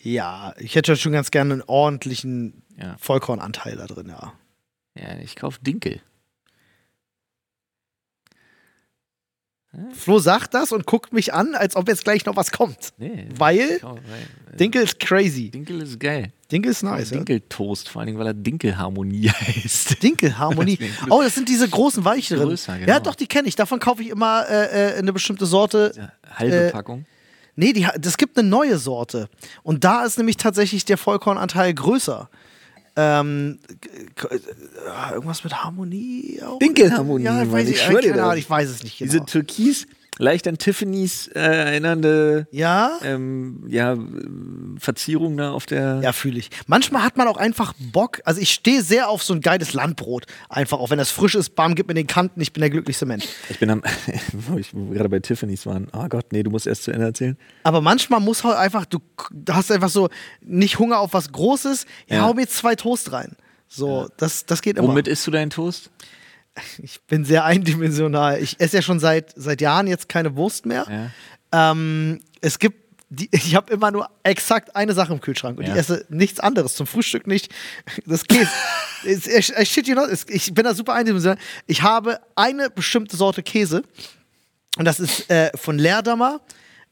Ja, 0.00 0.54
ich 0.58 0.74
hätte 0.74 0.96
schon 0.96 1.12
ganz 1.12 1.30
gerne 1.30 1.52
einen 1.54 1.62
ordentlichen 1.62 2.62
Ja. 2.78 2.96
Vollkornanteil 2.98 3.76
da 3.76 3.86
drin, 3.86 4.08
ja. 4.08 4.32
Ja, 4.94 5.16
ich 5.18 5.36
kaufe 5.36 5.58
Dinkel. 5.62 6.00
Flo 9.92 10.20
sagt 10.20 10.54
das 10.54 10.70
und 10.70 10.86
guckt 10.86 11.12
mich 11.12 11.34
an, 11.34 11.56
als 11.56 11.74
ob 11.74 11.88
jetzt 11.88 12.04
gleich 12.04 12.24
noch 12.26 12.36
was 12.36 12.52
kommt. 12.52 12.90
Nee, 12.96 13.26
Weil 13.36 13.80
kauf- 13.80 13.98
weil- 14.08 14.56
Dinkel 14.56 14.84
ist 14.84 15.00
crazy. 15.00 15.50
Dinkel 15.50 15.82
ist 15.82 15.98
geil. 15.98 16.32
Dinkel 16.52 16.70
ist 16.70 16.84
nice. 16.84 17.10
ja? 17.10 17.16
Dinkeltoast, 17.16 17.88
vor 17.88 17.98
allen 18.00 18.06
Dingen, 18.06 18.18
weil 18.20 18.28
er 18.28 18.34
Dinkelharmonie 18.34 19.28
heißt. 19.30 20.00
Dinkelharmonie. 20.00 20.78
Oh, 21.10 21.22
das 21.22 21.34
sind 21.34 21.48
diese 21.48 21.68
großen 21.68 22.04
weicheren. 22.04 22.46
Größer, 22.46 22.76
Ja, 22.78 22.86
genau. 22.86 23.00
doch, 23.00 23.16
die 23.16 23.26
kenne 23.26 23.48
ich. 23.48 23.56
Davon 23.56 23.80
kaufe 23.80 24.00
ich 24.02 24.10
immer 24.10 24.48
äh, 24.48 24.92
äh, 24.92 24.98
eine 24.98 25.12
bestimmte 25.12 25.44
Sorte. 25.46 25.92
Ja, 25.96 26.12
halbe 26.36 26.54
Äh, 26.68 26.70
Packung. 26.70 27.04
Nee, 27.56 27.72
die, 27.72 27.88
das 27.98 28.16
gibt 28.16 28.38
eine 28.38 28.48
neue 28.48 28.78
Sorte. 28.78 29.28
Und 29.64 29.82
da 29.82 30.04
ist 30.04 30.18
nämlich 30.18 30.36
tatsächlich 30.36 30.84
der 30.84 30.98
Vollkornanteil 30.98 31.74
größer. 31.74 32.30
Ähm, 32.96 33.58
äh, 34.30 35.14
irgendwas 35.14 35.42
mit 35.42 35.64
Harmonie 35.64 36.40
auch? 36.46 36.58
Dinkelharmonie, 36.60 37.24
Ja, 37.24 37.42
ich, 37.42 37.70
ich 37.70 37.82
schwör 37.82 38.00
dir 38.00 38.10
keine. 38.10 38.22
Ahnung, 38.24 38.36
ich 38.38 38.48
weiß 38.48 38.68
es 38.70 38.82
nicht 38.84 38.98
genau. 38.98 39.10
Diese 39.10 39.24
Türkis, 39.24 39.86
leicht 40.18 40.46
an 40.46 40.58
Tiffany's 40.58 41.28
äh, 41.28 41.40
erinnernde 41.40 42.46
ja? 42.50 42.98
ähm, 43.02 43.64
ja, 43.68 43.96
Verzierung 44.78 45.36
da 45.36 45.52
auf 45.52 45.66
der. 45.66 46.00
Ja, 46.02 46.12
fühle 46.12 46.38
ich. 46.38 46.50
Manchmal 46.66 47.02
hat 47.02 47.16
man 47.16 47.28
auch 47.28 47.36
einfach 47.36 47.72
Bock. 47.92 48.20
Also 48.24 48.40
ich 48.40 48.50
stehe 48.50 48.82
sehr 48.82 49.08
auf 49.08 49.22
so 49.22 49.34
ein 49.34 49.40
geiles 49.40 49.72
Landbrot. 49.72 50.26
Einfach, 50.48 50.78
auch 50.78 50.90
wenn 50.90 50.98
das 50.98 51.10
frisch 51.10 51.34
ist, 51.34 51.54
bam, 51.54 51.74
gib 51.74 51.88
mir 51.88 51.94
den 51.94 52.06
Kanten, 52.06 52.40
ich 52.40 52.52
bin 52.52 52.60
der 52.60 52.70
glücklichste 52.70 53.06
Mensch. 53.06 53.24
Ich 53.50 53.58
bin 53.58 53.70
am, 53.70 53.82
wo 54.32 54.56
ich 54.58 54.70
gerade 54.72 55.08
bei 55.08 55.20
Tiffany's 55.20 55.66
waren. 55.66 55.88
Oh 55.92 56.06
Gott, 56.08 56.26
nee, 56.32 56.42
du 56.42 56.50
musst 56.50 56.66
erst 56.66 56.84
zu 56.84 56.92
Ende 56.92 57.06
erzählen. 57.06 57.36
Aber 57.62 57.80
manchmal 57.80 58.20
muss 58.20 58.44
halt 58.44 58.56
einfach, 58.56 58.84
du 58.86 59.00
hast 59.50 59.70
einfach 59.72 59.88
so 59.90 60.08
nicht 60.40 60.78
Hunger 60.78 60.98
auf 60.98 61.12
was 61.12 61.32
Großes, 61.32 61.86
ja, 62.08 62.16
Ja. 62.16 62.22
hau 62.22 62.34
mir 62.34 62.46
zwei 62.46 62.74
Toast 62.74 63.12
rein. 63.12 63.36
So, 63.68 64.08
das, 64.18 64.46
das 64.46 64.62
geht 64.62 64.76
immer. 64.78 64.88
Womit 64.88 65.08
isst 65.08 65.26
du 65.26 65.30
deinen 65.32 65.50
Toast? 65.50 65.90
Ich 66.82 67.00
bin 67.02 67.24
sehr 67.24 67.44
eindimensional. 67.44 68.40
Ich 68.40 68.60
esse 68.60 68.76
ja 68.76 68.82
schon 68.82 69.00
seit, 69.00 69.32
seit 69.36 69.60
Jahren 69.60 69.86
jetzt 69.86 70.08
keine 70.08 70.36
Wurst 70.36 70.66
mehr. 70.66 71.10
Ja. 71.52 71.70
Ähm, 71.72 72.20
es 72.40 72.58
gibt, 72.58 72.78
die, 73.10 73.28
ich 73.32 73.54
habe 73.56 73.72
immer 73.72 73.90
nur 73.90 74.08
exakt 74.22 74.74
eine 74.76 74.92
Sache 74.94 75.12
im 75.12 75.20
Kühlschrank 75.20 75.58
und 75.58 75.66
Ja. 75.66 75.72
ich 75.74 75.80
esse 75.80 76.06
nichts 76.08 76.38
anderes. 76.40 76.74
Zum 76.74 76.86
Frühstück 76.86 77.26
nicht. 77.26 77.52
Das 78.06 78.24
geht. 78.24 78.46
Es- 79.04 79.26
ich, 79.26 79.52
ich, 79.56 79.68
shit 79.70 79.86
you 79.88 79.94
not, 79.94 80.08
es- 80.10 80.26
ich 80.28 80.54
bin 80.54 80.64
da 80.64 80.74
super 80.74 80.94
eindimensional. 80.94 81.38
Ich 81.66 81.82
habe 81.82 82.20
eine 82.36 82.70
bestimmte 82.70 83.16
Sorte 83.16 83.42
Käse 83.42 83.82
und 84.78 84.84
das 84.84 85.00
ist 85.00 85.28
äh, 85.30 85.50
von 85.56 85.78
Leerdammer 85.78 86.40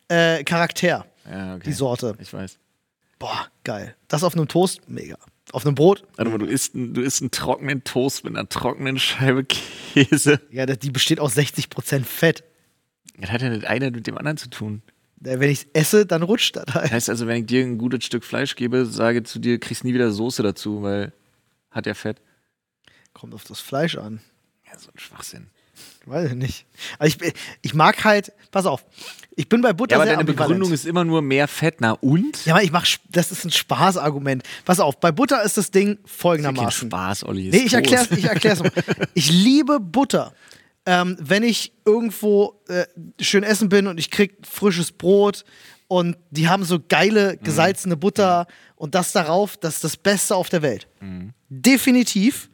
äh, 0.08 0.42
Charakter. 0.44 1.06
Ja, 1.30 1.54
okay. 1.54 1.62
Die 1.66 1.72
Sorte. 1.72 2.16
Ich 2.20 2.32
weiß. 2.32 2.58
Boah, 3.20 3.46
geil. 3.62 3.94
Das 4.08 4.24
auf 4.24 4.34
einem 4.34 4.48
Toast, 4.48 4.80
mega. 4.88 5.16
Auf 5.52 5.64
einem 5.66 5.74
Brot, 5.74 6.04
Warte 6.16 6.30
mal, 6.30 6.38
du 6.38 6.46
isst, 6.46 6.74
einen- 6.74 6.94
du 6.94 7.02
isst 7.02 7.20
einen 7.20 7.30
trockenen 7.30 7.84
Toast 7.84 8.24
mit 8.24 8.34
einer 8.36 8.48
trockenen 8.48 8.98
Scheibe 8.98 9.44
Käse. 9.44 10.40
ja, 10.50 10.66
die 10.66 10.90
besteht 10.90 11.20
aus 11.20 11.34
60% 11.36 12.04
Fett. 12.06 12.42
Das 13.18 13.30
hat 13.30 13.42
ja 13.42 13.50
das 13.54 13.64
eine 13.64 13.90
mit 13.90 14.06
dem 14.06 14.16
anderen 14.18 14.38
zu 14.38 14.48
tun. 14.48 14.82
Wenn 15.16 15.42
ich 15.50 15.60
es 15.60 15.66
esse, 15.74 16.06
dann 16.06 16.22
rutscht 16.22 16.56
das 16.56 16.74
halt. 16.74 16.90
Heißt 16.90 17.08
also, 17.10 17.26
wenn 17.28 17.42
ich 17.42 17.46
dir 17.46 17.62
ein 17.64 17.78
gutes 17.78 18.04
Stück 18.04 18.24
Fleisch 18.24 18.56
gebe, 18.56 18.86
sage 18.86 19.22
zu 19.22 19.38
dir, 19.38 19.60
kriegst 19.60 19.84
nie 19.84 19.94
wieder 19.94 20.10
Soße 20.10 20.42
dazu, 20.42 20.82
weil 20.82 21.12
hat 21.70 21.86
ja 21.86 21.94
Fett. 21.94 22.20
Kommt 23.12 23.32
auf 23.34 23.44
das 23.44 23.60
Fleisch 23.60 23.96
an. 23.96 24.20
Ja, 24.66 24.76
so 24.78 24.88
ein 24.90 24.98
Schwachsinn. 24.98 25.48
Weiß 26.06 26.30
ich 26.30 26.36
nicht. 26.36 26.66
Also 26.98 27.16
ich, 27.22 27.32
ich 27.62 27.74
mag 27.74 28.02
halt, 28.04 28.32
pass 28.50 28.66
auf, 28.66 28.84
ich 29.36 29.48
bin 29.48 29.60
bei 29.62 29.72
Butter 29.72 29.92
Ja, 29.92 29.96
aber 29.98 30.04
sehr 30.04 30.12
deine 30.14 30.20
ambivalent. 30.20 30.48
Begründung 30.50 30.72
ist 30.74 30.84
immer 30.84 31.04
nur 31.04 31.22
mehr 31.22 31.46
Fett. 31.48 31.76
Na 31.80 31.92
und? 31.92 32.44
Ja, 32.44 32.54
aber 32.54 32.62
ich 32.64 32.72
mach, 32.72 32.86
das 33.10 33.30
ist 33.32 33.44
ein 33.44 33.50
Spaßargument. 33.50 34.42
Pass 34.64 34.80
auf, 34.80 34.98
bei 35.00 35.12
Butter 35.12 35.42
ist 35.42 35.56
das 35.56 35.70
Ding 35.70 35.98
folgendermaßen. 36.04 36.88
Spaß, 36.88 37.24
Olli. 37.24 37.48
Nee, 37.50 37.58
ich 37.66 37.72
erklär's, 37.72 38.10
ich 38.10 38.24
erklär's 38.24 38.60
mal. 38.60 38.72
Ich 39.14 39.30
liebe 39.30 39.78
Butter. 39.80 40.32
Ähm, 40.84 41.16
wenn 41.20 41.44
ich 41.44 41.72
irgendwo 41.84 42.60
äh, 42.68 42.84
schön 43.20 43.44
essen 43.44 43.68
bin 43.68 43.86
und 43.86 43.98
ich 43.98 44.10
krieg 44.10 44.36
frisches 44.44 44.90
Brot 44.90 45.44
und 45.86 46.16
die 46.30 46.48
haben 46.48 46.64
so 46.64 46.80
geile 46.88 47.34
Mhm. 47.34 47.44
gesalzene 47.44 47.96
Butter 47.96 48.48
und 48.74 48.96
das 48.96 49.12
darauf, 49.12 49.56
das 49.56 49.76
ist 49.76 49.84
das 49.84 49.96
Beste 49.96 50.34
auf 50.34 50.48
der 50.48 50.62
Welt. 50.62 50.88
Mhm. 51.00 51.34
Definitiv. 51.48 52.50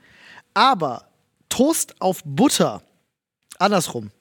Aber 0.52 1.08
Toast 1.48 1.94
auf 2.00 2.20
Butter, 2.24 2.82
andersrum. 3.58 4.10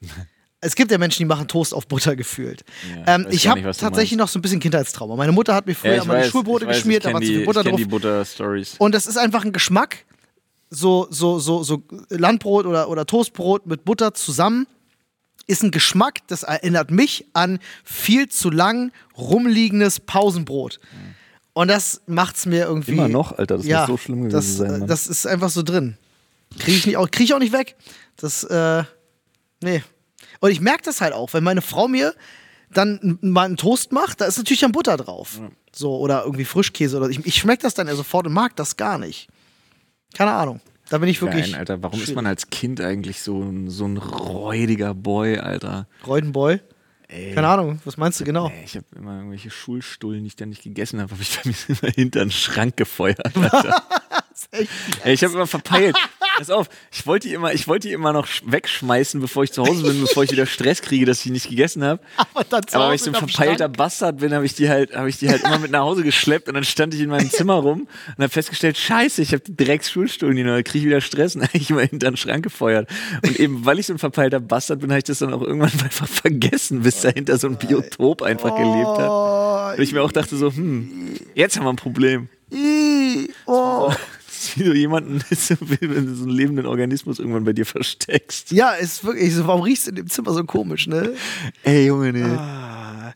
Es 0.60 0.74
gibt 0.74 0.90
ja 0.90 0.98
Menschen, 0.98 1.20
die 1.20 1.24
machen 1.24 1.46
Toast 1.46 1.72
auf 1.72 1.86
Butter 1.86 2.16
gefühlt. 2.16 2.64
Ja, 3.06 3.14
ähm, 3.14 3.28
ich 3.30 3.46
habe 3.46 3.60
tatsächlich 3.62 4.18
noch 4.18 4.26
so 4.26 4.40
ein 4.40 4.42
bisschen 4.42 4.58
Kindheitstrauma. 4.58 5.14
Meine 5.14 5.30
Mutter 5.30 5.54
hat 5.54 5.66
mir 5.66 5.74
früher 5.76 5.94
Ja, 5.94 6.04
meine 6.04 6.22
weiß, 6.22 6.30
Schulbrote 6.30 6.66
weiß, 6.66 6.78
geschmiert, 6.78 7.04
da 7.04 7.12
war 7.12 7.20
zu 7.20 7.28
die, 7.28 7.36
viel 7.36 7.44
Butter 7.44 7.62
drauf. 7.62 7.76
die 7.76 7.84
Butter-Stories. 7.84 8.74
Und 8.78 8.92
das 8.92 9.06
ist 9.06 9.16
einfach 9.16 9.44
ein 9.44 9.52
Geschmack. 9.52 10.04
So, 10.68 11.06
so, 11.10 11.38
so, 11.38 11.62
so 11.62 11.84
Landbrot 12.08 12.66
oder, 12.66 12.88
oder 12.88 13.06
Toastbrot 13.06 13.66
mit 13.66 13.84
Butter 13.84 14.14
zusammen 14.14 14.66
ist 15.46 15.62
ein 15.62 15.70
Geschmack, 15.70 16.26
das 16.26 16.42
erinnert 16.42 16.90
mich 16.90 17.26
an 17.32 17.60
viel 17.84 18.28
zu 18.28 18.50
lang 18.50 18.92
rumliegendes 19.16 20.00
Pausenbrot. 20.00 20.80
Und 21.54 21.68
das 21.68 22.02
macht's 22.06 22.46
mir 22.46 22.66
irgendwie. 22.66 22.92
Immer 22.92 23.08
noch, 23.08 23.32
Alter, 23.38 23.56
das 23.56 23.66
ja, 23.66 23.80
muss 23.80 23.88
so 23.88 23.96
schlimm 23.96 24.28
gewesen 24.28 24.32
das, 24.32 24.56
sein. 24.56 24.70
Mann. 24.80 24.86
Das 24.88 25.06
ist 25.06 25.26
einfach 25.26 25.50
so 25.50 25.62
drin. 25.62 25.96
Kriege 26.58 26.76
ich, 26.76 26.86
nicht 26.86 27.12
krieg 27.12 27.24
ich 27.24 27.34
auch 27.34 27.38
nicht 27.38 27.52
weg. 27.52 27.76
Das, 28.16 28.44
äh, 28.44 28.84
nee. 29.62 29.82
Und 30.40 30.50
ich 30.50 30.60
merke 30.60 30.82
das 30.84 31.00
halt 31.00 31.12
auch, 31.12 31.32
wenn 31.32 31.44
meine 31.44 31.62
Frau 31.62 31.88
mir 31.88 32.14
dann 32.70 33.18
mal 33.22 33.44
einen 33.46 33.56
Toast 33.56 33.92
macht, 33.92 34.20
da 34.20 34.26
ist 34.26 34.36
natürlich 34.38 34.60
dann 34.60 34.72
Butter 34.72 34.96
drauf. 34.96 35.40
So, 35.74 35.96
oder 35.98 36.24
irgendwie 36.24 36.44
Frischkäse 36.44 36.96
oder 36.98 37.08
ich, 37.08 37.24
ich 37.24 37.34
schmecke 37.36 37.62
das 37.62 37.74
dann 37.74 37.86
ja 37.88 37.94
sofort 37.94 38.26
und 38.26 38.32
mag 38.32 38.54
das 38.56 38.76
gar 38.76 38.98
nicht. 38.98 39.28
Keine 40.14 40.32
Ahnung. 40.32 40.60
Da 40.90 40.98
bin 40.98 41.08
ich 41.08 41.20
wirklich. 41.20 41.52
Geil, 41.52 41.60
Alter, 41.60 41.82
warum 41.82 41.98
ist 41.98 42.06
schwierig. 42.06 42.16
man 42.16 42.26
als 42.26 42.48
Kind 42.50 42.80
eigentlich 42.80 43.20
so, 43.22 43.40
ein- 43.42 43.68
so 43.70 43.84
ein 43.86 43.96
räudiger 43.98 44.94
Boy, 44.94 45.38
Alter? 45.38 45.86
Freudenboy? 46.02 46.60
Ey. 47.08 47.32
Keine 47.34 47.48
Ahnung, 47.48 47.80
was 47.84 47.96
meinst 47.96 48.20
du 48.20 48.24
genau? 48.24 48.48
Ey, 48.48 48.64
ich 48.64 48.76
habe 48.76 48.84
immer 48.96 49.16
irgendwelche 49.16 49.50
Schulstullen, 49.50 50.22
die 50.22 50.28
ich 50.28 50.36
dann 50.36 50.50
nicht 50.50 50.62
gegessen 50.62 51.00
habe, 51.00 51.10
habe 51.12 51.22
ich 51.22 51.38
bei 51.38 51.48
mir 51.48 51.56
immer 51.82 51.92
hinter 51.92 52.20
den 52.20 52.30
Schrank 52.30 52.76
gefeuert. 52.76 53.20
Alter. 54.52 54.68
Ey, 55.04 55.14
ich 55.14 55.24
habe 55.24 55.34
immer 55.34 55.46
verpeilt. 55.46 55.96
Pass 56.36 56.50
auf, 56.50 56.68
ich 56.92 57.06
wollte 57.06 57.26
die 57.28 57.34
immer, 57.34 57.52
ich 57.52 57.66
wollte 57.66 57.88
die 57.88 57.94
immer 57.94 58.12
noch 58.12 58.26
sch- 58.26 58.42
wegschmeißen, 58.46 59.20
bevor 59.20 59.42
ich 59.42 59.52
zu 59.52 59.64
Hause 59.64 59.82
bin, 59.82 60.00
bevor 60.00 60.22
ich 60.22 60.30
wieder 60.30 60.46
Stress 60.46 60.82
kriege, 60.82 61.04
dass 61.04 61.18
ich 61.18 61.22
die 61.24 61.30
nicht 61.30 61.48
gegessen 61.48 61.82
habe. 61.82 62.00
Aber 62.16 62.44
dann 62.44 62.62
Aber 62.72 62.88
weil 62.88 62.94
ich 62.94 63.02
so 63.02 63.10
ein 63.10 63.14
verpeilter. 63.16 63.68
Bastard 63.68 64.18
bin, 64.18 64.32
habe 64.32 64.46
ich 64.46 64.54
die 64.54 64.68
halt, 64.68 64.94
habe 64.94 65.08
ich 65.08 65.18
die 65.18 65.28
halt 65.28 65.42
immer 65.42 65.58
mit 65.58 65.72
nach 65.72 65.80
Hause 65.80 66.02
geschleppt 66.04 66.46
und 66.48 66.54
dann 66.54 66.62
stand 66.64 66.94
ich 66.94 67.00
in 67.00 67.08
meinem 67.10 67.28
Zimmer 67.30 67.54
rum 67.54 67.88
und 68.16 68.22
habe 68.22 68.28
festgestellt, 68.28 68.76
Scheiße, 68.78 69.20
ich 69.22 69.32
habe 69.32 69.42
die 69.46 69.56
Drecksschulstuhlen, 69.56 70.36
die 70.36 70.44
noch, 70.44 70.54
kriege 70.62 70.78
ich 70.78 70.84
wieder 70.84 71.00
Stress 71.00 71.34
und 71.36 71.42
habe 71.42 71.58
ich 71.58 71.70
immer 71.70 71.80
hinter 71.82 72.10
den 72.10 72.16
Schrank 72.16 72.44
gefeuert. 72.44 72.88
Und 73.26 73.40
eben, 73.40 73.64
weil 73.64 73.78
ich 73.80 73.86
so 73.86 73.92
ein 73.94 73.98
verpeilter 73.98 74.38
Bastard 74.38 74.78
bin, 74.80 74.90
habe 74.90 74.98
ich 74.98 75.04
das 75.04 75.18
dann 75.18 75.34
auch 75.34 75.42
irgendwann 75.42 75.72
einfach 75.72 76.06
vergessen, 76.08 76.82
bis 76.82 77.00
dahinter 77.00 77.36
so 77.38 77.48
ein 77.48 77.56
Biotop 77.58 78.22
einfach 78.22 78.54
gelebt 78.56 78.98
hat. 78.98 79.10
Oh, 79.10 79.72
Und 79.76 79.82
ich 79.82 79.92
mir 79.92 80.02
auch 80.02 80.12
dachte 80.12 80.36
so, 80.36 80.52
hm, 80.52 81.14
jetzt 81.34 81.56
haben 81.56 81.64
wir 81.64 81.70
ein 81.70 81.76
Problem. 81.76 82.28
oh. 83.46 83.92
Wie 84.56 84.64
du 84.64 84.74
jemanden, 84.74 85.22
wenn 85.70 86.06
du 86.06 86.14
so 86.14 86.24
einen 86.24 86.32
lebenden 86.32 86.66
Organismus 86.66 87.18
irgendwann 87.18 87.44
bei 87.44 87.52
dir 87.52 87.66
versteckst. 87.66 88.52
Ja, 88.52 88.72
ist 88.72 89.04
wirklich 89.04 89.34
so. 89.34 89.46
Warum 89.46 89.62
riechst 89.62 89.86
du 89.86 89.90
in 89.90 89.96
dem 89.96 90.08
Zimmer 90.08 90.32
so 90.32 90.44
komisch, 90.44 90.86
ne? 90.86 91.12
Ey, 91.62 91.86
Junge, 91.86 92.12
nee. 92.12 92.22
Ah. 92.22 93.14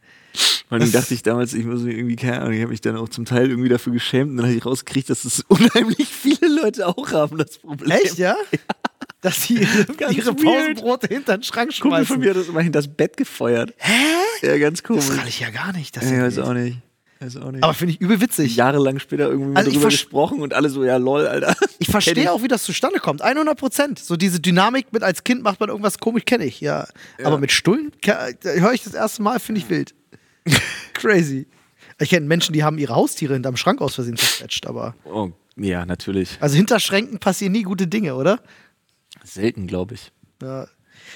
Und 0.70 0.80
dann 0.80 0.90
dachte 0.90 1.12
ich 1.12 1.22
damals, 1.22 1.52
ich 1.52 1.66
muss 1.66 1.82
mir 1.82 1.92
irgendwie, 1.92 2.16
keine 2.16 2.40
Ahnung, 2.40 2.54
ich 2.54 2.60
habe 2.62 2.70
mich 2.70 2.80
dann 2.80 2.96
auch 2.96 3.10
zum 3.10 3.26
Teil 3.26 3.50
irgendwie 3.50 3.68
dafür 3.68 3.92
geschämt 3.92 4.30
und 4.30 4.38
dann 4.38 4.46
habe 4.46 4.56
ich 4.56 4.64
rausgekriegt, 4.64 5.10
dass 5.10 5.22
das 5.22 5.40
unheimlich 5.48 6.08
viele 6.08 6.48
Leute 6.48 6.88
auch 6.88 7.12
haben, 7.12 7.36
das 7.36 7.58
Problem. 7.58 7.90
Echt, 7.90 8.16
ja? 8.16 8.36
Dass 9.20 9.42
sie 9.42 9.58
ihre, 9.58 10.10
ihre. 10.10 10.34
Pausenbrote 10.34 11.08
hinter 11.08 11.36
den 11.36 11.42
Schrank 11.42 11.78
Kumpel 11.78 11.98
schmeißen. 11.98 12.06
von 12.06 12.20
mir 12.20 12.30
hat 12.30 12.36
das 12.38 12.48
immer 12.48 12.62
hinter 12.62 12.78
das 12.78 12.88
Bett 12.88 13.16
gefeuert. 13.18 13.74
Hä? 13.76 13.92
Ja, 14.46 14.56
ganz 14.56 14.82
komisch. 14.82 15.06
Das 15.08 15.16
kann 15.16 15.28
ich 15.28 15.40
ja 15.40 15.50
gar 15.50 15.72
nicht. 15.72 15.96
Das 15.96 16.04
Ich 16.04 16.12
weiß 16.12 16.32
ist 16.32 16.38
auch 16.38 16.54
nicht. 16.54 16.78
Weiß 17.22 17.36
auch 17.36 17.52
nicht. 17.52 17.62
aber 17.62 17.74
finde 17.74 17.94
ich 17.94 18.00
übel 18.00 18.20
witzig. 18.20 18.56
Jahrelang 18.56 18.98
später 18.98 19.28
irgendwie 19.30 19.56
Also 19.56 19.70
ich 19.70 19.76
drüber 19.76 19.90
gesprochen 19.90 20.40
und 20.40 20.54
alle 20.54 20.68
so, 20.70 20.84
ja 20.84 20.96
lol, 20.96 21.26
Alter. 21.26 21.54
Ich 21.78 21.88
verstehe 21.88 22.30
auch, 22.32 22.42
wie 22.42 22.48
das 22.48 22.62
zustande 22.64 22.98
kommt. 22.98 23.22
100 23.22 23.56
Prozent. 23.58 23.98
So 23.98 24.16
diese 24.16 24.40
Dynamik 24.40 24.92
mit 24.92 25.02
als 25.02 25.24
Kind 25.24 25.42
macht 25.42 25.60
man 25.60 25.68
irgendwas 25.68 25.98
komisch, 25.98 26.24
kenne 26.24 26.44
ich, 26.44 26.60
ja. 26.60 26.86
Aber 27.22 27.38
mit 27.38 27.52
Stullen 27.52 27.92
höre 28.04 28.72
ich 28.72 28.84
das 28.84 28.94
erste 28.94 29.22
Mal, 29.22 29.40
finde 29.40 29.60
ich 29.60 29.70
wild. 29.70 29.94
Crazy. 30.94 31.46
Ich 32.00 32.10
kenne 32.10 32.26
Menschen, 32.26 32.52
die 32.52 32.64
haben 32.64 32.78
ihre 32.78 32.94
Haustiere 32.94 33.34
hinterm 33.34 33.56
Schrank 33.56 33.80
aus 33.80 33.94
Versehen 33.94 34.16
zerquetscht, 34.16 34.66
aber. 34.66 34.94
Oh, 35.04 35.30
ja, 35.56 35.84
natürlich. 35.86 36.38
Also 36.40 36.56
hinter 36.56 36.80
Schränken 36.80 37.18
passieren 37.18 37.52
nie 37.52 37.62
gute 37.62 37.86
Dinge, 37.86 38.14
oder? 38.16 38.40
Selten, 39.24 39.66
glaube 39.66 39.94
ich. 39.94 40.10
Ja. 40.42 40.66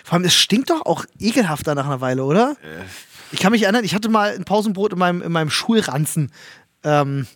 Vor 0.04 0.14
allem, 0.14 0.24
es 0.24 0.34
stinkt 0.34 0.70
doch 0.70 0.84
auch 0.84 1.04
ekelhafter 1.18 1.74
nach 1.74 1.86
einer 1.86 2.00
Weile, 2.00 2.24
oder? 2.24 2.56
Ich 3.32 3.40
kann 3.40 3.52
mich 3.52 3.62
erinnern, 3.62 3.84
ich 3.84 3.94
hatte 3.94 4.08
mal 4.08 4.34
ein 4.34 4.44
Pausenbrot 4.44 4.92
in 4.92 4.98
meinem, 4.98 5.22
in 5.22 5.32
meinem 5.32 5.50
Schulranzen 5.50 6.30
ähm, 6.84 7.26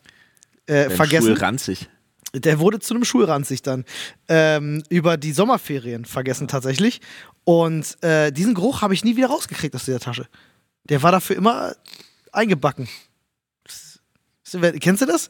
äh, 0.66 0.90
vergessen. 0.90 1.34
Stuhl 1.34 1.44
ranzig. 1.44 1.88
Der 2.32 2.60
wurde 2.60 2.78
zu 2.78 2.94
einem 2.94 3.04
Schulranzig 3.04 3.62
dann. 3.62 3.84
Ähm, 4.28 4.84
über 4.88 5.16
die 5.16 5.32
Sommerferien 5.32 6.04
vergessen 6.04 6.46
tatsächlich. 6.48 7.00
Und 7.44 8.00
äh, 8.04 8.30
diesen 8.30 8.54
Geruch 8.54 8.82
habe 8.82 8.94
ich 8.94 9.04
nie 9.04 9.16
wieder 9.16 9.28
rausgekriegt 9.28 9.74
aus 9.74 9.84
dieser 9.84 9.98
Tasche. 9.98 10.26
Der 10.84 11.02
war 11.02 11.10
dafür 11.10 11.36
immer 11.36 11.74
eingebacken. 12.32 12.88
Kennst 14.80 15.02
du 15.02 15.06
das? 15.06 15.28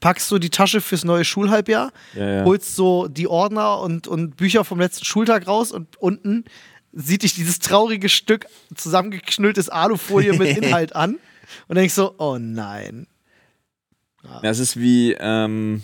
Packst 0.00 0.30
du 0.30 0.38
die 0.38 0.50
Tasche 0.50 0.82
fürs 0.82 1.04
neue 1.04 1.24
Schulhalbjahr, 1.24 1.92
Ja, 2.14 2.30
ja. 2.30 2.44
holst 2.44 2.76
so 2.76 3.08
die 3.08 3.26
Ordner 3.26 3.80
und, 3.80 4.06
und 4.06 4.36
Bücher 4.36 4.64
vom 4.64 4.80
letzten 4.80 5.06
Schultag 5.06 5.46
raus 5.46 5.72
und 5.72 5.96
unten 5.96 6.44
sieht 6.92 7.22
dich 7.22 7.34
dieses 7.34 7.58
traurige 7.58 8.08
Stück 8.08 8.46
zusammengeknülltes 8.74 9.68
Alufolie 9.68 10.32
mit 10.32 10.56
Inhalt 10.62 10.94
an 10.96 11.18
und 11.68 11.76
denkst 11.76 11.94
so, 11.94 12.14
oh 12.18 12.38
nein. 12.38 13.06
Das 14.42 14.58
ist 14.58 14.78
wie, 14.78 15.12
ähm, 15.18 15.82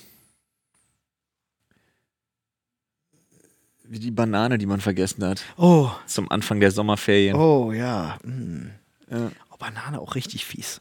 wie 3.85 3.99
die 3.99 4.11
Banane, 4.11 4.59
die 4.59 4.67
man 4.67 4.81
vergessen 4.81 5.25
hat. 5.25 5.43
Oh, 5.57 5.91
Zum 6.07 6.31
Anfang 6.31 6.61
der 6.61 6.71
Sommerferien. 6.71 7.37
oh 7.37 7.73
ja. 7.73 8.19
Mm. 8.25 8.71
Ja. 9.11 9.31
Oh, 9.51 9.57
Banane 9.59 10.01
auch 10.01 10.15
richtig 10.15 10.45
fies. 10.45 10.81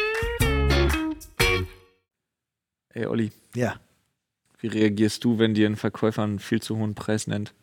Ey, 2.93 3.05
Olli, 3.05 3.31
Ja. 3.55 3.79
wie 4.59 4.67
reagierst 4.67 5.23
du, 5.23 5.39
wenn 5.39 5.53
dir 5.53 5.67
ein 5.67 5.75
Verkäufer 5.75 6.23
einen 6.23 6.39
viel 6.39 6.61
zu 6.61 6.77
hohen 6.77 6.95
Preis 6.95 7.27
nennt? 7.27 7.53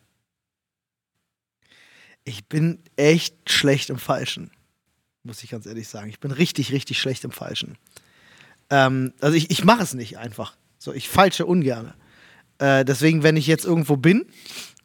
Ich 2.23 2.45
bin 2.47 2.79
echt 2.95 3.49
schlecht 3.49 3.89
im 3.89 3.97
Falschen. 3.97 4.51
Muss 5.23 5.43
ich 5.43 5.49
ganz 5.49 5.65
ehrlich 5.65 5.87
sagen. 5.87 6.09
Ich 6.09 6.19
bin 6.19 6.31
richtig, 6.31 6.71
richtig 6.71 6.99
schlecht 6.99 7.23
im 7.23 7.31
Falschen. 7.31 7.77
Ähm, 8.69 9.13
also 9.21 9.35
ich, 9.35 9.49
ich 9.51 9.63
mache 9.63 9.83
es 9.83 9.93
nicht 9.93 10.17
einfach. 10.17 10.55
So, 10.77 10.93
ich 10.93 11.09
falsche 11.09 11.45
ungern. 11.45 11.93
Äh, 12.59 12.85
deswegen, 12.85 13.23
wenn 13.23 13.37
ich 13.37 13.47
jetzt 13.47 13.65
irgendwo 13.65 13.97
bin 13.97 14.25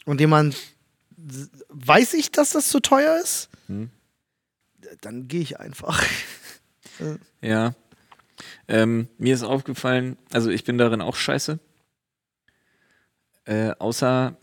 und 0.04 0.20
jemand 0.20 0.56
weiß 1.68 2.14
ich, 2.14 2.30
dass 2.32 2.50
das 2.50 2.68
zu 2.68 2.80
teuer 2.80 3.18
ist, 3.22 3.48
Hm. 3.66 3.90
dann 5.00 5.28
gehe 5.28 5.40
ich 5.40 5.58
einfach. 5.60 6.02
Ja. 7.40 7.74
Ähm, 8.68 9.08
mir 9.18 9.34
ist 9.34 9.42
aufgefallen, 9.42 10.16
also 10.32 10.50
ich 10.50 10.64
bin 10.64 10.78
darin 10.78 11.00
auch 11.00 11.16
scheiße. 11.16 11.58
Äh, 13.46 13.72
außer 13.78 14.36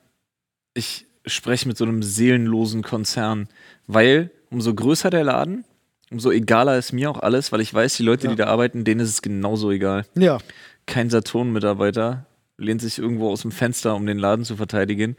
ich 0.73 1.07
spreche 1.25 1.67
mit 1.67 1.77
so 1.77 1.85
einem 1.85 2.03
seelenlosen 2.03 2.81
Konzern, 2.83 3.47
weil 3.87 4.31
umso 4.49 4.73
größer 4.73 5.09
der 5.09 5.23
Laden, 5.23 5.65
umso 6.11 6.31
egaler 6.31 6.77
ist 6.77 6.91
mir 6.93 7.09
auch 7.09 7.19
alles, 7.19 7.51
weil 7.51 7.61
ich 7.61 7.73
weiß, 7.73 7.97
die 7.97 8.03
Leute, 8.03 8.25
Ja. 8.27 8.31
die 8.31 8.37
da 8.37 8.47
arbeiten, 8.47 8.83
denen 8.83 9.01
ist 9.01 9.09
es 9.09 9.21
genauso 9.21 9.71
egal. 9.71 10.05
Ja. 10.15 10.37
Kein 10.85 11.09
Saturn-Mitarbeiter 11.09 12.25
lehnt 12.57 12.81
sich 12.81 12.97
irgendwo 12.99 13.29
aus 13.31 13.41
dem 13.41 13.51
Fenster, 13.51 13.95
um 13.95 14.05
den 14.05 14.17
Laden 14.19 14.45
zu 14.45 14.55
verteidigen. 14.55 15.15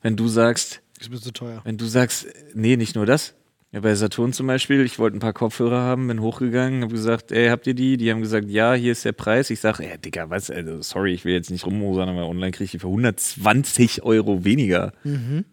Wenn 0.00 0.16
du 0.16 0.28
sagst, 0.28 0.80
Ist 1.00 1.10
mir 1.10 1.20
zu 1.20 1.32
teuer. 1.32 1.60
wenn 1.64 1.76
du 1.76 1.86
sagst, 1.86 2.26
nee, 2.54 2.76
nicht 2.76 2.94
nur 2.94 3.04
das. 3.06 3.34
Ja, 3.70 3.80
bei 3.80 3.94
Saturn 3.94 4.32
zum 4.32 4.46
Beispiel, 4.46 4.80
ich 4.80 4.98
wollte 4.98 5.18
ein 5.18 5.20
paar 5.20 5.34
Kopfhörer 5.34 5.82
haben, 5.82 6.08
bin 6.08 6.22
hochgegangen, 6.22 6.82
habe 6.82 6.92
gesagt, 6.92 7.32
ey, 7.32 7.48
habt 7.48 7.66
ihr 7.66 7.74
die? 7.74 7.98
Die 7.98 8.10
haben 8.10 8.22
gesagt, 8.22 8.48
ja, 8.48 8.72
hier 8.72 8.92
ist 8.92 9.04
der 9.04 9.12
Preis. 9.12 9.50
Ich 9.50 9.60
sage, 9.60 9.86
ja, 9.86 9.98
Digga, 9.98 10.30
was, 10.30 10.50
also, 10.50 10.80
sorry, 10.80 11.12
ich 11.12 11.26
will 11.26 11.34
jetzt 11.34 11.50
nicht 11.50 11.66
rummosern, 11.66 12.08
aber 12.08 12.26
online 12.26 12.52
kriege 12.52 12.64
ich 12.64 12.70
die 12.70 12.78
für 12.78 12.86
120 12.86 14.02
Euro 14.04 14.42
weniger. 14.44 14.92
Mhm. 15.04 15.44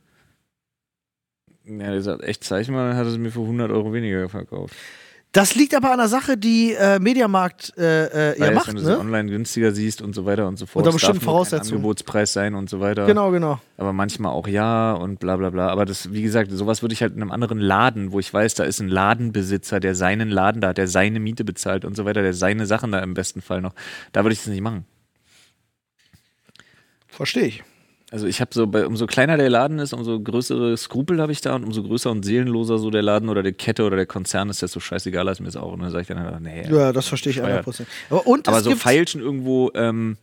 Ja, 1.65 1.91
der 1.91 2.01
sagt, 2.01 2.23
echt, 2.23 2.45
zeig 2.45 2.69
mal, 2.69 2.89
dann 2.89 2.97
hat 2.97 3.05
er 3.05 3.11
es 3.11 3.17
mir 3.17 3.31
für 3.31 3.41
100 3.41 3.69
Euro 3.71 3.91
weniger 3.91 4.29
verkauft. 4.29 4.75
Das 5.35 5.53
liegt 5.53 5.75
aber 5.75 5.91
an 5.91 5.97
der 5.97 6.07
Sache, 6.07 6.37
die 6.37 6.71
äh, 6.71 6.97
Mediamarkt 6.97 7.77
äh, 7.77 8.31
äh, 8.31 8.39
ja 8.39 8.51
macht, 8.51 8.69
wenn 8.69 8.77
du 8.77 8.81
sie 8.81 8.91
ne? 8.91 8.99
online 8.99 9.29
günstiger 9.29 9.73
siehst 9.73 10.01
und 10.01 10.15
so 10.15 10.25
weiter 10.25 10.47
und 10.47 10.55
so 10.55 10.65
fort. 10.65 10.85
Unter 10.85 10.93
bestimmten 10.93 11.19
Voraussetzungen. 11.19 11.79
Angebotspreis 11.79 12.31
sein 12.31 12.55
und 12.55 12.69
so 12.69 12.79
weiter. 12.79 13.05
Genau, 13.05 13.31
genau. 13.31 13.59
aber 13.75 13.91
manchmal 13.91 14.31
auch 14.31 14.47
ja 14.47 14.93
und 14.93 15.19
bla 15.19 15.35
bla 15.35 15.49
bla. 15.49 15.67
Aber 15.67 15.83
das, 15.83 16.13
wie 16.13 16.21
gesagt, 16.21 16.51
sowas 16.53 16.81
würde 16.83 16.93
ich 16.93 17.01
halt 17.01 17.15
in 17.15 17.21
einem 17.21 17.31
anderen 17.31 17.59
Laden, 17.59 18.13
wo 18.13 18.21
ich 18.21 18.33
weiß, 18.33 18.53
da 18.53 18.63
ist 18.63 18.79
ein 18.79 18.87
Ladenbesitzer, 18.87 19.81
der 19.81 19.93
seinen 19.93 20.29
Laden 20.29 20.61
da 20.61 20.69
hat, 20.69 20.77
der 20.77 20.87
seine 20.87 21.19
Miete 21.19 21.43
bezahlt 21.43 21.83
und 21.83 21.97
so 21.97 22.05
weiter, 22.05 22.21
der 22.21 22.33
seine 22.33 22.65
Sachen 22.65 22.93
da 22.93 22.99
im 22.99 23.13
besten 23.13 23.41
Fall 23.41 23.59
noch. 23.59 23.73
Da 24.13 24.23
würde 24.23 24.31
ich 24.31 24.39
das 24.39 24.47
nicht 24.47 24.61
machen. 24.61 24.85
Verstehe 27.09 27.47
ich. 27.47 27.63
Also 28.11 28.27
ich 28.27 28.39
habe 28.39 28.51
so, 28.53 28.67
bei, 28.67 28.85
umso 28.85 29.07
kleiner 29.07 29.35
der 29.35 29.49
Laden 29.49 29.79
ist, 29.79 29.91
umso 29.91 30.19
größere 30.19 30.77
Skrupel 30.77 31.19
habe 31.19 31.31
ich 31.31 31.41
da 31.41 31.55
und 31.55 31.63
umso 31.63 31.81
größer 31.81 32.11
und 32.11 32.23
seelenloser 32.23 32.77
so 32.77 32.91
der 32.91 33.01
Laden 33.01 33.29
oder 33.29 33.41
die 33.41 33.51
Kette 33.51 33.83
oder 33.83 33.95
der 33.95 34.05
Konzern 34.05 34.49
ist, 34.49 34.61
desto 34.61 34.79
scheißegaler 34.79 35.31
ist 35.31 35.39
mir 35.39 35.47
das 35.47 35.55
auch. 35.55 35.73
Und 35.73 35.81
dann 35.81 35.89
sage 35.89 36.03
ich 36.03 36.07
dann 36.07 36.19
halt, 36.19 36.39
nee. 36.41 36.67
Ja, 36.69 36.93
das 36.93 37.07
verstehe 37.07 37.31
ich 37.31 37.39
Bescheuert. 37.39 37.65
100%. 37.65 37.85
Aber, 38.11 38.27
und 38.27 38.47
Aber 38.47 38.61
so 38.61 38.75
Feilschen 38.75 39.21
irgendwo, 39.21 39.71
ähm, 39.73 40.17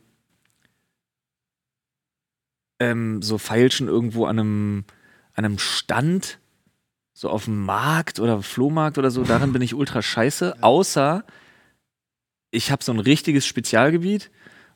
ähm, 2.79 3.21
so 3.21 3.37
Feilschen 3.37 3.89
irgendwo 3.89 4.27
an 4.27 4.39
einem, 4.39 4.85
an 5.35 5.45
einem 5.45 5.59
Stand, 5.59 6.39
so 7.13 7.31
auf 7.31 7.47
dem 7.47 7.65
Markt 7.65 8.21
oder 8.21 8.43
Flohmarkt 8.43 8.97
oder 8.97 9.11
so, 9.11 9.25
darin 9.25 9.53
bin 9.53 9.61
ich 9.61 9.75
ultra 9.75 10.03
scheiße. 10.03 10.63
Außer 10.63 11.25
ich 12.53 12.71
habe 12.71 12.85
so 12.85 12.93
ein 12.93 13.01
richtiges 13.01 13.45
Spezialgebiet 13.45 14.31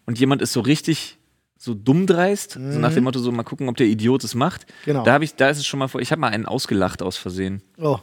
und 0.07 0.19
jemand 0.19 0.43
ist 0.43 0.53
so 0.53 0.61
richtig 0.61 1.19
so 1.67 1.75
dumm 1.75 2.07
dreist, 2.07 2.53
so 2.53 2.61
nach 2.61 2.95
dem 2.95 3.05
Motto 3.05 3.19
so 3.19 3.31
mal 3.33 3.43
gucken, 3.43 3.69
ob 3.69 3.77
der 3.77 3.87
Idiot 3.89 4.25
es 4.25 4.35
macht. 4.35 4.67
Genau. 4.85 5.03
Da 5.05 5.13
habe 5.13 5.25
ich, 5.25 5.35
da 5.35 5.51
ist 5.51 5.59
es 5.59 5.67
schon 5.67 5.79
mal 5.79 5.89
vor, 5.89 6.01
ich 6.01 6.13
habe 6.13 6.21
mal 6.21 6.29
einen 6.29 6.47
ausgelacht 6.47 7.03
aus 7.03 7.17
Versehen. 7.17 7.61
Oh. 7.77 7.99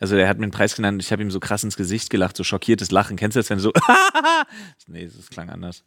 Also 0.00 0.16
der 0.16 0.28
hat 0.28 0.38
mir 0.38 0.44
einen 0.44 0.50
Preis 0.52 0.74
genannt 0.74 0.96
und 0.96 1.00
ich 1.00 1.12
habe 1.12 1.22
ihm 1.22 1.30
so 1.30 1.38
krass 1.38 1.62
ins 1.62 1.76
Gesicht 1.76 2.10
gelacht, 2.10 2.36
so 2.36 2.42
schockiertes 2.42 2.90
Lachen. 2.90 3.16
Kennst 3.16 3.36
du 3.36 3.40
das, 3.40 3.50
wenn 3.50 3.58
du 3.58 3.62
so 3.64 3.72
Nee, 4.88 5.08
das 5.14 5.28
klang 5.30 5.50
anders. 5.50 5.84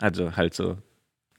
Also 0.00 0.36
halt 0.36 0.52
so 0.52 0.76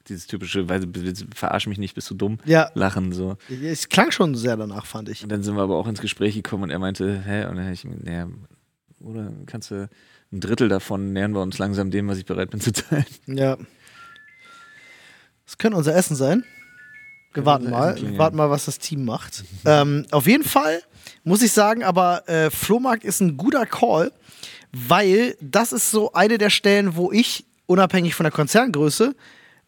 dieses 0.07 0.25
typische, 0.25 0.69
weil 0.69 0.87
verarsch 1.35 1.67
mich 1.67 1.77
nicht, 1.77 1.93
bist 1.93 2.09
du 2.09 2.15
dumm, 2.15 2.39
Ja, 2.45 2.71
lachen 2.73 3.11
so. 3.11 3.37
es 3.61 3.89
klang 3.89 4.11
schon 4.11 4.35
sehr 4.35 4.55
danach, 4.55 4.85
fand 4.85 5.09
ich. 5.09 5.21
Und 5.21 5.29
dann 5.29 5.43
sind 5.43 5.55
wir 5.55 5.61
aber 5.61 5.75
auch 5.75 5.87
ins 5.87 5.99
Gespräch 6.01 6.33
gekommen 6.33 6.63
und 6.63 6.69
er 6.69 6.79
meinte, 6.79 7.21
hä? 7.25 7.45
Und 7.45 7.57
dann 7.57 7.65
hab 7.65 7.73
ich, 7.73 7.83
naja, 7.83 8.27
oder 9.01 9.31
kannst 9.45 9.69
du 9.69 9.89
ein 10.31 10.39
Drittel 10.39 10.69
davon 10.69 11.13
nähern 11.13 11.33
wir 11.33 11.41
uns 11.41 11.57
langsam 11.57 11.91
dem, 11.91 12.07
was 12.07 12.17
ich 12.17 12.25
bereit 12.25 12.49
bin 12.51 12.59
zu 12.59 12.71
teilen. 12.73 13.05
Ja. 13.27 13.57
Das 15.47 15.57
könnte 15.57 15.77
unser 15.77 15.95
Essen 15.95 16.15
sein. 16.15 16.43
Wir 17.33 17.45
warten 17.45 17.69
mal, 17.69 17.95
klingeln. 17.95 18.17
warten 18.17 18.37
mal, 18.37 18.49
was 18.49 18.65
das 18.65 18.77
Team 18.79 19.05
macht. 19.05 19.43
ähm, 19.65 20.05
auf 20.11 20.27
jeden 20.27 20.43
Fall 20.43 20.81
muss 21.23 21.41
ich 21.41 21.51
sagen, 21.51 21.83
aber 21.83 22.27
äh, 22.27 22.49
Flohmarkt 22.49 23.03
ist 23.03 23.21
ein 23.21 23.37
guter 23.37 23.65
Call, 23.65 24.11
weil 24.71 25.35
das 25.41 25.71
ist 25.71 25.89
so 25.91 26.13
eine 26.13 26.37
der 26.37 26.49
Stellen, 26.49 26.95
wo 26.95 27.11
ich, 27.11 27.45
unabhängig 27.65 28.15
von 28.15 28.23
der 28.25 28.31
Konzerngröße, 28.31 29.15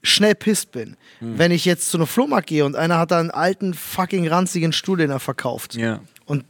schnell 0.02 0.36
pisst 0.36 0.72
bin. 0.72 0.98
Hm. 1.20 1.38
Wenn 1.38 1.52
ich 1.52 1.66
jetzt 1.66 1.90
zu 1.90 1.98
einem 1.98 2.08
Flohmarkt 2.08 2.48
gehe 2.48 2.66
und 2.66 2.76
einer 2.76 2.98
hat 2.98 3.12
da 3.12 3.20
einen 3.20 3.32
alten, 3.32 3.74
fucking 3.74 4.28
ranzigen 4.28 4.74
Stuhl, 4.74 4.98
den 4.98 5.10
er 5.10 5.20
verkauft. 5.20 5.76
Ja. 5.76 6.02
Und 6.26 6.46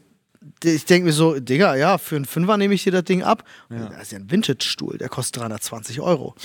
ich 0.63 0.85
denke 0.85 1.07
mir 1.07 1.13
so, 1.13 1.39
Digga, 1.39 1.75
ja, 1.75 1.97
für 1.97 2.15
einen 2.15 2.25
Fünfer 2.25 2.57
nehme 2.57 2.73
ich 2.73 2.83
dir 2.83 2.91
das 2.91 3.03
Ding 3.03 3.23
ab. 3.23 3.43
Das 3.69 4.03
ist 4.03 4.11
ja 4.11 4.19
ein 4.19 4.31
Vintage-Stuhl, 4.31 4.97
der 4.97 5.09
kostet 5.09 5.41
320 5.41 6.01
Euro. 6.01 6.35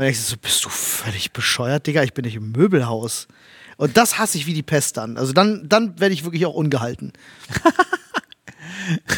Und 0.00 0.06
ich 0.06 0.18
so, 0.18 0.34
bist 0.38 0.64
du 0.64 0.70
völlig 0.70 1.32
bescheuert, 1.32 1.86
Digga? 1.86 2.02
Ich 2.02 2.14
bin 2.14 2.24
nicht 2.24 2.36
im 2.36 2.52
Möbelhaus. 2.52 3.28
Und 3.76 3.98
das 3.98 4.18
hasse 4.18 4.38
ich 4.38 4.46
wie 4.46 4.54
die 4.54 4.62
Pest 4.62 4.96
dann. 4.96 5.18
Also 5.18 5.34
dann, 5.34 5.68
dann 5.68 6.00
werde 6.00 6.14
ich 6.14 6.24
wirklich 6.24 6.46
auch 6.46 6.54
ungehalten. 6.54 7.12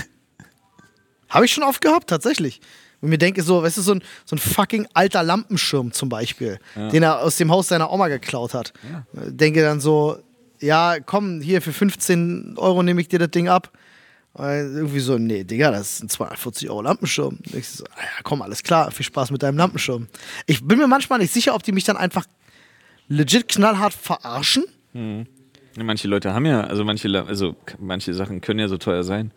Habe 1.29 1.45
ich 1.45 1.53
schon 1.53 1.63
oft 1.63 1.83
gehabt, 1.83 2.11
tatsächlich. 2.11 2.61
Und 3.01 3.11
mir 3.11 3.19
denke 3.19 3.45
so, 3.45 3.63
weißt 3.63 3.77
du, 3.77 3.83
so 3.83 3.95
ein, 3.95 4.03
so 4.25 4.35
ein 4.35 4.41
fucking 4.41 4.89
alter 4.93 5.23
Lampenschirm 5.23 5.93
zum 5.93 6.09
Beispiel, 6.09 6.59
den 6.75 7.05
er 7.05 7.21
aus 7.21 7.37
dem 7.37 7.53
Haus 7.53 7.69
seiner 7.69 7.93
Oma 7.93 8.09
geklaut 8.09 8.53
hat. 8.53 8.73
Denke 9.13 9.63
dann 9.63 9.81
so, 9.81 10.19
ja, 10.59 10.99
komm, 10.99 11.41
hier 11.41 11.63
für 11.63 11.73
15 11.73 12.55
Euro 12.57 12.83
nehme 12.83 13.01
ich 13.01 13.07
dir 13.07 13.21
das 13.21 13.31
Ding 13.31 13.49
ab. 13.49 13.71
Und 14.35 14.47
irgendwie 14.47 15.01
so, 15.01 15.19
nee, 15.19 15.45
Digga, 15.45 15.71
das 15.71 15.95
ist 15.95 16.05
ein 16.05 16.09
240 16.09 16.71
Euro 16.71 16.83
Lampenschirm. 16.83 17.39
Und 17.47 17.55
ich 17.55 17.69
so, 17.69 17.85
ah 17.85 18.01
ja, 18.01 18.23
komm, 18.23 18.41
alles 18.41 18.63
klar, 18.63 18.91
viel 18.91 19.05
Spaß 19.05 19.31
mit 19.31 19.43
deinem 19.43 19.59
Lampenschirm. 19.59 20.09
Ich 20.47 20.67
bin 20.67 20.79
mir 20.79 20.87
manchmal 20.87 21.19
nicht 21.19 21.33
sicher, 21.33 21.55
ob 21.55 21.63
die 21.63 21.73
mich 21.73 21.85
dann 21.85 21.99
einfach 21.99 22.25
legit 23.09 23.49
knallhart 23.49 23.93
verarschen. 23.93 24.65
Manche 25.77 26.09
Leute 26.09 26.33
haben 26.33 26.47
ja, 26.47 26.63
also 26.63 26.85
manche, 26.85 27.09
also 27.27 27.57
manche 27.79 28.15
Sachen 28.15 28.41
können 28.41 28.61
ja 28.61 28.69
so 28.69 28.79
teuer 28.79 29.05
sein. 29.05 29.33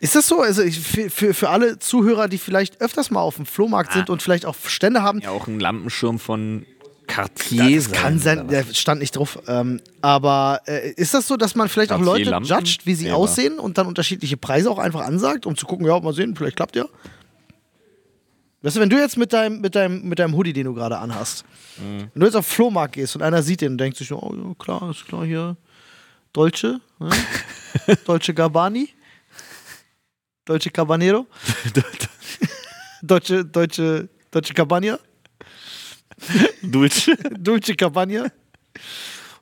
Ist 0.00 0.14
das 0.14 0.28
so? 0.28 0.40
Also 0.40 0.62
ich, 0.62 0.78
für, 0.78 1.32
für, 1.32 1.48
alle 1.48 1.78
Zuhörer, 1.78 2.28
die 2.28 2.36
vielleicht 2.36 2.82
öfters 2.82 3.10
mal 3.10 3.20
auf 3.20 3.36
dem 3.36 3.46
Flohmarkt 3.46 3.94
sind 3.94 4.10
und 4.10 4.20
vielleicht 4.22 4.44
auch 4.44 4.54
Stände 4.66 5.02
haben, 5.02 5.20
Ja, 5.20 5.30
auch 5.30 5.46
ein 5.46 5.58
Lampenschirm 5.58 6.18
von 6.18 6.66
Cartier. 7.06 7.76
das 7.76 7.92
kann 7.92 8.18
sein, 8.18 8.48
der 8.48 8.64
stand 8.72 9.00
nicht 9.00 9.16
drauf. 9.16 9.38
Ähm, 9.48 9.80
aber 10.02 10.60
äh, 10.66 10.90
ist 10.92 11.14
das 11.14 11.26
so, 11.26 11.36
dass 11.36 11.54
man 11.54 11.68
vielleicht 11.68 11.92
auch 11.92 12.00
Leute 12.00 12.30
Cartier-Lampen? 12.30 12.48
judgt, 12.48 12.86
wie 12.86 12.94
sie 12.94 13.04
Selber. 13.04 13.18
aussehen 13.18 13.58
und 13.58 13.78
dann 13.78 13.86
unterschiedliche 13.86 14.36
Preise 14.36 14.70
auch 14.70 14.78
einfach 14.78 15.00
ansagt, 15.02 15.46
um 15.46 15.56
zu 15.56 15.66
gucken, 15.66 15.86
ja, 15.86 15.98
mal 16.00 16.12
sehen, 16.12 16.34
vielleicht 16.36 16.56
klappt 16.56 16.76
ja? 16.76 16.84
Weißt 18.62 18.76
du, 18.76 18.80
wenn 18.80 18.90
du 18.90 18.98
jetzt 18.98 19.16
mit 19.16 19.32
deinem, 19.32 19.60
mit 19.60 19.74
deinem, 19.74 20.02
mit 20.08 20.18
deinem 20.18 20.34
Hoodie, 20.34 20.52
den 20.52 20.64
du 20.66 20.74
gerade 20.74 20.98
anhast, 20.98 21.44
Mhm. 21.78 22.10
wenn 22.14 22.20
du 22.20 22.26
jetzt 22.26 22.36
auf 22.36 22.46
den 22.48 22.52
Flohmarkt 22.54 22.94
gehst 22.94 23.14
und 23.16 23.22
einer 23.22 23.42
sieht 23.42 23.60
den 23.60 23.72
und 23.72 23.78
denkt 23.78 23.98
sich, 23.98 24.10
oh 24.10 24.34
ja, 24.34 24.54
klar, 24.58 24.90
ist 24.90 25.04
klar 25.06 25.26
hier, 25.26 25.56
Dolce, 26.32 26.80
ne? 26.98 27.10
Dolce 28.06 28.32
Gabbani, 28.32 28.88
Dolce 30.46 30.70
Cabanero, 30.70 31.26
Deutsche, 33.02 33.44
Deutsche, 33.44 34.08
Deutsche 34.30 34.54
Cabana. 34.54 34.98
Dulce. 36.62 37.16
Dulce 37.38 37.74
Cabana. 37.76 38.26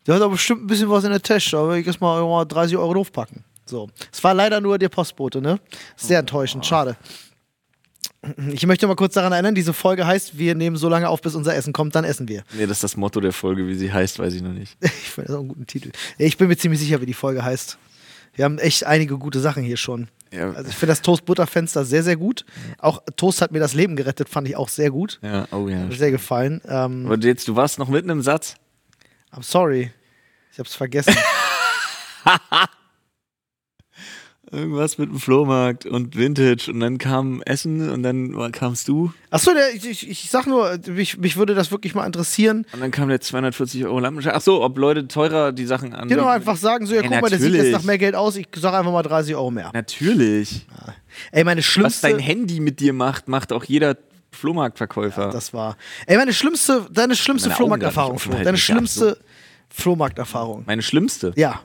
Der 0.06 0.14
hat 0.14 0.22
aber 0.22 0.32
bestimmt 0.32 0.64
ein 0.64 0.66
bisschen 0.66 0.90
was 0.90 1.04
in 1.04 1.10
der 1.10 1.22
Tasche, 1.22 1.56
aber 1.56 1.76
ich 1.76 1.86
erstmal 1.86 2.22
mal 2.22 2.44
30 2.44 2.76
Euro 2.76 2.94
draufpacken. 2.94 3.44
So. 3.64 3.88
Es 4.12 4.22
war 4.22 4.34
leider 4.34 4.60
nur 4.60 4.78
der 4.78 4.90
Postbote, 4.90 5.40
ne? 5.40 5.58
Sehr 5.96 6.18
enttäuschend, 6.18 6.66
schade. 6.66 6.96
Ich 8.52 8.66
möchte 8.66 8.86
mal 8.86 8.96
kurz 8.96 9.14
daran 9.14 9.32
erinnern, 9.32 9.54
diese 9.54 9.72
Folge 9.72 10.06
heißt, 10.06 10.38
wir 10.38 10.54
nehmen 10.54 10.76
so 10.76 10.88
lange 10.88 11.08
auf, 11.08 11.20
bis 11.20 11.34
unser 11.34 11.54
Essen 11.54 11.72
kommt, 11.72 11.94
dann 11.94 12.04
essen 12.04 12.28
wir. 12.28 12.42
Nee, 12.54 12.66
das 12.66 12.78
ist 12.78 12.84
das 12.84 12.96
Motto 12.96 13.20
der 13.20 13.32
Folge, 13.32 13.66
wie 13.66 13.74
sie 13.74 13.92
heißt, 13.92 14.18
weiß 14.18 14.34
ich 14.34 14.42
noch 14.42 14.52
nicht. 14.52 14.76
Ich 14.82 15.10
finde 15.10 15.28
das 15.28 15.36
auch 15.36 15.40
einen 15.40 15.48
guten 15.48 15.66
Titel. 15.66 15.90
Ich 16.18 16.36
bin 16.36 16.48
mir 16.48 16.56
ziemlich 16.56 16.80
sicher, 16.80 17.00
wie 17.00 17.06
die 17.06 17.14
Folge 17.14 17.44
heißt. 17.44 17.78
Wir 18.34 18.44
haben 18.44 18.58
echt 18.58 18.84
einige 18.84 19.18
gute 19.18 19.40
Sachen 19.40 19.62
hier 19.62 19.76
schon. 19.76 20.08
Ja. 20.32 20.50
Also 20.52 20.68
ich 20.68 20.74
finde 20.74 20.92
das 20.92 21.02
Toast-Butter-Fenster 21.02 21.84
sehr, 21.84 22.02
sehr 22.02 22.16
gut. 22.16 22.44
Auch 22.78 23.02
Toast 23.16 23.40
hat 23.40 23.52
mir 23.52 23.60
das 23.60 23.74
Leben 23.74 23.94
gerettet, 23.94 24.28
fand 24.28 24.48
ich 24.48 24.56
auch 24.56 24.68
sehr 24.68 24.90
gut. 24.90 25.20
Ja, 25.22 25.46
oh 25.52 25.68
ja. 25.68 25.78
Hat 25.78 25.88
mir 25.88 25.94
sehr 25.94 26.10
gefallen. 26.10 26.60
Ähm, 26.66 27.06
Aber 27.06 27.18
jetzt, 27.18 27.46
du 27.46 27.54
warst 27.54 27.78
noch 27.78 27.88
mitten 27.88 28.10
im 28.10 28.22
Satz. 28.22 28.56
I'm 29.32 29.42
sorry. 29.42 29.92
Ich 30.52 30.58
hab's 30.58 30.74
vergessen. 30.74 31.14
Irgendwas 34.54 34.98
mit 34.98 35.10
dem 35.10 35.18
Flohmarkt 35.18 35.86
und 35.86 36.16
Vintage 36.16 36.70
und 36.70 36.80
dann 36.80 36.98
kam 36.98 37.42
Essen 37.42 37.90
und 37.90 38.02
dann 38.02 38.52
kamst 38.52 38.88
du 38.88 39.12
Achso, 39.30 39.50
ich, 39.74 39.84
ich, 39.84 40.08
ich 40.08 40.30
sag 40.30 40.46
nur, 40.46 40.78
mich, 40.86 41.18
mich 41.18 41.36
würde 41.36 41.56
das 41.56 41.72
wirklich 41.72 41.94
mal 41.94 42.06
interessieren. 42.06 42.66
und 42.72 42.80
dann 42.80 42.92
kam 42.92 43.08
der 43.08 43.20
240 43.20 43.84
Euro 43.84 43.98
Lampenschirm. 43.98 44.32
Ach 44.36 44.40
so, 44.40 44.62
ob 44.62 44.78
Leute 44.78 45.08
teurer 45.08 45.50
die 45.50 45.66
Sachen 45.66 45.92
an. 45.92 46.06
Genau, 46.08 46.28
einfach 46.28 46.56
sagen 46.56 46.86
so, 46.86 46.94
ja, 46.94 47.02
guck 47.02 47.20
mal, 47.20 47.30
der 47.30 47.40
sieht 47.40 47.52
jetzt 47.52 47.72
nach 47.72 47.82
mehr 47.82 47.98
Geld 47.98 48.14
aus, 48.14 48.36
ich 48.36 48.46
sag 48.54 48.74
einfach 48.74 48.92
mal 48.92 49.02
30 49.02 49.34
Euro 49.34 49.50
mehr. 49.50 49.70
Natürlich. 49.74 50.66
Ey, 51.32 51.42
meine 51.42 51.58
Was 51.58 51.66
schlimmste... 51.66 52.08
dein 52.08 52.20
Handy 52.20 52.60
mit 52.60 52.78
dir 52.78 52.92
macht, 52.92 53.26
macht 53.26 53.52
auch 53.52 53.64
jeder 53.64 53.96
Flohmarktverkäufer. 54.30 55.30
Das 55.30 55.52
war... 55.52 55.76
Ey, 56.06 56.16
meine 56.16 56.32
schlimmste, 56.32 56.86
deine 56.92 57.16
schlimmste 57.16 57.50
Flohmarkterfahrung, 57.50 58.20
Flo. 58.20 58.34
Deine 58.34 58.50
ja, 58.50 58.56
schlimmste 58.56 59.18
Flohmarkterfahrung. 59.68 60.62
Meine 60.66 60.82
schlimmste. 60.82 61.32
Ja, 61.34 61.60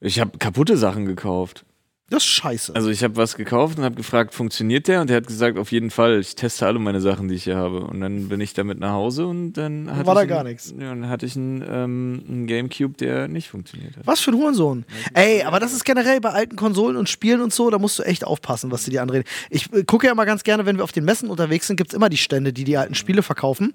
Ich 0.00 0.18
habe 0.20 0.38
kaputte 0.38 0.76
Sachen 0.76 1.04
gekauft. 1.06 1.64
das 2.08 2.24
ist 2.24 2.30
scheiße. 2.30 2.74
Also 2.74 2.88
ich 2.90 3.04
habe 3.04 3.14
was 3.16 3.36
gekauft 3.36 3.78
und 3.78 3.84
habe 3.84 3.94
gefragt, 3.96 4.34
funktioniert 4.34 4.88
der? 4.88 5.02
Und 5.02 5.10
der 5.10 5.18
hat 5.18 5.26
gesagt, 5.26 5.58
auf 5.58 5.70
jeden 5.70 5.90
Fall. 5.90 6.18
Ich 6.18 6.34
teste 6.34 6.66
alle 6.66 6.78
meine 6.78 7.00
Sachen, 7.00 7.28
die 7.28 7.34
ich 7.34 7.44
hier 7.44 7.56
habe. 7.56 7.82
Und 7.84 8.00
dann 8.00 8.28
bin 8.28 8.40
ich 8.40 8.52
damit 8.54 8.80
nach 8.80 8.92
Hause 8.92 9.26
und 9.26 9.52
dann 9.52 9.88
hatte 9.94 10.06
war 10.06 10.14
da 10.16 10.22
ich 10.22 10.28
gar 10.28 10.40
einen- 10.40 10.48
nichts. 10.48 10.70
Ja, 10.76 10.88
dann 10.88 11.08
hatte 11.08 11.26
ich 11.26 11.36
einen, 11.36 11.62
ähm, 11.68 12.24
einen 12.26 12.46
Gamecube, 12.46 12.96
der 12.96 13.28
nicht 13.28 13.48
funktioniert 13.50 13.96
hat. 13.96 14.06
Was 14.06 14.20
für 14.20 14.30
ein 14.32 14.38
Hurensohn. 14.38 14.84
Ey, 15.14 15.42
aber 15.44 15.60
das 15.60 15.72
ist 15.74 15.84
generell 15.84 16.20
bei 16.20 16.30
alten 16.30 16.56
Konsolen 16.56 16.96
und 16.96 17.08
Spielen 17.08 17.42
und 17.42 17.52
so, 17.52 17.68
da 17.70 17.78
musst 17.78 17.98
du 17.98 18.02
echt 18.02 18.24
aufpassen, 18.24 18.70
was 18.72 18.84
sie 18.84 18.90
dir 18.90 19.02
andrehen. 19.02 19.22
Ich 19.50 19.70
äh, 19.72 19.84
gucke 19.84 20.06
ja 20.06 20.12
immer 20.12 20.24
ganz 20.26 20.42
gerne, 20.44 20.64
wenn 20.66 20.78
wir 20.78 20.84
auf 20.84 20.92
den 20.92 21.04
Messen 21.04 21.28
unterwegs 21.30 21.66
sind, 21.68 21.76
gibt 21.76 21.90
es 21.90 21.94
immer 21.94 22.08
die 22.08 22.16
Stände, 22.16 22.52
die 22.54 22.64
die 22.64 22.76
alten 22.78 22.94
Spiele 22.96 23.22
verkaufen, 23.22 23.74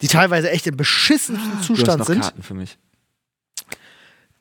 die 0.00 0.06
teilweise 0.08 0.50
echt 0.50 0.66
im 0.68 0.76
beschissensten 0.76 1.50
Du 1.50 1.56
hast 1.58 1.66
Zustand 1.66 1.98
noch 1.98 2.06
sind. 2.06 2.20
Karten 2.22 2.42
für 2.42 2.54
mich. 2.54 2.78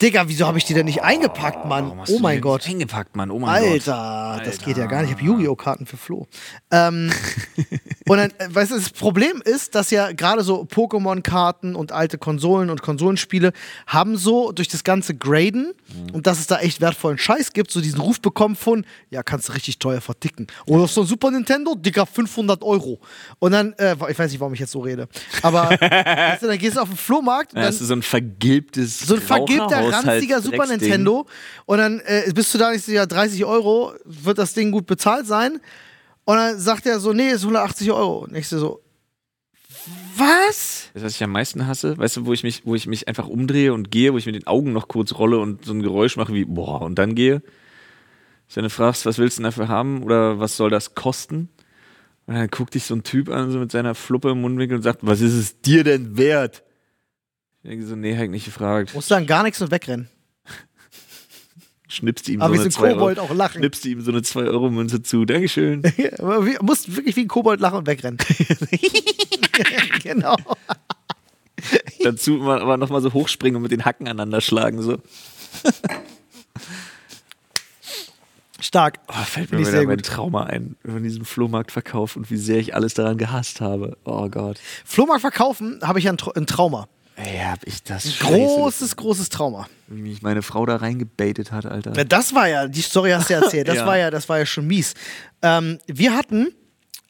Digga, 0.04 0.28
wieso 0.28 0.46
habe 0.46 0.58
ich 0.58 0.66
die 0.66 0.74
denn 0.74 0.86
nicht 0.86 1.02
eingepackt, 1.02 1.66
Mann? 1.66 1.86
Warum 1.86 2.02
hast 2.02 2.10
Oh 2.10 2.18
du 2.18 2.22
mein 2.22 2.36
die 2.36 2.42
Gott. 2.42 2.66
nicht 2.66 2.72
Eingepackt, 2.74 3.16
Mann. 3.16 3.32
Oh 3.32 3.40
mein 3.40 3.64
Gott. 3.64 3.72
Alter, 3.88 4.42
das 4.44 4.58
geht 4.60 4.76
ja 4.76 4.86
gar 4.86 5.02
nicht. 5.02 5.12
Ich 5.12 5.16
habe 5.16 5.26
Yu-Gi-Oh! 5.26 5.56
Karten 5.56 5.86
für 5.86 5.96
Flo. 5.96 6.28
Ähm, 6.72 7.10
und 8.10 8.18
dann, 8.18 8.32
äh, 8.38 8.54
weißt 8.54 8.72
du, 8.72 8.76
das 8.76 8.90
Problem 8.90 9.42
ist, 9.46 9.76
dass 9.76 9.92
ja 9.92 10.12
gerade 10.12 10.44
so 10.44 10.64
Pokémon-Karten 10.64 11.74
und 11.74 11.94
alte 11.94 12.18
Konsolen 12.18 12.70
und 12.70 12.82
Konsolenspiele 12.82 13.54
haben 13.88 14.18
so 14.18 14.52
durch 14.52 14.68
das 14.68 14.84
ganze 14.84 15.16
Graden 15.16 15.74
und 16.12 16.28
dass 16.28 16.40
es 16.40 16.48
da 16.48 16.60
echt 16.60 16.82
wertvollen 16.82 17.18
Scheiß 17.18 17.54
gibt, 17.54 17.72
so 17.72 17.80
diesen 17.80 18.02
Ruf 18.02 18.20
bekommen 18.20 18.58
von, 18.58 18.86
ja, 19.10 19.24
kannst 19.24 19.48
du 19.48 19.54
richtig 19.54 19.80
teuer 19.80 20.02
verticken. 20.02 20.48
Oder 20.66 20.86
so 20.90 21.02
ein 21.02 21.08
Super 21.08 21.32
Nintendo, 21.32 21.76
Digga, 21.76 22.06
500 22.06 22.62
Euro. 22.62 23.00
Und 23.40 23.54
dann, 23.54 23.72
äh, 23.78 23.96
ich 24.10 24.20
weiß 24.20 24.30
nicht, 24.32 24.42
warum 24.42 24.54
ich 24.54 24.60
jetzt 24.60 24.72
so 24.72 24.82
rede, 24.82 25.08
aber 25.42 25.70
weißt 25.80 26.44
du, 26.44 26.48
dann 26.48 26.58
gehst 26.58 26.76
du 26.76 26.82
auf 26.82 26.90
den 26.90 26.98
Flohmarkt 26.98 27.54
und 27.54 27.60
Ja, 27.60 27.64
dann 27.64 27.72
das 27.72 27.80
ist 27.80 27.88
so 27.88 27.94
ein 27.94 28.02
vergilbtes 28.02 29.00
so 29.00 29.16
ein 29.16 29.22
vergilbter, 29.22 29.93
Raucherhaushalt- 29.94 30.08
ranziger 30.08 30.42
Super 30.42 30.58
Drecksding. 30.58 30.80
Nintendo. 30.80 31.28
Und 31.66 31.78
dann 31.78 32.00
äh, 32.06 32.32
bist 32.34 32.54
du 32.54 32.58
da 32.58 32.72
nicht 32.72 32.86
so, 32.86 32.92
ja, 32.92 33.06
30 33.06 33.46
Euro, 33.46 33.94
wird 34.06 34.38
das 34.38 34.54
Ding 34.54 34.72
gut 34.72 34.86
bezahlt 34.86 35.28
sein? 35.28 35.60
Und 36.26 36.38
dann 36.38 36.60
sagt 36.60 36.86
er 36.86 37.00
so, 37.00 37.14
nee, 37.14 37.30
ist 37.30 37.42
180 37.42 37.92
Euro. 37.92 38.20
Und 38.20 38.36
ich 38.36 38.48
so, 38.48 38.82
was? 40.16 40.90
Das, 40.94 41.04
was 41.04 41.16
ich 41.16 41.24
am 41.24 41.32
meisten 41.32 41.68
hasse, 41.68 41.98
weißt 41.98 42.18
du, 42.18 42.26
wo 42.26 42.34
ich 42.34 42.44
mich, 42.44 42.66
wo 42.66 42.76
ich 42.76 42.88
mich 42.88 43.08
einfach 43.08 43.28
umdrehe 43.28 43.74
und 43.74 43.92
gehe, 43.92 44.14
wo 44.14 44.18
ich 44.18 44.26
mit 44.26 44.36
den 44.36 44.48
Augen 44.48 44.72
noch 44.72 44.88
kurz 44.88 45.14
rolle 45.16 45.40
und 45.40 45.66
so 45.66 45.74
ein 45.74 45.82
Geräusch 45.82 46.18
mache 46.18 46.34
wie 46.34 46.46
boah 46.46 46.82
und 46.82 46.96
dann 46.96 47.16
gehe. 47.16 47.42
Wenn 48.54 48.64
du 48.64 48.70
fragst, 48.70 49.08
was 49.08 49.18
willst 49.18 49.38
du 49.38 49.42
denn 49.42 49.46
dafür 49.46 49.68
haben 49.68 50.04
oder 50.04 50.40
was 50.40 50.58
soll 50.58 50.70
das 50.70 50.94
kosten? 50.94 51.50
Und 52.28 52.36
dann 52.36 52.48
guckt 52.50 52.76
dich 52.76 52.84
so 52.84 52.94
ein 52.94 53.04
Typ 53.04 53.30
an, 53.30 53.52
so 53.52 53.58
mit 53.58 53.72
seiner 53.72 53.96
Fluppe 53.96 54.30
im 54.30 54.42
Mundwinkel 54.42 54.78
und 54.78 54.84
sagt, 54.84 55.00
was 55.02 55.22
ist 55.22 55.34
es 55.34 55.60
dir 55.62 55.84
denn 55.84 56.18
wert? 56.18 56.64
Ich 57.64 57.70
denke 57.70 57.86
so, 57.86 57.96
nee, 57.96 58.16
hab 58.16 58.24
ich 58.26 58.30
nicht 58.30 58.46
gefragt. 58.46 58.94
Musst 58.94 59.10
du 59.10 59.16
dann 59.16 59.26
gar 59.26 59.44
nichts 59.44 59.62
und 59.62 59.72
wegrennen. 59.72 60.10
Schnippst 61.88 62.28
ihm 62.28 62.42
Aber 62.42 62.56
so 62.56 62.62
eine 62.62 62.72
so 62.72 62.80
ein 62.80 62.82
2 62.82 62.88
Euro, 62.90 62.98
Kobold 63.00 63.20
auch 63.20 63.34
lachen. 63.34 63.60
schnippst 63.60 63.86
ihm 63.86 64.02
so 64.02 64.12
eine 64.12 64.20
2-Euro-Münze 64.22 65.02
zu. 65.04 65.24
Dankeschön. 65.26 65.82
Musst 66.62 66.94
wirklich 66.96 67.16
wie 67.16 67.22
ein 67.22 67.28
Kobold 67.28 67.62
lachen 67.62 67.78
und 67.80 67.88
wegrennen. 67.88 68.18
genau. 70.04 70.36
Dazu 72.04 72.32
mal- 72.34 72.62
aber 72.62 72.76
nochmal 72.78 73.02
so 73.02 73.14
hochspringen 73.14 73.56
und 73.56 73.62
mit 73.64 73.72
den 73.72 73.86
Hacken 73.86 74.08
aneinander 74.08 74.42
schlagen. 74.42 74.82
So. 74.82 74.98
Stark. 78.60 79.00
Oh, 79.08 79.14
fällt 79.14 79.50
Find 79.50 79.52
mir 79.52 79.60
wieder 79.60 79.72
sehr 79.72 79.88
mein 79.88 79.98
gut. 79.98 80.06
Trauma 80.06 80.44
ein 80.46 80.76
von 80.86 81.04
diesem 81.04 81.26
Flohmarktverkauf 81.26 82.16
und 82.16 82.30
wie 82.32 82.38
sehr 82.38 82.58
ich 82.60 82.76
alles 82.76 82.94
daran 82.94 83.18
gehasst 83.18 83.62
habe. 83.62 83.98
Oh 84.04 84.28
Gott. 84.30 84.58
Flohmarkt 84.86 85.22
verkaufen 85.22 85.80
habe 85.84 86.00
ich 86.00 86.06
ja 86.06 86.12
ein, 86.12 86.18
Tra- 86.18 86.36
ein 86.38 86.46
Trauma. 86.48 86.88
Ey, 87.16 87.40
hab 87.40 87.66
ich 87.68 87.84
das 87.84 88.20
Großes, 88.20 88.96
großes 88.96 89.30
Trauma. 89.30 89.68
Wie 89.88 90.02
mich 90.02 90.22
meine 90.24 90.42
Frau 90.42 90.66
da 90.66 90.78
reingebaitet 90.78 91.52
hat, 91.52 91.66
Alter. 91.66 91.94
Ja, 91.96 92.04
Das 92.04 92.34
war 92.34 92.48
ja, 92.48 92.68
die 92.68 92.82
Story 92.82 93.12
hast 93.12 93.30
du 93.30 93.34
ja 93.34 93.42
erzählt, 93.42 93.68
das 93.68 93.76
Ja. 93.84 93.86
war 93.86 93.98
ja, 93.98 94.10
das 94.10 94.28
war 94.30 94.40
ja 94.40 94.46
schon 94.46 94.66
mies. 94.66 94.94
Ähm, 95.42 95.80
wir 95.88 96.16
hatten, 96.16 96.48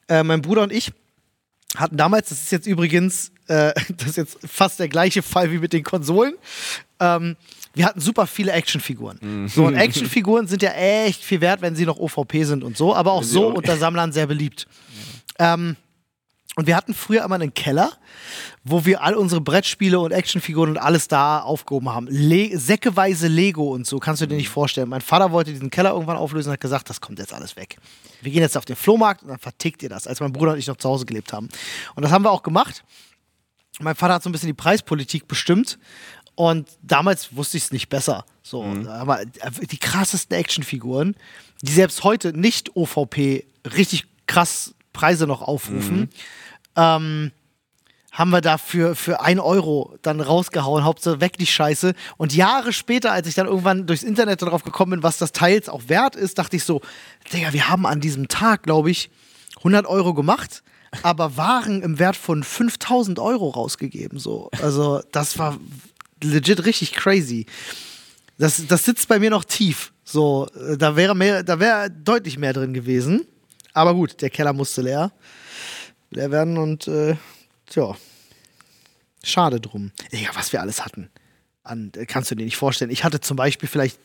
äh, 0.08 0.22
mein 0.22 0.42
Bruder 0.42 0.62
und 0.62 0.72
ich, 0.72 0.92
hatten 1.76 1.96
damals, 1.96 2.28
das 2.28 2.42
ist 2.42 2.52
jetzt 2.52 2.66
übrigens, 2.66 3.32
äh, 3.48 3.72
das 3.96 4.08
ist 4.10 4.16
jetzt 4.16 4.38
fast 4.46 4.78
der 4.78 4.88
gleiche 4.88 5.22
Fall 5.22 5.50
wie 5.50 5.58
mit 5.58 5.72
den 5.72 5.82
Konsolen. 5.84 6.34
Ähm, 7.00 7.36
wir 7.72 7.86
hatten 7.86 8.00
super 8.00 8.26
viele 8.26 8.52
Actionfiguren. 8.52 9.48
So, 9.48 9.64
und 9.66 9.74
Actionfiguren 9.76 10.46
sind 10.46 10.62
ja 10.62 10.70
echt 10.72 11.24
viel 11.24 11.40
wert, 11.40 11.60
wenn 11.62 11.74
sie 11.74 11.86
noch 11.86 11.96
OVP 11.98 12.44
sind 12.44 12.62
und 12.62 12.76
so, 12.76 12.94
aber 12.94 13.12
auch 13.12 13.24
so 13.24 13.48
unter 13.48 13.76
Sammlern 13.78 14.12
sehr 14.12 14.26
beliebt. 14.28 14.66
Ähm, 15.38 15.74
und 16.56 16.68
wir 16.68 16.76
hatten 16.76 16.94
früher 16.94 17.24
immer 17.24 17.34
einen 17.34 17.52
Keller, 17.52 17.92
wo 18.62 18.84
wir 18.84 19.02
all 19.02 19.14
unsere 19.14 19.40
Brettspiele 19.40 19.98
und 19.98 20.12
Actionfiguren 20.12 20.70
und 20.70 20.78
alles 20.78 21.08
da 21.08 21.40
aufgehoben 21.40 21.88
haben. 21.92 22.06
Le 22.08 22.56
säckeweise 22.56 23.26
Lego 23.26 23.74
und 23.74 23.88
so, 23.88 23.98
kannst 23.98 24.22
du 24.22 24.26
dir 24.26 24.36
nicht 24.36 24.50
vorstellen. 24.50 24.88
Mein 24.88 25.00
Vater 25.00 25.32
wollte 25.32 25.52
diesen 25.52 25.70
Keller 25.70 25.90
irgendwann 25.90 26.16
auflösen 26.16 26.50
und 26.50 26.52
hat 26.52 26.60
gesagt, 26.60 26.88
das 26.88 27.00
kommt 27.00 27.18
jetzt 27.18 27.32
alles 27.32 27.56
weg. 27.56 27.78
Wir 28.22 28.30
gehen 28.30 28.42
jetzt 28.42 28.56
auf 28.56 28.64
den 28.64 28.76
Flohmarkt 28.76 29.22
und 29.22 29.30
dann 29.30 29.38
vertickt 29.40 29.82
ihr 29.82 29.88
das, 29.88 30.06
als 30.06 30.20
mein 30.20 30.32
Bruder 30.32 30.52
und 30.52 30.58
ich 30.58 30.68
noch 30.68 30.76
zu 30.76 30.88
Hause 30.88 31.06
gelebt 31.06 31.32
haben. 31.32 31.48
Und 31.96 32.04
das 32.04 32.12
haben 32.12 32.24
wir 32.24 32.30
auch 32.30 32.44
gemacht. 32.44 32.84
Mein 33.80 33.96
Vater 33.96 34.14
hat 34.14 34.22
so 34.22 34.28
ein 34.28 34.32
bisschen 34.32 34.46
die 34.46 34.54
Preispolitik 34.54 35.26
bestimmt 35.26 35.78
und 36.36 36.68
damals 36.82 37.34
wusste 37.34 37.56
ich 37.56 37.64
es 37.64 37.72
nicht 37.72 37.88
besser. 37.88 38.24
So, 38.44 38.62
aber 38.62 39.24
die 39.24 39.78
krassesten 39.78 40.36
Actionfiguren, 40.36 41.16
die 41.62 41.72
selbst 41.72 42.04
heute 42.04 42.32
nicht 42.32 42.76
OVP 42.76 43.44
richtig 43.74 44.06
krass 44.26 44.73
Preise 44.94 45.26
noch 45.26 45.42
aufrufen, 45.42 46.08
ähm, 46.76 47.32
haben 48.10 48.30
wir 48.30 48.40
da 48.40 48.58
für, 48.58 48.94
1 49.20 49.40
Euro 49.40 49.98
dann 50.00 50.20
rausgehauen, 50.20 50.84
Hauptsache 50.84 51.20
weg 51.20 51.36
die 51.36 51.46
Scheiße. 51.46 51.94
Und 52.16 52.32
Jahre 52.32 52.72
später, 52.72 53.12
als 53.12 53.26
ich 53.26 53.34
dann 53.34 53.46
irgendwann 53.46 53.86
durchs 53.86 54.04
Internet 54.04 54.40
darauf 54.40 54.62
gekommen 54.62 54.92
bin, 54.92 55.02
was 55.02 55.18
das 55.18 55.32
Teils 55.32 55.68
auch 55.68 55.82
wert 55.88 56.14
ist, 56.14 56.38
dachte 56.38 56.56
ich 56.56 56.64
so, 56.64 56.80
Digga, 57.32 57.52
wir 57.52 57.68
haben 57.68 57.84
an 57.84 58.00
diesem 58.00 58.28
Tag, 58.28 58.62
glaube 58.62 58.90
ich, 58.90 59.10
100 59.58 59.84
Euro 59.86 60.14
gemacht, 60.14 60.62
aber 61.02 61.36
Waren 61.36 61.82
im 61.82 61.98
Wert 61.98 62.16
von 62.16 62.44
5000 62.44 63.18
Euro 63.18 63.48
rausgegeben. 63.50 64.20
So. 64.20 64.48
Also 64.62 65.02
das 65.10 65.36
war 65.38 65.58
legit 66.22 66.64
richtig 66.64 66.92
crazy. 66.92 67.46
Das, 68.38 68.64
das 68.66 68.84
sitzt 68.84 69.08
bei 69.08 69.18
mir 69.18 69.30
noch 69.30 69.44
tief. 69.44 69.92
So, 70.04 70.46
da 70.78 70.96
wäre 70.96 71.16
mehr, 71.16 71.42
da 71.42 71.58
wäre 71.58 71.90
deutlich 71.90 72.38
mehr 72.38 72.52
drin 72.52 72.74
gewesen. 72.74 73.26
Aber 73.74 73.92
gut, 73.94 74.22
der 74.22 74.30
Keller 74.30 74.52
musste 74.52 74.82
leer, 74.82 75.12
leer 76.10 76.30
werden 76.30 76.56
und 76.56 76.86
äh, 76.88 77.16
tja, 77.66 77.94
schade 79.22 79.60
drum. 79.60 79.90
Ja, 80.12 80.30
was 80.34 80.52
wir 80.52 80.60
alles 80.60 80.84
hatten. 80.84 81.10
An, 81.64 81.90
äh, 81.96 82.06
kannst 82.06 82.30
du 82.30 82.34
dir 82.34 82.44
nicht 82.44 82.56
vorstellen. 82.56 82.90
Ich 82.90 83.04
hatte 83.04 83.20
zum 83.20 83.36
Beispiel 83.36 83.68
vielleicht, 83.68 83.98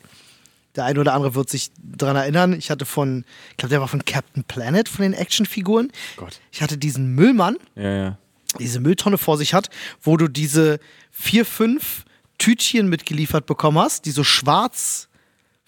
der 0.75 0.85
eine 0.85 0.99
oder 0.99 1.13
andere 1.13 1.35
wird 1.35 1.49
sich 1.49 1.71
daran 1.77 2.15
erinnern, 2.15 2.53
ich 2.53 2.71
hatte 2.71 2.85
von, 2.85 3.25
ich 3.51 3.57
glaube, 3.57 3.69
der 3.69 3.81
war 3.81 3.87
von 3.87 4.03
Captain 4.05 4.43
Planet, 4.43 4.89
von 4.89 5.03
den 5.03 5.13
Actionfiguren. 5.13 5.91
Gott. 6.17 6.39
Ich 6.51 6.61
hatte 6.61 6.77
diesen 6.77 7.13
Müllmann, 7.15 7.57
Ja, 7.75 7.91
ja. 7.95 8.17
diese 8.59 8.79
Mülltonne 8.79 9.17
vor 9.17 9.37
sich 9.37 9.53
hat, 9.53 9.69
wo 10.01 10.17
du 10.17 10.27
diese 10.27 10.79
vier, 11.11 11.45
fünf 11.45 12.05
Tütchen 12.37 12.87
mitgeliefert 12.87 13.45
bekommen 13.45 13.77
hast, 13.77 14.05
die 14.05 14.11
so 14.11 14.23
schwarz 14.23 15.08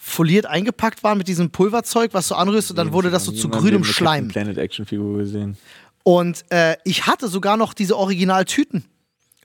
foliert 0.03 0.47
eingepackt 0.47 1.03
waren 1.03 1.19
mit 1.19 1.27
diesem 1.27 1.51
Pulverzeug, 1.51 2.15
was 2.15 2.27
du 2.27 2.33
anrührst 2.35 2.71
und 2.71 2.75
dann 2.75 2.91
wurde 2.91 3.11
das 3.11 3.23
so 3.25 3.31
zu 3.31 3.49
grünem 3.49 3.83
Schleim. 3.83 4.29
Planet 4.29 4.57
Actionfigur 4.57 5.19
gesehen. 5.19 5.57
Und 6.03 6.43
äh, 6.49 6.75
ich 6.83 7.05
hatte 7.05 7.27
sogar 7.27 7.55
noch 7.55 7.75
diese 7.75 7.95
Originaltüten. 7.95 8.83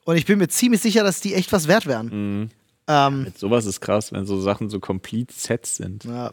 Und 0.05 0.17
ich 0.17 0.25
bin 0.25 0.39
mir 0.39 0.49
ziemlich 0.49 0.81
sicher, 0.81 1.05
dass 1.05 1.21
die 1.21 1.35
echt 1.35 1.53
was 1.53 1.69
wert 1.69 1.85
wären. 1.85 2.51
Ähm, 2.89 3.23
Mit 3.25 3.39
sowas 3.39 3.67
ist 3.67 3.83
krass, 3.83 4.13
wenn 4.13 4.25
so 4.25 4.41
Sachen 4.41 4.71
so 4.71 4.81
complete 4.81 5.35
Sets 5.35 5.77
sind. 5.77 6.05
ja. 6.05 6.33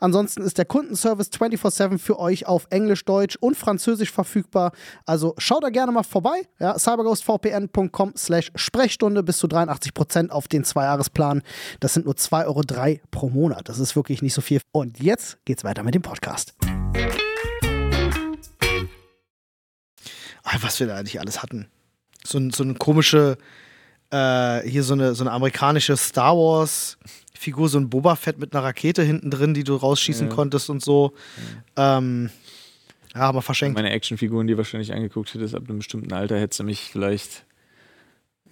Ansonsten 0.01 0.41
ist 0.41 0.57
der 0.57 0.65
Kundenservice 0.65 1.29
24-7 1.29 1.99
für 1.99 2.17
euch 2.17 2.47
auf 2.47 2.65
Englisch, 2.71 3.05
Deutsch 3.05 3.37
und 3.39 3.55
Französisch 3.55 4.11
verfügbar. 4.11 4.71
Also 5.05 5.35
schaut 5.37 5.63
da 5.63 5.69
gerne 5.69 5.91
mal 5.91 6.01
vorbei. 6.01 6.47
Ja, 6.59 6.77
cyberghostvpn.com 6.77 8.13
slash 8.17 8.51
Sprechstunde 8.55 9.21
bis 9.21 9.37
zu 9.37 9.45
83% 9.45 10.29
auf 10.29 10.47
den 10.47 10.63
Zwei-Jahres-Plan. 10.63 11.43
Das 11.79 11.93
sind 11.93 12.05
nur 12.05 12.15
2,03 12.15 12.45
Euro 12.47 12.99
pro 13.11 13.29
Monat. 13.29 13.69
Das 13.69 13.77
ist 13.77 13.95
wirklich 13.95 14.23
nicht 14.23 14.33
so 14.33 14.41
viel. 14.41 14.59
Und 14.71 14.99
jetzt 14.99 15.37
geht's 15.45 15.63
weiter 15.63 15.83
mit 15.83 15.93
dem 15.93 16.01
Podcast. 16.01 16.55
Was 20.61 20.79
wir 20.79 20.87
da 20.87 20.95
eigentlich 20.95 21.19
alles 21.19 21.43
hatten. 21.43 21.69
So, 22.25 22.39
so 22.49 22.63
eine 22.63 22.73
komische, 22.73 23.37
äh, 24.09 24.61
hier 24.61 24.83
so 24.83 24.93
eine, 24.93 25.13
so 25.13 25.23
eine 25.23 25.31
amerikanische 25.31 25.95
Star 25.95 26.35
Wars 26.35 26.97
Figur, 27.41 27.69
so 27.69 27.79
ein 27.79 27.89
Boba 27.89 28.15
Fett 28.15 28.37
mit 28.37 28.53
einer 28.53 28.63
Rakete 28.63 29.01
hinten 29.01 29.31
drin, 29.31 29.55
die 29.55 29.63
du 29.63 29.75
rausschießen 29.75 30.29
konntest 30.29 30.69
und 30.69 30.83
so. 30.83 31.13
Ähm, 31.75 32.29
ja, 33.15 33.21
aber 33.21 33.41
verschenkt. 33.41 33.75
Meine 33.75 33.89
Actionfiguren, 33.89 34.45
die 34.45 34.55
wahrscheinlich 34.57 34.93
angeguckt 34.93 35.33
hättest, 35.33 35.55
ab 35.55 35.63
einem 35.67 35.79
bestimmten 35.79 36.13
Alter 36.13 36.39
hättest 36.39 36.59
du 36.59 36.63
mich 36.65 36.89
vielleicht, 36.91 37.43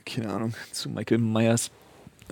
keine 0.08 0.34
Ahnung, 0.34 0.56
zu 0.72 0.90
Michael 0.90 1.20
Myers 1.20 1.70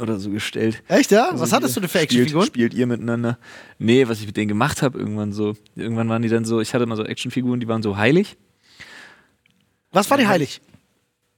oder 0.02 0.20
so 0.20 0.32
gestellt. 0.32 0.82
Echt, 0.88 1.12
ja? 1.12 1.30
Also 1.30 1.44
Was 1.44 1.54
hattest 1.54 1.76
du 1.76 1.80
denn 1.82 1.90
für 1.90 2.00
spielt- 2.00 2.12
Actionfiguren? 2.12 2.48
Spielt 2.48 2.74
ihr 2.74 2.88
miteinander? 2.88 3.38
Nee, 3.78 4.08
was 4.08 4.20
ich 4.20 4.26
mit 4.26 4.36
denen 4.36 4.48
gemacht 4.48 4.82
habe, 4.82 4.98
irgendwann 4.98 5.34
so. 5.34 5.56
Irgendwann 5.76 6.10
waren 6.10 6.24
die 6.24 6.30
dann 6.30 6.44
so, 6.44 6.60
ich 6.60 6.74
hatte 6.74 6.86
immer 6.86 6.96
so 6.96 7.04
Actionfiguren, 7.04 7.60
die 7.60 7.68
waren 7.68 7.84
so 7.84 7.98
heilig. 7.98 8.36
Was 9.92 10.10
war 10.10 10.18
dir 10.18 10.28
heilig? 10.28 10.60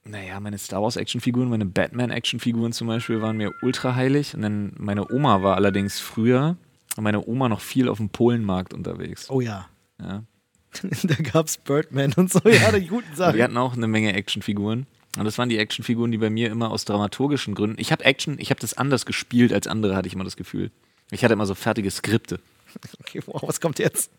Naja, 0.04 0.40
meine 0.40 0.58
Star 0.58 0.82
Wars 0.82 0.96
Actionfiguren, 0.96 1.48
meine 1.48 1.66
Batman 1.66 2.10
Actionfiguren 2.10 2.72
zum 2.72 2.86
Beispiel 2.86 3.20
waren 3.20 3.36
mir 3.36 3.52
ultra 3.62 3.94
heilig. 3.94 4.34
Und 4.34 4.42
dann 4.42 4.72
meine 4.76 5.10
Oma 5.12 5.42
war 5.42 5.56
allerdings 5.56 6.00
früher, 6.00 6.56
meine 6.96 7.26
Oma 7.26 7.48
noch 7.48 7.60
viel 7.60 7.88
auf 7.88 7.98
dem 7.98 8.08
Polenmarkt 8.08 8.72
unterwegs. 8.74 9.28
Oh 9.30 9.40
ja. 9.40 9.68
Ja. 10.00 10.24
da 11.02 11.14
gab's 11.16 11.58
Birdman 11.58 12.12
und 12.14 12.32
so, 12.32 12.40
ja, 12.48 12.72
die 12.72 12.86
guten 12.88 13.14
Sachen. 13.14 13.36
wir 13.36 13.44
hatten 13.44 13.56
auch 13.56 13.76
eine 13.76 13.88
Menge 13.88 14.12
Actionfiguren. 14.14 14.86
Und 15.18 15.24
das 15.24 15.38
waren 15.38 15.48
die 15.48 15.58
Actionfiguren, 15.58 16.12
die 16.12 16.18
bei 16.18 16.30
mir 16.30 16.50
immer 16.50 16.70
aus 16.70 16.84
dramaturgischen 16.84 17.54
Gründen. 17.54 17.80
Ich 17.80 17.90
habe 17.90 18.04
Action, 18.04 18.38
ich 18.38 18.50
habe 18.50 18.60
das 18.60 18.74
anders 18.74 19.06
gespielt 19.06 19.52
als 19.52 19.66
andere, 19.66 19.96
hatte 19.96 20.06
ich 20.06 20.14
immer 20.14 20.24
das 20.24 20.36
Gefühl. 20.36 20.70
Ich 21.10 21.24
hatte 21.24 21.34
immer 21.34 21.46
so 21.46 21.54
fertige 21.54 21.90
Skripte. 21.90 22.40
Okay, 23.00 23.20
wow, 23.26 23.42
was 23.44 23.60
kommt 23.60 23.80
jetzt? 23.80 24.12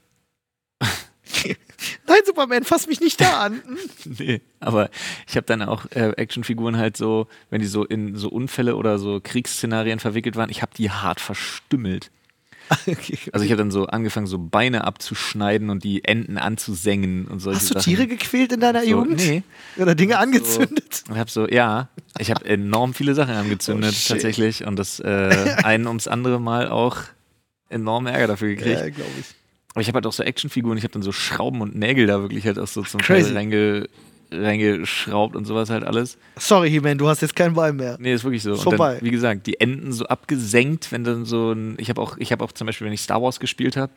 Nein, 2.08 2.20
Superman, 2.26 2.64
fass 2.64 2.88
mich 2.88 3.00
nicht 3.00 3.20
da 3.22 3.42
an. 3.42 3.62
Nee, 4.06 4.42
aber 4.60 4.90
ich 5.28 5.36
habe 5.36 5.46
dann 5.46 5.62
auch 5.62 5.86
äh, 5.92 6.12
Actionfiguren 6.12 6.78
halt 6.78 6.98
so, 6.98 7.28
wenn 7.50 7.62
die 7.62 7.68
so 7.68 7.86
in 7.86 8.16
so 8.16 8.30
Unfälle 8.30 8.76
oder 8.76 9.00
so 9.00 9.20
Kriegsszenarien 9.22 10.00
verwickelt 10.00 10.36
waren, 10.36 10.50
ich 10.50 10.62
habe 10.62 10.72
die 10.76 10.90
hart 10.92 11.20
verstümmelt. 11.20 12.12
Okay. 12.88 13.18
Also 13.34 13.46
ich 13.46 13.52
habe 13.52 13.58
dann 13.58 13.72
so 13.72 13.88
angefangen, 13.88 14.28
so 14.28 14.38
Beine 14.38 14.86
abzuschneiden 14.86 15.70
und 15.70 15.84
die 15.84 16.06
Enden 16.06 16.38
anzusengen 16.38 17.26
und 17.28 17.40
solche 17.40 17.60
Hast 17.60 17.70
du 17.70 17.74
Sachen. 17.74 17.84
Tiere 17.84 18.08
gequält 18.08 18.54
in 18.54 18.62
deiner 18.62 18.82
so, 18.82 18.88
Jugend? 18.88 19.18
Nee. 19.18 19.44
Oder 19.78 19.94
Dinge 19.94 20.18
angezündet? 20.18 21.04
Und 21.10 21.18
hab 21.18 21.30
so, 21.30 21.48
ja, 21.48 21.90
ich 22.18 22.32
habe 22.32 22.46
enorm 22.46 22.94
viele 22.94 23.14
Sachen 23.14 23.36
angezündet 23.36 23.94
Oh, 23.94 24.08
tatsächlich 24.14 24.66
und 24.66 24.78
das 24.78 25.00
äh, 25.02 25.56
ein 25.64 25.86
ums 25.88 26.08
andere 26.08 26.40
Mal 26.40 26.70
auch 26.70 26.98
enormen 27.70 28.14
Ärger 28.14 28.28
dafür 28.28 28.50
gekriegt. 28.56 28.80
Ja, 28.80 28.90
glaube 28.90 29.12
ich. 29.20 29.26
Aber 29.74 29.82
ich 29.82 29.88
habe 29.88 29.98
halt 29.98 30.06
auch 30.06 30.14
so 30.14 30.24
Actionfiguren, 30.24 30.78
ich 30.78 30.84
habe 30.84 30.94
dann 30.94 31.02
so 31.02 31.12
Schrauben 31.12 31.62
und 31.62 31.76
Nägel 31.76 32.08
da 32.08 32.22
wirklich 32.22 32.46
halt 32.46 32.60
auch 32.60 32.68
so 32.68 32.84
zum 32.84 33.00
Crazy. 33.00 33.30
Teil 33.30 33.38
reinge, 33.38 33.88
reingeschraubt 34.32 35.36
und 35.36 35.46
sowas 35.46 35.70
halt 35.70 35.84
alles. 35.84 36.18
Sorry, 36.38 36.70
He-Man, 36.70 36.98
du 36.98 37.08
hast 37.08 37.22
jetzt 37.22 37.36
keinen 37.36 37.54
Bein 37.54 37.76
mehr. 37.76 37.98
Nee, 38.00 38.14
ist 38.14 38.24
wirklich 38.24 38.44
so. 38.44 38.52
Und 38.52 38.62
Vorbei. 38.62 38.96
Dann, 38.96 39.06
wie 39.06 39.12
gesagt, 39.12 39.48
die 39.48 39.60
Enden 39.60 39.94
so 39.94 40.06
abgesenkt, 40.06 40.92
wenn 40.92 41.04
dann 41.04 41.26
so 41.26 41.52
ein. 41.52 41.76
Ich 41.78 41.90
habe 41.90 42.02
auch, 42.02 42.18
ich 42.18 42.32
habe 42.32 42.44
auch 42.44 42.52
zum 42.52 42.68
Beispiel, 42.68 42.86
wenn 42.86 42.94
ich 42.94 43.02
Star 43.02 43.22
Wars 43.22 43.40
gespielt 43.40 43.78
habe, 43.78 43.92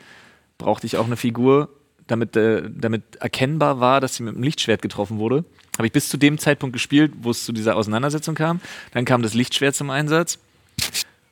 brauchte 0.58 0.86
ich 0.86 0.96
auch 0.96 1.06
eine 1.06 1.16
Figur, 1.16 1.68
damit, 2.06 2.36
äh, 2.36 2.62
damit 2.72 3.16
erkennbar 3.16 3.80
war, 3.80 4.00
dass 4.00 4.16
sie 4.16 4.22
mit 4.22 4.34
dem 4.34 4.42
Lichtschwert 4.42 4.82
getroffen 4.82 5.18
wurde. 5.18 5.44
Habe 5.76 5.86
ich 5.86 5.92
bis 5.92 6.08
zu 6.08 6.16
dem 6.16 6.38
Zeitpunkt 6.38 6.72
gespielt, 6.72 7.12
wo 7.22 7.30
es 7.30 7.44
zu 7.44 7.52
dieser 7.52 7.76
Auseinandersetzung 7.76 8.34
kam. 8.34 8.60
Dann 8.92 9.04
kam 9.04 9.22
das 9.22 9.34
Lichtschwert 9.34 9.74
zum 9.74 9.90
Einsatz. 9.90 10.38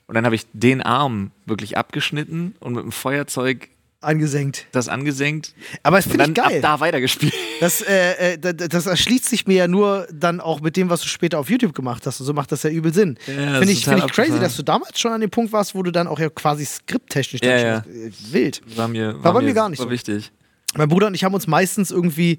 Und 0.07 0.17
dann 0.17 0.25
habe 0.25 0.35
ich 0.35 0.47
den 0.53 0.83
Arm 0.83 1.31
wirklich 1.47 1.79
abgeschnitten 1.79 2.55
und 2.61 2.75
mit 2.75 2.83
dem 2.83 2.93
Feuerzeug 2.93 3.69
Angesenkt. 4.03 4.67
das 4.73 4.89
angesenkt. 4.89 5.55
Aber 5.83 5.97
das 5.97 6.07
Und 6.07 6.13
finde 6.13 6.27
ich 6.29 6.35
geil. 6.35 6.57
ab 6.57 6.63
da 6.63 6.81
weitergespielt. 6.81 7.33
Das, 7.61 7.81
äh, 7.83 8.33
äh, 8.35 8.39
d- 8.39 8.53
d- 8.53 8.69
das 8.69 8.87
erschließt 8.87 9.25
sich 9.27 9.47
mir 9.47 9.55
ja 9.57 9.69
nur 9.69 10.07
dann 10.13 10.41
auch 10.41 10.61
mit 10.61 10.77
dem, 10.77 10.91
was 10.91 11.01
du 11.01 11.09
später 11.09 11.39
auf 11.39 11.49
YouTube 11.49 11.75
gemacht 11.75 12.05
hast. 12.07 12.19
Und 12.21 12.27
so 12.27 12.33
macht 12.35 12.51
das 12.53 12.65
ja 12.65 12.71
übel 12.71 12.93
Sinn. 12.93 13.17
Ja, 13.27 13.35
das 13.51 13.59
Finde 13.59 13.73
ich, 13.73 13.85
find 13.85 13.99
ich 14.05 14.13
crazy, 14.13 14.41
dass 14.41 14.57
du 14.57 14.63
damals 14.65 14.99
schon 14.99 15.13
an 15.13 15.21
dem 15.21 15.31
Punkt 15.31 15.53
warst, 15.53 15.75
wo 15.75 15.83
du 15.83 15.91
dann 15.93 16.07
auch 16.09 16.19
ja 16.19 16.29
quasi 16.31 16.65
skripttechnisch 16.67 17.41
Ja, 17.45 17.83
schon, 17.85 17.93
äh, 17.93 18.11
wild. 18.33 18.61
War 18.77 18.89
mir, 18.89 19.23
War 19.23 19.33
bei 19.33 19.41
mir 19.43 19.55
gar 19.55 19.69
nicht 19.69 19.79
war 19.79 19.87
so. 19.87 19.91
wichtig. 19.93 20.33
Mein 20.75 20.89
Bruder 20.89 21.07
und 21.09 21.15
ich 21.15 21.23
haben 21.23 21.35
uns 21.35 21.47
meistens 21.47 21.91
irgendwie 21.91 22.39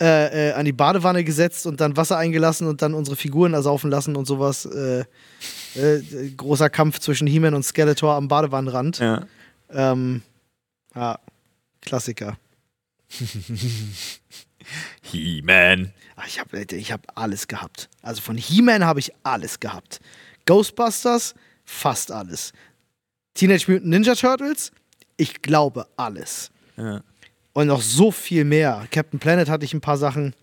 äh, 0.00 0.48
äh, 0.48 0.52
an 0.54 0.64
die 0.64 0.72
Badewanne 0.72 1.22
gesetzt 1.24 1.66
und 1.66 1.78
dann 1.80 1.96
Wasser 1.96 2.16
eingelassen 2.16 2.66
und 2.66 2.80
dann 2.82 2.94
unsere 2.94 3.16
Figuren 3.16 3.52
ersaufen 3.52 3.90
lassen 3.90 4.16
und 4.16 4.24
sowas. 4.26 4.66
Großer 6.36 6.70
Kampf 6.70 6.98
zwischen 7.00 7.26
He-Man 7.26 7.54
und 7.54 7.62
Skeletor 7.64 8.14
am 8.14 8.28
Badewannenrand. 8.28 8.98
Ja. 8.98 9.26
Ähm, 9.70 10.22
ja, 10.96 11.18
Klassiker. 11.82 12.36
He-Man. 15.02 15.92
Ah, 16.16 16.24
Ich 16.26 16.40
habe 16.40 16.58
ich 16.62 16.92
hab 16.92 17.06
alles 17.16 17.46
gehabt. 17.46 17.88
Also 18.02 18.20
von 18.22 18.36
He-Man 18.36 18.84
habe 18.84 19.00
ich 19.00 19.12
alles 19.22 19.60
gehabt. 19.60 20.00
Ghostbusters, 20.46 21.34
fast 21.64 22.10
alles. 22.10 22.52
Teenage 23.34 23.70
Mutant 23.70 23.86
Ninja 23.90 24.14
Turtles, 24.14 24.72
ich 25.16 25.42
glaube 25.42 25.86
alles. 25.96 26.50
Ja. 26.76 27.02
Und 27.52 27.68
noch 27.68 27.80
so 27.82 28.10
viel 28.10 28.44
mehr. 28.44 28.86
Captain 28.90 29.18
Planet 29.18 29.48
hatte 29.48 29.64
ich 29.64 29.72
ein 29.74 29.80
paar 29.80 29.96
Sachen. 29.96 30.34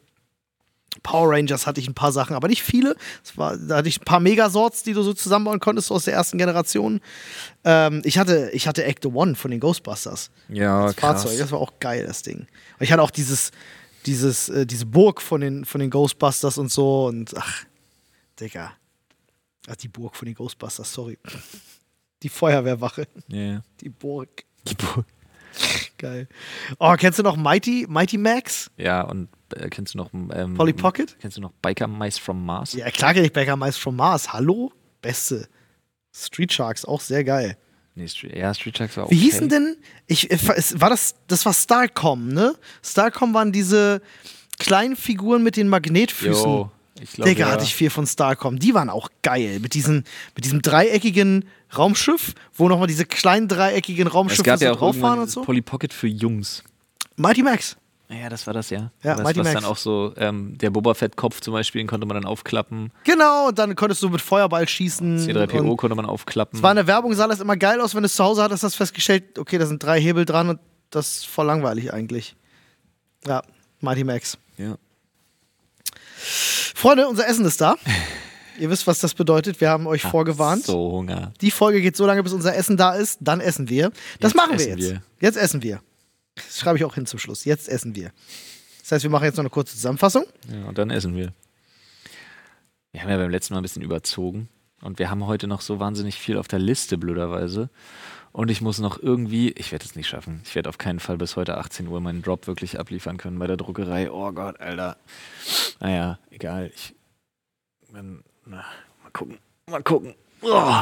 Power 1.02 1.32
Rangers 1.32 1.66
hatte 1.66 1.80
ich 1.82 1.88
ein 1.88 1.94
paar 1.94 2.12
Sachen, 2.12 2.36
aber 2.36 2.48
nicht 2.48 2.62
viele. 2.64 2.96
War, 3.36 3.58
da 3.58 3.78
hatte 3.78 3.88
ich 3.90 4.00
ein 4.02 4.06
paar 4.06 4.20
Megasorts, 4.20 4.84
die 4.84 4.94
du 4.94 5.02
so 5.02 5.14
zusammenbauen 5.14 5.60
konntest 5.60 5.92
aus 5.92 6.06
der 6.06 6.14
ersten 6.14 6.38
Generation. 6.38 7.02
Ähm, 7.64 8.02
ich, 8.06 8.18
hatte, 8.18 8.50
ich 8.54 8.68
hatte 8.68 8.84
Act 8.84 9.06
One 9.06 9.36
von 9.36 9.50
den 9.52 9.60
Ghostbusters. 9.60 10.30
Ja, 10.50 10.86
das 10.88 10.96
Fahrzeug. 10.96 11.38
Das 11.40 11.52
war 11.52 11.60
auch 11.60 11.74
geil, 11.80 12.06
das 12.06 12.22
Ding. 12.22 12.40
Und 12.40 12.48
ich 12.82 12.92
hatte 12.92 13.02
auch 13.02 13.12
dieses, 13.12 13.52
dieses, 14.06 14.50
äh, 14.50 14.66
diese 14.66 14.86
Burg 14.86 15.22
von 15.22 15.42
den, 15.42 15.66
von 15.66 15.80
den 15.82 15.90
Ghostbusters 15.90 16.58
und 16.58 16.72
so. 16.72 17.06
Und 17.08 17.36
ach, 17.38 17.64
Digga. 18.40 18.72
Ach, 19.68 19.76
die 19.78 19.88
Burg 19.88 20.16
von 20.16 20.26
den 20.26 20.36
Ghostbusters, 20.36 20.92
sorry. 20.94 21.18
Die 22.24 22.30
Feuerwehrwache, 22.30 23.06
Ja. 23.28 23.62
die 23.82 23.90
Burg. 23.90 24.46
Die 24.66 24.76
Bu- 24.76 25.04
Geil. 25.98 26.30
Oh, 26.80 26.96
kennst 26.98 27.20
du 27.20 27.24
noch 27.24 27.36
Mighty, 27.36 27.86
Mighty 27.90 28.18
Max? 28.18 28.72
Ja, 28.78 29.02
und 29.02 29.28
äh, 29.56 29.70
kennst 29.70 29.94
du 29.94 29.98
noch 29.98 30.12
ähm, 30.14 30.56
Polly 30.56 30.74
Pocket? 30.74 31.16
Kennst 31.20 31.38
du 31.38 31.42
noch 31.42 31.52
Biker 31.62 31.88
Mice 31.88 32.18
from 32.18 32.46
Mars? 32.46 32.74
Ja, 32.74 32.90
klar 32.92 33.14
kenn 33.14 33.26
ich 33.26 33.34
Bäcker 33.34 33.56
Mice 33.56 33.78
from 33.78 33.96
Mars. 33.96 34.34
Hallo? 34.34 34.72
Beste. 35.02 35.48
Street 36.16 36.54
Sharks, 36.54 36.86
auch 36.86 37.02
sehr 37.02 37.24
geil. 37.24 37.58
Nee, 37.96 38.08
Street, 38.08 38.36
ja, 38.36 38.54
Street 38.54 38.78
Sharks 38.78 38.98
war 38.98 39.04
Wie 39.10 39.16
okay. 39.16 39.24
hießen 39.26 39.50
denn? 39.50 39.78
Ich, 40.08 40.32
äh, 40.32 40.38
es- 40.56 40.80
war 40.80 40.90
das, 40.90 41.16
das 41.28 41.46
war 41.46 41.54
Starcom, 41.54 42.28
ne? 42.30 42.56
Starcom 42.84 43.34
waren 43.34 43.52
diese 43.52 44.02
kleinen 44.60 44.96
Figuren 44.96 45.44
mit 45.44 45.58
den 45.58 45.68
Magnetfüßen. 45.68 46.44
Jo, 46.46 46.72
ich 47.02 47.12
glaube, 47.14 47.30
Digga, 47.30 47.48
ja. 47.48 47.52
hatte 47.52 47.64
ich 47.64 47.76
viel 47.76 47.90
von 47.90 48.06
Starcom. 48.08 48.60
Die 48.60 48.74
waren 48.74 48.90
auch 48.90 49.10
geil. 49.24 49.60
Mit, 49.60 49.74
diesen, 49.74 50.06
mit 50.36 50.46
diesem 50.46 50.62
dreieckigen 50.62 51.46
Raumschiff, 51.76 52.34
wo 52.54 52.70
nochmal 52.70 52.88
diese 52.88 53.06
kleinen 53.06 53.48
dreieckigen 53.48 54.08
es 54.08 54.14
Raumschiffe 54.14 54.44
gab 54.44 54.60
so 54.60 54.66
ja 54.66 54.72
auch 54.74 54.78
drauf 54.78 55.00
waren 55.02 55.20
und 55.20 55.30
so. 55.30 55.42
Polly 55.42 55.62
Pocket 55.62 55.92
für 55.92 56.08
Jungs. 56.08 56.64
Mighty 57.16 57.44
Max. 57.44 57.78
Ja, 58.10 58.30
das 58.30 58.46
war 58.46 58.54
das, 58.54 58.70
ja. 58.70 58.92
Ja, 59.02 59.16
das, 59.16 59.24
Mighty 59.24 59.40
was 59.40 59.46
Max. 59.46 59.62
dann 59.62 59.66
auch 59.66 59.78
so, 59.78 60.14
ähm, 60.18 60.58
der 60.58 60.70
Boba 60.70 60.94
Fett-Kopf 60.94 61.40
zum 61.42 61.54
Beispiel, 61.54 61.82
den 61.82 61.88
konnte 61.88 62.06
man 62.06 62.16
dann 62.16 62.26
aufklappen. 62.26 62.92
Genau, 63.06 63.48
und 63.48 63.58
dann 63.58 63.76
konntest 63.76 64.04
du 64.04 64.10
mit 64.10 64.22
Feuerball 64.22 64.68
schießen. 64.68 65.20
C3PO 65.20 65.62
und 65.62 65.78
konnte 65.78 65.96
man 65.96 66.06
aufklappen. 66.06 66.58
Es 66.58 66.64
war 66.64 66.72
in 66.72 66.76
der 66.76 66.88
Werbung, 66.88 67.14
sah 67.14 67.28
das 67.28 67.40
immer 67.40 67.58
geil 67.58 67.82
aus, 67.82 67.96
wenn 67.96 68.04
du 68.04 68.08
es 68.08 68.16
zu 68.16 68.24
Hause 68.24 68.44
hattest, 68.44 68.64
hast 68.64 68.74
du 68.74 68.78
festgestellt, 68.78 69.40
okay, 69.40 69.58
da 69.58 69.66
sind 69.66 69.82
drei 69.82 70.00
Hebel 70.00 70.26
dran 70.26 70.50
und 70.50 70.60
das 70.92 71.18
ist 71.18 71.28
voll 71.28 71.46
langweilig 71.48 71.92
eigentlich. 71.94 72.36
Ja, 73.26 73.42
Mighty 73.82 74.04
Max. 74.04 74.38
ja. 74.58 74.78
Freunde, 76.76 77.08
unser 77.08 77.28
Essen 77.28 77.46
ist 77.46 77.60
da. 77.62 77.76
Ihr 78.60 78.70
wisst, 78.70 78.86
was 78.86 79.00
das 79.00 79.14
bedeutet. 79.14 79.60
Wir 79.62 79.70
haben 79.70 79.88
euch 79.88 80.04
vorgewarnt. 80.04 80.66
So 80.66 80.92
Hunger. 80.92 81.34
Die 81.42 81.50
Folge 81.52 81.82
geht 81.82 81.98
so 81.98 82.06
lange, 82.06 82.22
bis 82.24 82.34
unser 82.34 82.56
Essen 82.56 82.78
da 82.78 82.94
ist. 82.94 83.18
Dann 83.22 83.40
essen 83.40 83.68
wir. 83.70 83.90
Das 84.20 84.32
Jetzt 84.32 84.36
machen 84.36 84.60
wir 84.60 84.68
jetzt. 84.68 84.80
wir. 84.80 85.02
Jetzt 85.20 85.38
essen 85.38 85.64
wir. 85.64 85.82
Das 86.36 86.60
schreibe 86.60 86.78
ich 86.78 86.86
auch 86.86 86.96
hin 86.96 87.06
zum 87.06 87.20
Schluss. 87.20 87.46
Jetzt 87.46 87.70
essen 87.70 87.96
wir. 87.96 88.12
Das 88.82 88.92
heißt, 88.92 89.04
wir 89.04 89.12
machen 89.12 89.26
jetzt 89.26 89.38
noch 89.38 89.44
eine 89.44 89.50
kurze 89.50 89.76
Zusammenfassung. 89.76 90.26
Ja, 90.52 90.66
und 90.66 90.78
dann 90.78 90.90
essen 90.90 91.16
wir. 91.16 91.34
Wir 92.92 93.02
haben 93.02 93.10
ja 93.10 93.18
beim 93.18 93.32
letzten 93.32 93.54
Mal 93.54 93.60
ein 93.60 93.64
bisschen 93.64 93.82
überzogen. 93.82 94.50
Und 94.82 95.00
wir 95.00 95.10
haben 95.10 95.26
heute 95.26 95.48
noch 95.48 95.62
so 95.62 95.80
wahnsinnig 95.80 96.16
viel 96.16 96.38
auf 96.38 96.48
der 96.48 96.60
Liste, 96.60 96.98
blöderweise. 96.98 97.70
Und 98.34 98.52
ich 98.52 98.62
muss 98.62 98.80
noch 98.80 99.02
irgendwie, 99.02 99.52
ich 99.52 99.72
werde 99.72 99.86
es 99.86 99.96
nicht 99.96 100.08
schaffen. 100.08 100.42
Ich 100.44 100.56
werde 100.56 100.68
auf 100.68 100.78
keinen 100.78 101.00
Fall 101.00 101.18
bis 101.18 101.36
heute 101.36 101.58
18 101.58 101.88
Uhr 101.88 102.02
meinen 102.02 102.22
Drop 102.22 102.48
wirklich 102.48 102.80
abliefern 102.80 103.18
können 103.18 103.40
bei 103.40 103.48
der 103.48 103.58
Druckerei. 103.58 104.12
Oh 104.12 104.32
Gott, 104.32 104.60
Alter. 104.60 104.98
Naja, 105.80 106.20
egal. 106.32 106.72
Ich. 106.74 106.96
Na, 107.92 108.02
mal 108.46 108.66
gucken. 109.14 109.38
Mal 109.70 109.84
gucken. 109.84 110.16
Oh. 110.42 110.82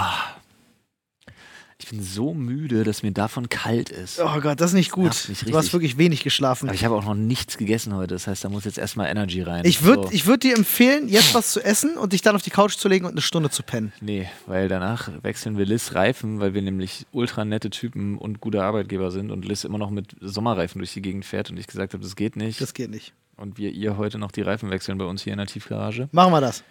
Ich 1.83 1.89
bin 1.89 2.03
so 2.03 2.33
müde, 2.33 2.83
dass 2.83 3.01
mir 3.01 3.11
davon 3.11 3.49
kalt 3.49 3.89
ist. 3.89 4.19
Oh 4.19 4.39
Gott, 4.39 4.61
das 4.61 4.71
ist 4.71 4.75
nicht 4.75 4.91
gut. 4.91 5.29
Du 5.45 5.57
hast 5.57 5.73
wirklich 5.73 5.97
wenig 5.97 6.23
geschlafen. 6.23 6.67
Aber 6.69 6.75
ich 6.75 6.85
habe 6.85 6.95
auch 6.95 7.03
noch 7.03 7.15
nichts 7.15 7.57
gegessen 7.57 7.95
heute. 7.95 8.13
Das 8.13 8.27
heißt, 8.27 8.43
da 8.43 8.49
muss 8.49 8.65
jetzt 8.65 8.77
erstmal 8.77 9.09
Energy 9.09 9.41
rein. 9.41 9.65
Ich 9.65 9.83
würde 9.83 10.03
So. 10.03 10.11
ich 10.11 10.25
würd 10.27 10.43
dir 10.43 10.55
empfehlen, 10.55 11.07
jetzt 11.09 11.33
was 11.33 11.51
zu 11.53 11.59
essen 11.63 11.97
und 11.97 12.13
dich 12.13 12.21
dann 12.21 12.35
auf 12.35 12.43
die 12.43 12.51
Couch 12.51 12.75
zu 12.77 12.87
legen 12.87 13.05
und 13.05 13.11
eine 13.13 13.21
Stunde 13.21 13.49
zu 13.49 13.63
pennen. 13.63 13.91
Nee, 13.99 14.29
weil 14.45 14.67
danach 14.67 15.09
wechseln 15.23 15.57
wir 15.57 15.65
Liz 15.65 15.95
Reifen, 15.95 16.39
weil 16.39 16.53
wir 16.53 16.61
nämlich 16.61 17.05
ultra 17.11 17.45
nette 17.45 17.69
Typen 17.71 18.17
und 18.17 18.41
gute 18.41 18.63
Arbeitgeber 18.63 19.09
sind 19.09 19.31
und 19.31 19.43
Liz 19.43 19.63
immer 19.63 19.77
noch 19.79 19.89
mit 19.89 20.15
Sommerreifen 20.21 20.79
durch 20.79 20.93
die 20.93 21.01
Gegend 21.01 21.25
fährt 21.25 21.49
und 21.49 21.57
ich 21.57 21.65
gesagt 21.67 21.93
habe, 21.93 22.03
das 22.03 22.15
geht 22.15 22.35
nicht. 22.35 22.61
Das 22.61 22.73
geht 22.75 22.91
nicht. 22.91 23.13
und 23.37 23.57
wir 23.57 23.71
ihr 23.71 23.97
heute 23.97 24.19
noch 24.19 24.31
die 24.31 24.41
Reifen 24.43 24.69
wechseln 24.69 24.97
bei 24.99 25.05
uns 25.05 25.23
hier 25.23 25.33
in 25.33 25.37
der 25.37 25.47
Tiefgarage. 25.47 26.09
Machen 26.11 26.31
wir 26.31 26.41
das. 26.41 26.63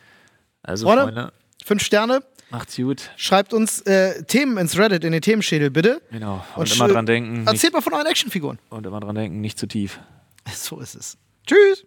Also, 0.63 0.87
Freunde. 0.87 1.03
Freunde, 1.05 1.33
Fünf 1.65 1.83
Sterne. 1.83 2.23
macht's 2.51 2.77
gut. 2.77 3.11
Schreibt 3.17 3.53
uns 3.55 3.81
äh, 3.83 4.23
Themen 4.25 4.57
ins 4.59 4.77
Reddit, 4.79 5.05
in 5.05 5.13
den 5.13 5.23
Themenschädel, 5.23 5.71
bitte. 5.71 6.01
Genau. 6.11 6.45
Und, 6.57 6.63
Und 6.63 6.75
immer 6.75 6.89
dran 6.89 7.07
denken. 7.07 7.47
Erzählt 7.47 7.73
mal 7.73 7.81
von 7.81 7.93
euren 7.95 8.07
Actionfiguren. 8.07 8.59
und 8.71 8.87
immer 8.87 9.01
dran 9.01 9.15
denken, 9.15 9.41
nicht 9.41 9.59
zu 9.59 9.67
tief. 9.67 9.99
So 10.55 10.81
ist 10.81 10.95
es. 10.95 11.17
Tschüss. 11.47 11.85